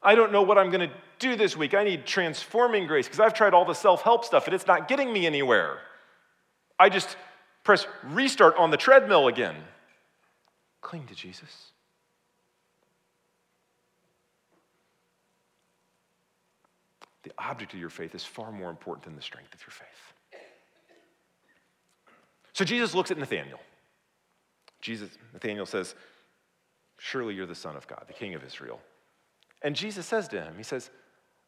I 0.00 0.14
don't 0.14 0.30
know 0.30 0.42
what 0.42 0.56
I'm 0.56 0.70
going 0.70 0.88
to 0.88 0.94
do 1.18 1.34
this 1.34 1.56
week. 1.56 1.74
I 1.74 1.82
need 1.82 2.06
transforming 2.06 2.86
grace 2.86 3.08
because 3.08 3.18
I've 3.18 3.34
tried 3.34 3.54
all 3.54 3.64
the 3.64 3.74
self 3.74 4.02
help 4.02 4.24
stuff 4.24 4.46
and 4.46 4.54
it's 4.54 4.68
not 4.68 4.86
getting 4.86 5.12
me 5.12 5.26
anywhere. 5.26 5.80
I 6.78 6.90
just 6.90 7.16
press 7.64 7.88
restart 8.04 8.56
on 8.56 8.70
the 8.70 8.76
treadmill 8.76 9.26
again. 9.26 9.56
Cling 10.80 11.08
to 11.08 11.14
Jesus. 11.16 11.71
The 17.22 17.32
object 17.38 17.72
of 17.72 17.80
your 17.80 17.90
faith 17.90 18.14
is 18.14 18.24
far 18.24 18.50
more 18.50 18.70
important 18.70 19.04
than 19.04 19.16
the 19.16 19.22
strength 19.22 19.54
of 19.54 19.60
your 19.60 19.70
faith. 19.70 20.40
So 22.52 22.64
Jesus 22.64 22.94
looks 22.94 23.10
at 23.10 23.18
Nathaniel. 23.18 23.60
Jesus, 24.80 25.10
Nathaniel 25.32 25.66
says, 25.66 25.94
Surely 26.98 27.34
you're 27.34 27.46
the 27.46 27.54
Son 27.54 27.76
of 27.76 27.86
God, 27.86 28.04
the 28.06 28.12
King 28.12 28.34
of 28.34 28.44
Israel. 28.44 28.80
And 29.62 29.74
Jesus 29.74 30.06
says 30.06 30.28
to 30.28 30.42
him, 30.42 30.54
He 30.56 30.62
says, 30.62 30.90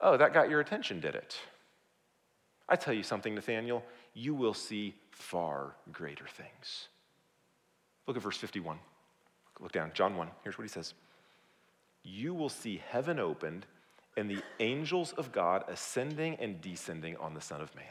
Oh, 0.00 0.16
that 0.16 0.32
got 0.32 0.48
your 0.48 0.60
attention, 0.60 1.00
did 1.00 1.14
it? 1.14 1.36
I 2.68 2.76
tell 2.76 2.94
you 2.94 3.02
something, 3.02 3.34
Nathaniel, 3.34 3.84
you 4.14 4.34
will 4.34 4.54
see 4.54 4.94
far 5.10 5.74
greater 5.92 6.26
things. 6.26 6.88
Look 8.06 8.16
at 8.16 8.22
verse 8.22 8.36
51. 8.36 8.78
Look 9.60 9.72
down, 9.72 9.90
John 9.94 10.16
1. 10.16 10.28
Here's 10.42 10.58
what 10.58 10.64
he 10.64 10.68
says 10.68 10.94
You 12.02 12.34
will 12.34 12.48
see 12.48 12.80
heaven 12.88 13.18
opened 13.18 13.66
and 14.16 14.30
the 14.30 14.42
angels 14.60 15.12
of 15.12 15.32
God 15.32 15.64
ascending 15.68 16.36
and 16.36 16.60
descending 16.60 17.16
on 17.16 17.34
the 17.34 17.40
Son 17.40 17.60
of 17.60 17.74
Man. 17.74 17.84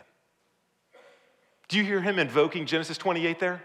Do 1.67 1.77
you 1.77 1.83
hear 1.83 2.01
him 2.01 2.19
invoking 2.19 2.65
Genesis 2.65 2.97
28 2.97 3.39
there? 3.39 3.61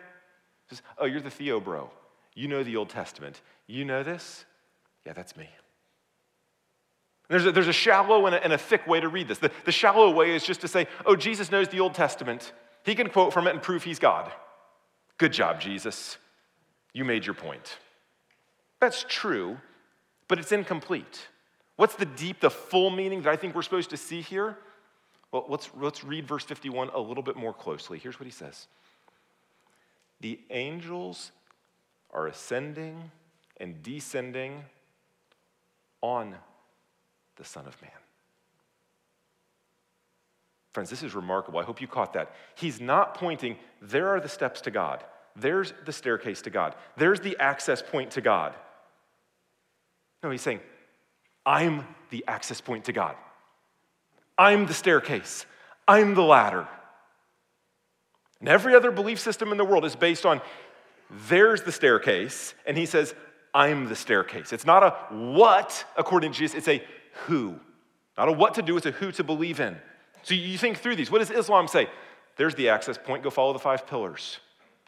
Says, 0.68 0.82
oh, 0.98 1.06
you're 1.06 1.20
the 1.20 1.30
Theo 1.30 1.60
bro. 1.60 1.90
You 2.34 2.48
know 2.48 2.62
the 2.62 2.76
Old 2.76 2.90
Testament. 2.90 3.40
You 3.66 3.84
know 3.84 4.02
this? 4.02 4.44
Yeah, 5.04 5.12
that's 5.12 5.36
me. 5.36 5.48
There's 7.28 7.44
a, 7.44 7.52
there's 7.52 7.68
a 7.68 7.72
shallow 7.72 8.26
and 8.26 8.34
a, 8.34 8.42
and 8.42 8.52
a 8.52 8.58
thick 8.58 8.86
way 8.86 9.00
to 9.00 9.08
read 9.08 9.28
this. 9.28 9.38
The, 9.38 9.50
the 9.64 9.72
shallow 9.72 10.10
way 10.10 10.34
is 10.34 10.44
just 10.44 10.62
to 10.62 10.68
say, 10.68 10.86
oh, 11.04 11.16
Jesus 11.16 11.50
knows 11.50 11.68
the 11.68 11.80
Old 11.80 11.94
Testament. 11.94 12.52
He 12.84 12.94
can 12.94 13.08
quote 13.10 13.32
from 13.32 13.46
it 13.46 13.50
and 13.50 13.62
prove 13.62 13.84
he's 13.84 13.98
God. 13.98 14.32
Good 15.18 15.32
job, 15.32 15.60
Jesus. 15.60 16.16
You 16.92 17.04
made 17.04 17.26
your 17.26 17.34
point. 17.34 17.78
That's 18.80 19.04
true, 19.08 19.58
but 20.26 20.38
it's 20.38 20.52
incomplete. 20.52 21.28
What's 21.78 21.94
the 21.94 22.06
deep, 22.06 22.40
the 22.40 22.50
full 22.50 22.90
meaning 22.90 23.22
that 23.22 23.30
I 23.30 23.36
think 23.36 23.54
we're 23.54 23.62
supposed 23.62 23.90
to 23.90 23.96
see 23.96 24.20
here? 24.20 24.58
Well, 25.30 25.46
let's, 25.48 25.70
let's 25.78 26.02
read 26.02 26.26
verse 26.26 26.42
51 26.42 26.90
a 26.92 26.98
little 26.98 27.22
bit 27.22 27.36
more 27.36 27.54
closely. 27.54 28.00
Here's 28.00 28.18
what 28.18 28.26
he 28.26 28.32
says 28.32 28.66
The 30.20 30.40
angels 30.50 31.30
are 32.10 32.26
ascending 32.26 33.12
and 33.58 33.80
descending 33.80 34.64
on 36.00 36.34
the 37.36 37.44
Son 37.44 37.64
of 37.64 37.80
Man. 37.80 37.92
Friends, 40.72 40.90
this 40.90 41.04
is 41.04 41.14
remarkable. 41.14 41.60
I 41.60 41.64
hope 41.64 41.80
you 41.80 41.86
caught 41.86 42.12
that. 42.14 42.34
He's 42.56 42.80
not 42.80 43.14
pointing, 43.14 43.56
there 43.80 44.08
are 44.08 44.20
the 44.20 44.28
steps 44.28 44.60
to 44.62 44.72
God. 44.72 45.04
There's 45.36 45.72
the 45.84 45.92
staircase 45.92 46.42
to 46.42 46.50
God. 46.50 46.74
There's 46.96 47.20
the 47.20 47.36
access 47.38 47.82
point 47.82 48.10
to 48.12 48.20
God. 48.20 48.56
No, 50.24 50.30
he's 50.30 50.42
saying, 50.42 50.58
I'm 51.48 51.86
the 52.10 52.24
access 52.28 52.60
point 52.60 52.84
to 52.84 52.92
God. 52.92 53.16
I'm 54.36 54.66
the 54.66 54.74
staircase. 54.74 55.46
I'm 55.88 56.14
the 56.14 56.22
ladder. 56.22 56.68
And 58.40 58.50
every 58.50 58.74
other 58.74 58.90
belief 58.90 59.18
system 59.18 59.50
in 59.50 59.56
the 59.56 59.64
world 59.64 59.86
is 59.86 59.96
based 59.96 60.26
on 60.26 60.42
there's 61.26 61.62
the 61.62 61.72
staircase, 61.72 62.52
and 62.66 62.76
he 62.76 62.84
says, 62.84 63.14
I'm 63.54 63.88
the 63.88 63.96
staircase. 63.96 64.52
It's 64.52 64.66
not 64.66 64.82
a 64.82 64.90
what 65.10 65.86
according 65.96 66.32
to 66.32 66.38
Jesus, 66.38 66.58
it's 66.58 66.68
a 66.68 66.84
who. 67.26 67.58
Not 68.18 68.28
a 68.28 68.32
what 68.32 68.54
to 68.54 68.62
do, 68.62 68.76
it's 68.76 68.84
a 68.84 68.90
who 68.90 69.10
to 69.12 69.24
believe 69.24 69.58
in. 69.58 69.74
So 70.24 70.34
you 70.34 70.58
think 70.58 70.76
through 70.76 70.96
these. 70.96 71.10
What 71.10 71.20
does 71.20 71.30
Islam 71.30 71.66
say? 71.66 71.88
There's 72.36 72.54
the 72.56 72.68
access 72.68 72.98
point, 72.98 73.22
go 73.22 73.30
follow 73.30 73.54
the 73.54 73.58
five 73.58 73.86
pillars. 73.86 74.38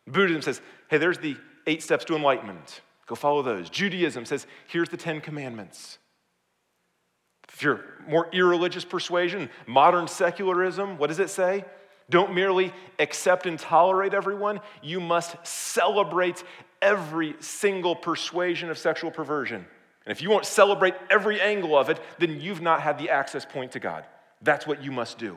Buddhism 0.06 0.42
says, 0.42 0.60
hey, 0.88 0.98
there's 0.98 1.18
the 1.18 1.36
eight 1.66 1.82
steps 1.82 2.04
to 2.04 2.16
enlightenment, 2.16 2.82
go 3.06 3.14
follow 3.14 3.40
those. 3.40 3.70
Judaism 3.70 4.26
says, 4.26 4.46
here's 4.68 4.90
the 4.90 4.98
Ten 4.98 5.22
Commandments. 5.22 5.98
If 7.60 7.64
you're 7.64 7.84
more 8.08 8.26
irreligious 8.32 8.86
persuasion, 8.86 9.50
modern 9.66 10.08
secularism, 10.08 10.96
what 10.96 11.08
does 11.08 11.18
it 11.18 11.28
say? 11.28 11.66
Don't 12.08 12.34
merely 12.34 12.72
accept 12.98 13.44
and 13.44 13.58
tolerate 13.58 14.14
everyone, 14.14 14.60
you 14.82 14.98
must 14.98 15.36
celebrate 15.46 16.42
every 16.80 17.34
single 17.40 17.94
persuasion 17.94 18.70
of 18.70 18.78
sexual 18.78 19.10
perversion. 19.10 19.56
And 20.06 20.10
if 20.10 20.22
you 20.22 20.30
won't 20.30 20.46
celebrate 20.46 20.94
every 21.10 21.38
angle 21.38 21.76
of 21.76 21.90
it, 21.90 22.00
then 22.18 22.40
you've 22.40 22.62
not 22.62 22.80
had 22.80 22.96
the 22.96 23.10
access 23.10 23.44
point 23.44 23.72
to 23.72 23.78
God. 23.78 24.06
That's 24.40 24.66
what 24.66 24.82
you 24.82 24.90
must 24.90 25.18
do. 25.18 25.36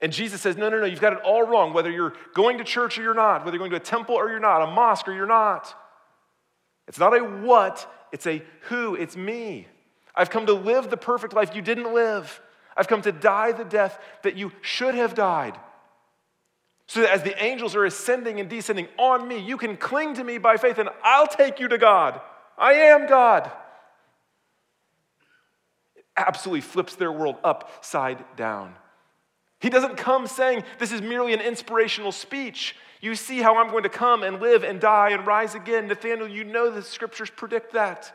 And 0.00 0.14
Jesus 0.14 0.40
says, 0.40 0.56
No, 0.56 0.70
no, 0.70 0.80
no, 0.80 0.86
you've 0.86 1.02
got 1.02 1.12
it 1.12 1.20
all 1.22 1.46
wrong, 1.46 1.74
whether 1.74 1.90
you're 1.90 2.14
going 2.32 2.56
to 2.56 2.64
church 2.64 2.98
or 2.98 3.02
you're 3.02 3.12
not, 3.12 3.44
whether 3.44 3.58
you're 3.58 3.68
going 3.68 3.72
to 3.72 3.76
a 3.76 3.80
temple 3.80 4.14
or 4.14 4.30
you're 4.30 4.40
not, 4.40 4.62
a 4.62 4.70
mosque 4.70 5.06
or 5.06 5.12
you're 5.12 5.26
not. 5.26 5.74
It's 6.88 6.98
not 6.98 7.14
a 7.14 7.22
what, 7.22 7.86
it's 8.10 8.26
a 8.26 8.42
who, 8.70 8.94
it's 8.94 9.18
me. 9.18 9.66
I've 10.14 10.30
come 10.30 10.46
to 10.46 10.52
live 10.52 10.90
the 10.90 10.96
perfect 10.96 11.32
life 11.32 11.54
you 11.54 11.62
didn't 11.62 11.92
live. 11.92 12.40
I've 12.76 12.88
come 12.88 13.02
to 13.02 13.12
die 13.12 13.52
the 13.52 13.64
death 13.64 13.98
that 14.22 14.36
you 14.36 14.52
should 14.62 14.94
have 14.94 15.14
died. 15.14 15.58
So 16.86 17.02
that 17.02 17.10
as 17.10 17.22
the 17.22 17.40
angels 17.42 17.76
are 17.76 17.84
ascending 17.84 18.40
and 18.40 18.48
descending 18.48 18.88
on 18.98 19.28
me, 19.28 19.38
you 19.38 19.56
can 19.56 19.76
cling 19.76 20.14
to 20.14 20.24
me 20.24 20.38
by 20.38 20.56
faith 20.56 20.78
and 20.78 20.88
I'll 21.04 21.26
take 21.26 21.60
you 21.60 21.68
to 21.68 21.78
God. 21.78 22.20
I 22.58 22.72
am 22.72 23.06
God. 23.06 23.50
It 25.94 26.04
absolutely 26.16 26.62
flips 26.62 26.96
their 26.96 27.12
world 27.12 27.36
upside 27.44 28.24
down. 28.36 28.74
He 29.60 29.70
doesn't 29.70 29.98
come 29.98 30.26
saying 30.26 30.64
this 30.78 30.90
is 30.90 31.00
merely 31.00 31.32
an 31.32 31.40
inspirational 31.40 32.12
speech. 32.12 32.74
You 33.00 33.14
see 33.14 33.38
how 33.38 33.56
I'm 33.56 33.70
going 33.70 33.84
to 33.84 33.88
come 33.88 34.22
and 34.22 34.40
live 34.40 34.64
and 34.64 34.80
die 34.80 35.10
and 35.10 35.26
rise 35.26 35.54
again. 35.54 35.86
Nathaniel, 35.86 36.28
you 36.28 36.44
know 36.44 36.70
the 36.70 36.82
scriptures 36.82 37.30
predict 37.30 37.74
that. 37.74 38.12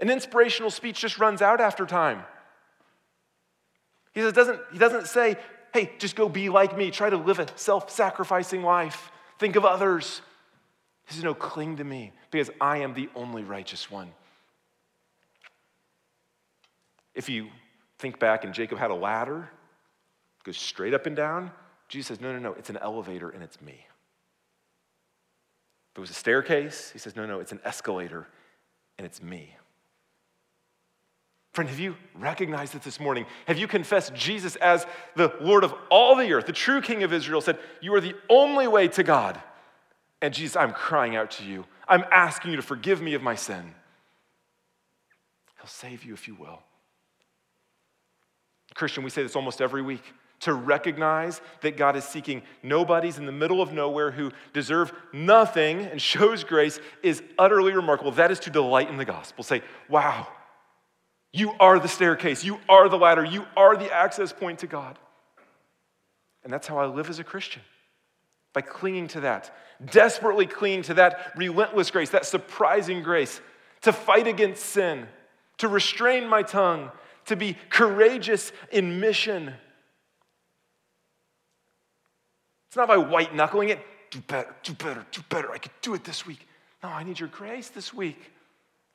An 0.00 0.10
inspirational 0.10 0.70
speech 0.70 1.00
just 1.00 1.18
runs 1.18 1.42
out 1.42 1.60
after 1.60 1.86
time. 1.86 2.22
He, 4.12 4.20
says, 4.20 4.32
doesn't, 4.32 4.60
he 4.72 4.78
doesn't 4.78 5.06
say, 5.06 5.36
hey, 5.72 5.92
just 5.98 6.16
go 6.16 6.28
be 6.28 6.48
like 6.48 6.76
me. 6.76 6.90
Try 6.90 7.10
to 7.10 7.16
live 7.16 7.38
a 7.38 7.46
self 7.56 7.90
sacrificing 7.90 8.62
life. 8.62 9.10
Think 9.38 9.56
of 9.56 9.64
others. 9.64 10.20
He 11.06 11.14
says, 11.14 11.24
no, 11.24 11.34
cling 11.34 11.76
to 11.76 11.84
me 11.84 12.12
because 12.30 12.50
I 12.60 12.78
am 12.78 12.94
the 12.94 13.08
only 13.14 13.42
righteous 13.42 13.90
one. 13.90 14.12
If 17.14 17.28
you 17.28 17.48
think 17.98 18.18
back 18.18 18.44
and 18.44 18.54
Jacob 18.54 18.78
had 18.78 18.90
a 18.90 18.94
ladder, 18.94 19.48
goes 20.44 20.56
straight 20.56 20.94
up 20.94 21.06
and 21.06 21.14
down, 21.14 21.50
Jesus 21.88 22.08
says, 22.08 22.20
no, 22.20 22.32
no, 22.32 22.38
no, 22.38 22.54
it's 22.54 22.70
an 22.70 22.78
elevator 22.78 23.28
and 23.30 23.42
it's 23.42 23.60
me. 23.60 23.86
If 25.92 25.98
it 25.98 26.00
was 26.00 26.10
a 26.10 26.14
staircase, 26.14 26.90
he 26.90 26.98
says, 26.98 27.16
no, 27.16 27.26
no, 27.26 27.40
it's 27.40 27.52
an 27.52 27.60
escalator 27.64 28.26
and 28.96 29.06
it's 29.06 29.22
me. 29.22 29.54
Friend, 31.52 31.68
have 31.68 31.78
you 31.78 31.96
recognized 32.14 32.74
it 32.74 32.82
this 32.82 32.98
morning? 32.98 33.26
Have 33.46 33.58
you 33.58 33.68
confessed 33.68 34.14
Jesus 34.14 34.56
as 34.56 34.86
the 35.16 35.34
Lord 35.40 35.64
of 35.64 35.74
all 35.90 36.16
the 36.16 36.32
earth, 36.32 36.46
the 36.46 36.52
true 36.52 36.80
King 36.80 37.02
of 37.02 37.12
Israel, 37.12 37.42
said, 37.42 37.58
You 37.82 37.94
are 37.94 38.00
the 38.00 38.14
only 38.30 38.66
way 38.66 38.88
to 38.88 39.02
God? 39.02 39.40
And 40.22 40.32
Jesus, 40.32 40.56
I'm 40.56 40.72
crying 40.72 41.14
out 41.14 41.32
to 41.32 41.44
you. 41.44 41.66
I'm 41.86 42.04
asking 42.10 42.52
you 42.52 42.56
to 42.56 42.62
forgive 42.62 43.02
me 43.02 43.12
of 43.14 43.22
my 43.22 43.34
sin. 43.34 43.74
He'll 45.58 45.66
save 45.66 46.04
you 46.04 46.14
if 46.14 46.26
you 46.26 46.34
will. 46.34 46.60
Christian, 48.74 49.04
we 49.04 49.10
say 49.10 49.22
this 49.22 49.36
almost 49.36 49.60
every 49.60 49.82
week 49.82 50.02
to 50.40 50.54
recognize 50.54 51.40
that 51.60 51.76
God 51.76 51.96
is 51.96 52.04
seeking 52.04 52.42
nobodies 52.62 53.18
in 53.18 53.26
the 53.26 53.32
middle 53.32 53.60
of 53.60 53.72
nowhere 53.72 54.10
who 54.10 54.32
deserve 54.54 54.92
nothing 55.12 55.80
and 55.82 56.00
shows 56.00 56.44
grace 56.44 56.80
is 57.02 57.22
utterly 57.38 57.72
remarkable. 57.72 58.10
That 58.12 58.30
is 58.30 58.40
to 58.40 58.50
delight 58.50 58.88
in 58.88 58.96
the 58.96 59.04
gospel. 59.04 59.44
Say, 59.44 59.62
wow, 59.88 60.26
you 61.32 61.52
are 61.60 61.78
the 61.78 61.88
staircase, 61.88 62.44
you 62.44 62.58
are 62.68 62.88
the 62.88 62.98
ladder, 62.98 63.24
you 63.24 63.46
are 63.56 63.76
the 63.76 63.92
access 63.92 64.32
point 64.32 64.60
to 64.60 64.66
God. 64.66 64.98
And 66.44 66.52
that's 66.52 66.66
how 66.66 66.78
I 66.78 66.86
live 66.86 67.08
as 67.08 67.18
a 67.18 67.24
Christian 67.24 67.62
by 68.52 68.60
clinging 68.60 69.08
to 69.08 69.20
that, 69.20 69.54
desperately 69.84 70.46
clinging 70.46 70.82
to 70.82 70.94
that 70.94 71.32
relentless 71.36 71.90
grace, 71.90 72.10
that 72.10 72.26
surprising 72.26 73.02
grace, 73.02 73.40
to 73.82 73.92
fight 73.92 74.26
against 74.26 74.64
sin, 74.64 75.06
to 75.58 75.68
restrain 75.68 76.28
my 76.28 76.42
tongue, 76.42 76.90
to 77.26 77.36
be 77.36 77.56
courageous 77.70 78.52
in 78.70 79.00
mission 79.00 79.54
it's 82.72 82.76
not 82.78 82.88
by 82.88 82.96
white 82.96 83.34
knuckling 83.34 83.68
it, 83.68 83.80
do 84.10 84.18
better, 84.20 84.56
do 84.62 84.72
better, 84.72 85.04
do 85.10 85.20
better. 85.28 85.52
I 85.52 85.58
could 85.58 85.72
do 85.82 85.92
it 85.92 86.04
this 86.04 86.26
week. 86.26 86.48
No, 86.82 86.88
I 86.88 87.02
need 87.02 87.20
your 87.20 87.28
grace 87.28 87.68
this 87.68 87.92
week. 87.92 88.32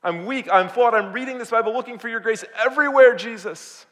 I'm 0.02 0.26
weak, 0.26 0.48
I'm 0.50 0.68
flawed, 0.68 0.94
I'm 0.94 1.12
reading 1.12 1.38
this 1.38 1.50
Bible 1.50 1.72
looking 1.72 1.98
for 1.98 2.08
your 2.08 2.20
grace 2.20 2.44
everywhere, 2.64 3.16
Jesus. 3.16 3.84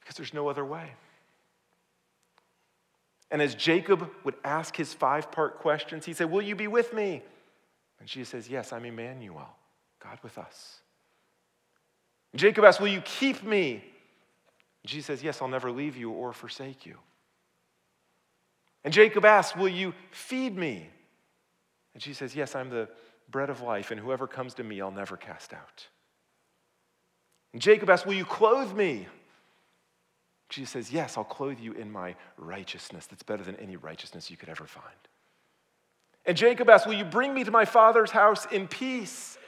Because 0.00 0.16
there's 0.16 0.34
no 0.34 0.48
other 0.48 0.64
way. 0.64 0.92
And 3.30 3.40
as 3.40 3.54
Jacob 3.54 4.10
would 4.24 4.34
ask 4.44 4.76
his 4.76 4.92
five 4.92 5.32
part 5.32 5.58
questions, 5.58 6.04
he'd 6.04 6.16
say, 6.16 6.26
Will 6.26 6.42
you 6.42 6.54
be 6.54 6.68
with 6.68 6.92
me? 6.92 7.22
And 7.98 8.08
Jesus 8.08 8.28
says, 8.28 8.48
Yes, 8.48 8.72
I'm 8.72 8.84
Emmanuel, 8.84 9.48
God 10.00 10.18
with 10.22 10.36
us. 10.36 10.80
And 12.32 12.40
Jacob 12.40 12.64
asks, 12.64 12.80
Will 12.80 12.88
you 12.88 13.00
keep 13.00 13.42
me? 13.42 13.82
Jesus 14.84 15.06
says, 15.06 15.22
Yes, 15.22 15.40
I'll 15.40 15.48
never 15.48 15.70
leave 15.72 15.96
you 15.96 16.10
or 16.10 16.32
forsake 16.32 16.84
you. 16.84 16.96
And 18.84 18.92
Jacob 18.92 19.24
asks, 19.24 19.56
Will 19.56 19.68
you 19.68 19.94
feed 20.10 20.56
me? 20.56 20.90
And 21.94 22.02
she 22.02 22.14
says, 22.14 22.34
Yes, 22.34 22.54
I'm 22.54 22.70
the 22.70 22.88
bread 23.30 23.50
of 23.50 23.60
life, 23.60 23.90
and 23.90 24.00
whoever 24.00 24.26
comes 24.26 24.54
to 24.54 24.64
me, 24.64 24.80
I'll 24.80 24.90
never 24.90 25.16
cast 25.16 25.52
out. 25.52 25.86
And 27.52 27.60
Jacob 27.60 27.90
asks, 27.90 28.06
Will 28.06 28.14
you 28.14 28.24
clothe 28.24 28.72
me? 28.72 29.06
Jesus 30.48 30.70
says, 30.70 30.92
Yes, 30.92 31.16
I'll 31.16 31.24
clothe 31.24 31.58
you 31.58 31.72
in 31.72 31.90
my 31.90 32.14
righteousness 32.36 33.06
that's 33.06 33.22
better 33.22 33.42
than 33.42 33.56
any 33.56 33.76
righteousness 33.76 34.30
you 34.30 34.36
could 34.36 34.48
ever 34.48 34.66
find. 34.66 34.86
And 36.24 36.36
Jacob 36.36 36.70
asks, 36.70 36.86
Will 36.86 36.94
you 36.94 37.04
bring 37.04 37.34
me 37.34 37.44
to 37.44 37.50
my 37.50 37.64
father's 37.64 38.10
house 38.10 38.46
in 38.46 38.68
peace? 38.68 39.38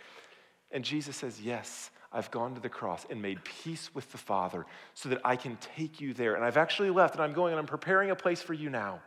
And 0.70 0.84
Jesus 0.84 1.16
says, 1.16 1.40
Yes, 1.40 1.90
I've 2.12 2.30
gone 2.30 2.54
to 2.54 2.60
the 2.60 2.68
cross 2.68 3.06
and 3.10 3.20
made 3.20 3.44
peace 3.44 3.94
with 3.94 4.10
the 4.12 4.18
Father 4.18 4.66
so 4.94 5.08
that 5.08 5.20
I 5.24 5.36
can 5.36 5.56
take 5.76 6.00
you 6.00 6.14
there. 6.14 6.36
And 6.36 6.44
I've 6.44 6.56
actually 6.56 6.90
left 6.90 7.14
and 7.14 7.22
I'm 7.22 7.32
going 7.32 7.52
and 7.52 7.60
I'm 7.60 7.66
preparing 7.66 8.10
a 8.10 8.16
place 8.16 8.40
for 8.40 8.54
you 8.54 8.70
now. 8.70 9.00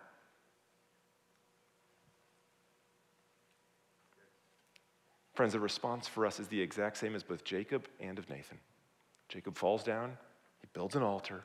Friends, 5.37 5.53
the 5.53 5.59
response 5.59 6.07
for 6.07 6.25
us 6.25 6.39
is 6.39 6.47
the 6.47 6.59
exact 6.59 6.97
same 6.97 7.13
as 7.13 7.21
both 7.21 7.43
Jacob 7.43 7.87
and 7.99 8.17
of 8.17 8.27
Nathan. 8.27 8.57
Jacob 9.29 9.55
falls 9.55 9.83
down, 9.83 10.17
he 10.61 10.67
builds 10.73 10.95
an 10.95 11.03
altar, 11.03 11.43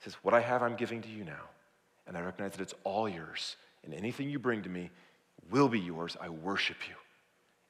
says, 0.00 0.12
What 0.20 0.34
I 0.34 0.40
have, 0.40 0.62
I'm 0.62 0.76
giving 0.76 1.00
to 1.00 1.08
you 1.08 1.24
now. 1.24 1.44
And 2.06 2.14
I 2.14 2.20
recognize 2.20 2.52
that 2.52 2.60
it's 2.60 2.74
all 2.84 3.08
yours. 3.08 3.56
And 3.84 3.94
anything 3.94 4.28
you 4.28 4.38
bring 4.38 4.60
to 4.64 4.68
me 4.68 4.90
will 5.50 5.70
be 5.70 5.80
yours. 5.80 6.18
I 6.20 6.28
worship 6.28 6.76
you. 6.86 6.94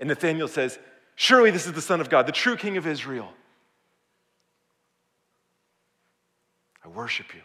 And 0.01 0.09
Nathaniel 0.09 0.49
says, 0.49 0.81
Surely 1.15 1.53
this 1.53 1.65
is 1.65 1.75
the 1.75 1.81
Son 1.81 2.01
of 2.01 2.11
God, 2.11 2.27
the 2.27 2.33
true 2.33 2.57
King 2.57 2.77
of 2.77 2.85
Israel. 2.85 3.29
I 6.85 6.89
worship 6.89 7.33
you. 7.33 7.43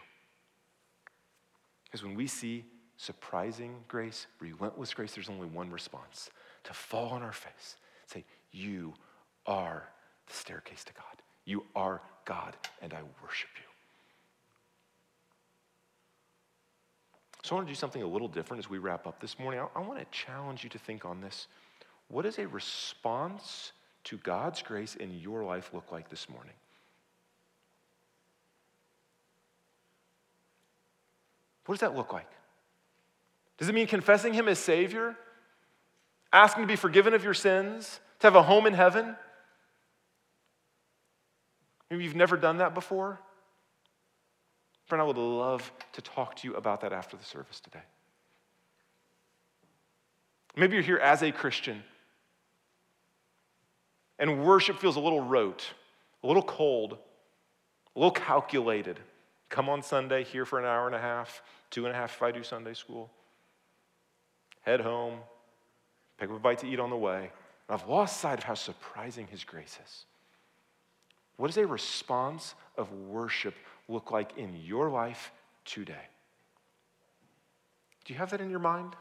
Because 1.84 2.02
when 2.02 2.16
we 2.16 2.26
see 2.26 2.64
surprising 2.96 3.76
grace, 3.86 4.26
relentless 4.40 4.92
grace, 4.92 5.14
there's 5.14 5.28
only 5.28 5.46
one 5.46 5.70
response 5.70 6.30
to 6.64 6.74
fall 6.74 7.10
on 7.10 7.22
our 7.22 7.32
face, 7.32 7.76
say, 8.12 8.24
You 8.50 8.94
are 9.46 9.88
the 10.26 10.32
staircase 10.32 10.84
to 10.84 10.92
God. 10.92 11.22
You 11.44 11.64
are 11.74 12.00
God, 12.24 12.56
and 12.80 12.92
I 12.92 13.00
worship 13.22 13.50
you. 13.56 13.68
So 17.42 17.56
I 17.56 17.58
want 17.58 17.66
to 17.66 17.72
do 17.72 17.78
something 17.78 18.02
a 18.02 18.06
little 18.06 18.28
different 18.28 18.62
as 18.62 18.70
we 18.70 18.78
wrap 18.78 19.06
up 19.06 19.20
this 19.20 19.38
morning. 19.38 19.60
I, 19.60 19.78
I 19.78 19.82
want 19.82 19.98
to 19.98 20.06
challenge 20.12 20.62
you 20.62 20.70
to 20.70 20.78
think 20.78 21.04
on 21.04 21.20
this. 21.20 21.48
What 22.08 22.22
does 22.22 22.38
a 22.38 22.46
response 22.46 23.72
to 24.04 24.16
God's 24.18 24.62
grace 24.62 24.94
in 24.94 25.18
your 25.18 25.42
life 25.42 25.70
look 25.72 25.90
like 25.90 26.08
this 26.08 26.28
morning? 26.28 26.54
What 31.66 31.74
does 31.74 31.80
that 31.80 31.96
look 31.96 32.12
like? 32.12 32.28
Does 33.58 33.68
it 33.68 33.74
mean 33.74 33.86
confessing 33.86 34.34
Him 34.34 34.48
as 34.48 34.58
Savior? 34.58 35.16
Asking 36.32 36.62
to 36.62 36.66
be 36.66 36.76
forgiven 36.76 37.14
of 37.14 37.24
your 37.24 37.34
sins? 37.34 38.00
To 38.20 38.26
have 38.26 38.36
a 38.36 38.42
home 38.42 38.66
in 38.66 38.74
heaven? 38.74 39.16
Maybe 41.90 42.04
you've 42.04 42.16
never 42.16 42.36
done 42.36 42.58
that 42.58 42.72
before. 42.72 43.20
Friend, 44.86 45.00
I 45.00 45.04
would 45.04 45.18
love 45.18 45.70
to 45.92 46.02
talk 46.02 46.36
to 46.36 46.48
you 46.48 46.54
about 46.54 46.80
that 46.82 46.92
after 46.92 47.16
the 47.16 47.24
service 47.24 47.60
today. 47.60 47.82
Maybe 50.56 50.74
you're 50.74 50.82
here 50.82 50.98
as 50.98 51.22
a 51.22 51.32
Christian 51.32 51.82
and 54.22 54.44
worship 54.44 54.78
feels 54.78 54.94
a 54.94 55.00
little 55.00 55.20
rote, 55.20 55.64
a 56.22 56.26
little 56.28 56.44
cold, 56.44 56.96
a 57.96 57.98
little 57.98 58.12
calculated. 58.12 59.00
Come 59.48 59.68
on 59.68 59.82
Sunday, 59.82 60.22
here 60.22 60.44
for 60.44 60.60
an 60.60 60.64
hour 60.64 60.86
and 60.86 60.94
a 60.94 61.00
half, 61.00 61.42
two 61.70 61.86
and 61.86 61.94
a 61.94 61.98
half 61.98 62.14
if 62.14 62.22
I 62.22 62.30
do 62.30 62.44
Sunday 62.44 62.74
school. 62.74 63.10
Head 64.60 64.80
home, 64.80 65.18
pick 66.22 66.30
up 66.30 66.36
a 66.36 66.38
bite 66.38 66.58
to 66.58 66.68
eat 66.68 66.78
on 66.78 66.88
the 66.88 66.96
way. 66.96 67.30
And 67.68 67.80
I've 67.80 67.88
lost 67.88 68.20
sight 68.20 68.38
of 68.38 68.44
how 68.44 68.54
surprising 68.54 69.26
His 69.26 69.42
grace 69.42 69.78
is. 69.84 70.04
What 71.36 71.48
does 71.48 71.56
a 71.56 71.66
response 71.66 72.54
of 72.78 72.92
worship 72.92 73.54
look 73.88 74.12
like 74.12 74.38
in 74.38 74.54
your 74.54 74.88
life 74.88 75.32
today? 75.64 76.06
Do 78.04 78.12
you 78.12 78.18
have 78.20 78.30
that 78.30 78.40
in 78.40 78.50
your 78.50 78.60
mind? 78.60 78.94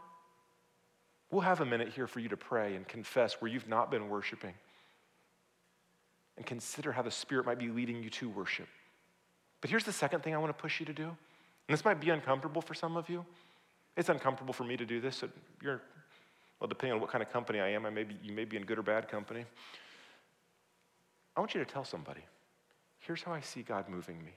We'll 1.29 1.41
have 1.41 1.61
a 1.61 1.65
minute 1.65 1.89
here 1.89 2.07
for 2.07 2.19
you 2.19 2.29
to 2.29 2.37
pray 2.37 2.75
and 2.75 2.87
confess 2.87 3.39
where 3.39 3.51
you've 3.51 3.69
not 3.69 3.91
been 3.91 4.09
worshiping 4.09 4.55
and 6.37 6.45
consider 6.45 6.91
how 6.91 7.03
the 7.03 7.11
Spirit 7.11 7.45
might 7.45 7.59
be 7.59 7.69
leading 7.69 8.01
you 8.01 8.09
to 8.09 8.29
worship. 8.29 8.67
But 9.61 9.69
here's 9.69 9.83
the 9.83 9.93
second 9.93 10.23
thing 10.23 10.33
I 10.33 10.39
want 10.39 10.57
to 10.57 10.59
push 10.59 10.79
you 10.79 10.87
to 10.87 10.93
do. 10.93 11.03
And 11.03 11.77
this 11.77 11.85
might 11.85 12.01
be 12.01 12.09
uncomfortable 12.09 12.63
for 12.63 12.73
some 12.73 12.97
of 12.97 13.09
you. 13.09 13.23
It's 13.95 14.09
uncomfortable 14.09 14.53
for 14.53 14.63
me 14.63 14.75
to 14.75 14.85
do 14.85 14.99
this, 14.99 15.17
so 15.17 15.29
you're, 15.61 15.81
Well, 16.61 16.67
depending 16.67 16.93
on 16.93 17.01
what 17.01 17.09
kind 17.09 17.23
of 17.23 17.31
company 17.33 17.59
I 17.59 17.69
am, 17.69 17.87
I 17.87 17.89
may 17.89 18.03
be, 18.03 18.15
you 18.23 18.33
may 18.33 18.45
be 18.45 18.55
in 18.55 18.63
good 18.63 18.77
or 18.77 18.83
bad 18.83 19.09
company. 19.09 19.45
I 21.35 21.39
want 21.39 21.55
you 21.55 21.63
to 21.63 21.69
tell 21.69 21.83
somebody 21.83 22.21
here's 22.99 23.23
how 23.23 23.33
I 23.33 23.41
see 23.41 23.63
God 23.63 23.89
moving 23.89 24.23
me. 24.23 24.31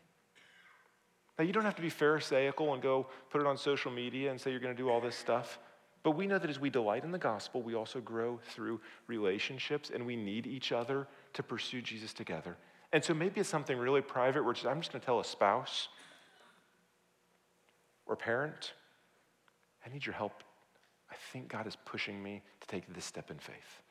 Now, 1.39 1.45
you 1.45 1.53
don't 1.53 1.65
have 1.65 1.77
to 1.77 1.83
be 1.83 1.91
Pharisaical 1.91 2.73
and 2.73 2.83
go 2.83 3.07
put 3.29 3.43
it 3.43 3.47
on 3.47 3.59
social 3.59 3.91
media 3.91 4.31
and 4.31 4.41
say 4.41 4.51
you're 4.51 4.61
going 4.61 4.75
to 4.75 4.83
do 4.83 4.89
all 4.89 5.03
this 5.03 5.17
stuff. 5.17 5.59
But 6.03 6.13
we 6.13 6.27
know 6.27 6.39
that 6.39 6.49
as 6.49 6.59
we 6.59 6.71
delight 6.71 7.05
in 7.05 7.11
the 7.11 7.19
gospel, 7.19 7.61
we 7.61 7.75
also 7.75 8.01
grow 8.01 8.41
through 8.51 8.81
relationships 9.07 9.91
and 9.93 10.07
we 10.07 10.17
need 10.17 10.47
each 10.47 10.73
other 10.73 11.07
to 11.35 11.43
pursue 11.43 11.83
Jesus 11.83 12.15
together. 12.15 12.57
And 12.93 13.05
so 13.05 13.13
maybe 13.13 13.41
it's 13.41 13.51
something 13.51 13.77
really 13.77 14.01
private 14.01 14.45
where 14.45 14.55
I'm 14.67 14.81
just 14.81 14.93
going 14.93 15.01
to 15.01 15.05
tell 15.05 15.21
a 15.21 15.25
spouse 15.25 15.89
or 18.07 18.17
parent, 18.17 18.73
I 19.85 19.93
need 19.93 20.07
your 20.07 20.15
help. 20.15 20.43
I 21.15 21.33
think 21.33 21.49
God 21.49 21.67
is 21.67 21.77
pushing 21.85 22.21
me 22.21 22.43
to 22.61 22.67
take 22.67 22.93
this 22.93 23.05
step 23.05 23.31
in 23.31 23.39
faith. 23.39 23.83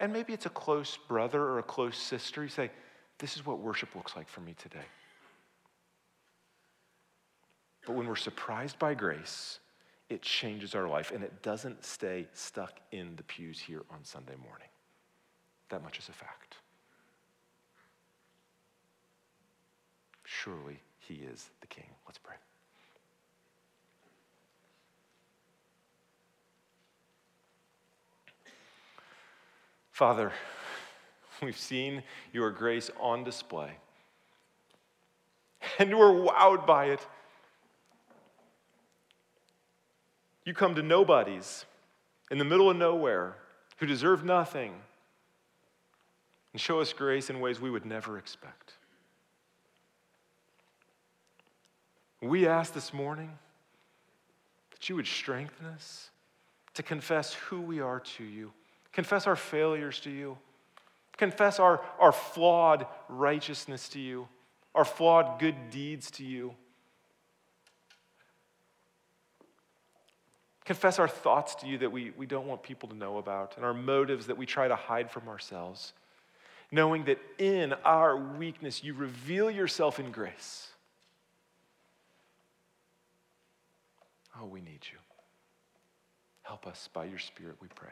And 0.00 0.12
maybe 0.12 0.32
it's 0.32 0.46
a 0.46 0.50
close 0.50 0.98
brother 1.08 1.40
or 1.40 1.60
a 1.60 1.62
close 1.62 1.96
sister. 1.96 2.42
You 2.42 2.48
say, 2.48 2.70
This 3.18 3.36
is 3.36 3.46
what 3.46 3.60
worship 3.60 3.94
looks 3.94 4.16
like 4.16 4.28
for 4.28 4.40
me 4.40 4.54
today. 4.60 4.86
But 7.86 7.94
when 7.94 8.08
we're 8.08 8.16
surprised 8.16 8.78
by 8.78 8.94
grace, 8.94 9.60
it 10.08 10.22
changes 10.22 10.74
our 10.74 10.88
life 10.88 11.12
and 11.12 11.22
it 11.22 11.42
doesn't 11.42 11.84
stay 11.84 12.26
stuck 12.32 12.80
in 12.90 13.14
the 13.16 13.22
pews 13.22 13.60
here 13.60 13.82
on 13.90 14.02
Sunday 14.02 14.36
morning. 14.36 14.68
That 15.68 15.82
much 15.82 15.98
is 15.98 16.08
a 16.08 16.12
fact. 16.12 16.56
Surely 20.24 20.80
he 20.98 21.14
is 21.14 21.50
the 21.60 21.66
king. 21.66 21.86
Let's 22.06 22.18
pray. 22.18 22.36
Father, 29.94 30.32
we've 31.40 31.56
seen 31.56 32.02
your 32.32 32.50
grace 32.50 32.90
on 32.98 33.22
display, 33.22 33.70
and 35.78 35.96
we're 35.96 36.10
wowed 36.10 36.66
by 36.66 36.86
it. 36.86 37.06
You 40.44 40.52
come 40.52 40.74
to 40.74 40.82
nobodies 40.82 41.64
in 42.28 42.38
the 42.38 42.44
middle 42.44 42.68
of 42.68 42.76
nowhere 42.76 43.36
who 43.76 43.86
deserve 43.86 44.24
nothing 44.24 44.74
and 46.52 46.60
show 46.60 46.80
us 46.80 46.92
grace 46.92 47.30
in 47.30 47.38
ways 47.38 47.60
we 47.60 47.70
would 47.70 47.86
never 47.86 48.18
expect. 48.18 48.72
We 52.20 52.48
ask 52.48 52.74
this 52.74 52.92
morning 52.92 53.38
that 54.72 54.88
you 54.88 54.96
would 54.96 55.06
strengthen 55.06 55.66
us 55.66 56.10
to 56.74 56.82
confess 56.82 57.34
who 57.34 57.60
we 57.60 57.78
are 57.78 58.00
to 58.00 58.24
you 58.24 58.52
confess 58.94 59.26
our 59.26 59.36
failures 59.36 60.00
to 60.00 60.10
you, 60.10 60.38
confess 61.18 61.58
our, 61.58 61.82
our 61.98 62.12
flawed 62.12 62.86
righteousness 63.08 63.88
to 63.90 64.00
you, 64.00 64.26
our 64.74 64.84
flawed 64.84 65.38
good 65.38 65.56
deeds 65.70 66.10
to 66.12 66.24
you. 66.24 66.54
Confess 70.64 70.98
our 70.98 71.08
thoughts 71.08 71.56
to 71.56 71.66
you 71.66 71.76
that 71.78 71.92
we, 71.92 72.12
we 72.16 72.24
don't 72.24 72.46
want 72.46 72.62
people 72.62 72.88
to 72.88 72.94
know 72.94 73.18
about, 73.18 73.56
and 73.56 73.66
our 73.66 73.74
motives 73.74 74.28
that 74.28 74.38
we 74.38 74.46
try 74.46 74.66
to 74.66 74.76
hide 74.76 75.10
from 75.10 75.28
ourselves, 75.28 75.92
knowing 76.72 77.04
that 77.04 77.18
in 77.38 77.74
our 77.84 78.16
weakness 78.16 78.82
you 78.82 78.94
reveal 78.94 79.50
yourself 79.50 80.00
in 80.00 80.10
grace. 80.10 80.68
Oh, 84.40 84.46
we 84.46 84.60
need 84.60 84.80
you. 84.90 84.98
Help 86.42 86.66
us 86.66 86.88
by 86.92 87.04
your 87.04 87.18
Spirit, 87.18 87.56
we 87.60 87.68
pray. 87.74 87.90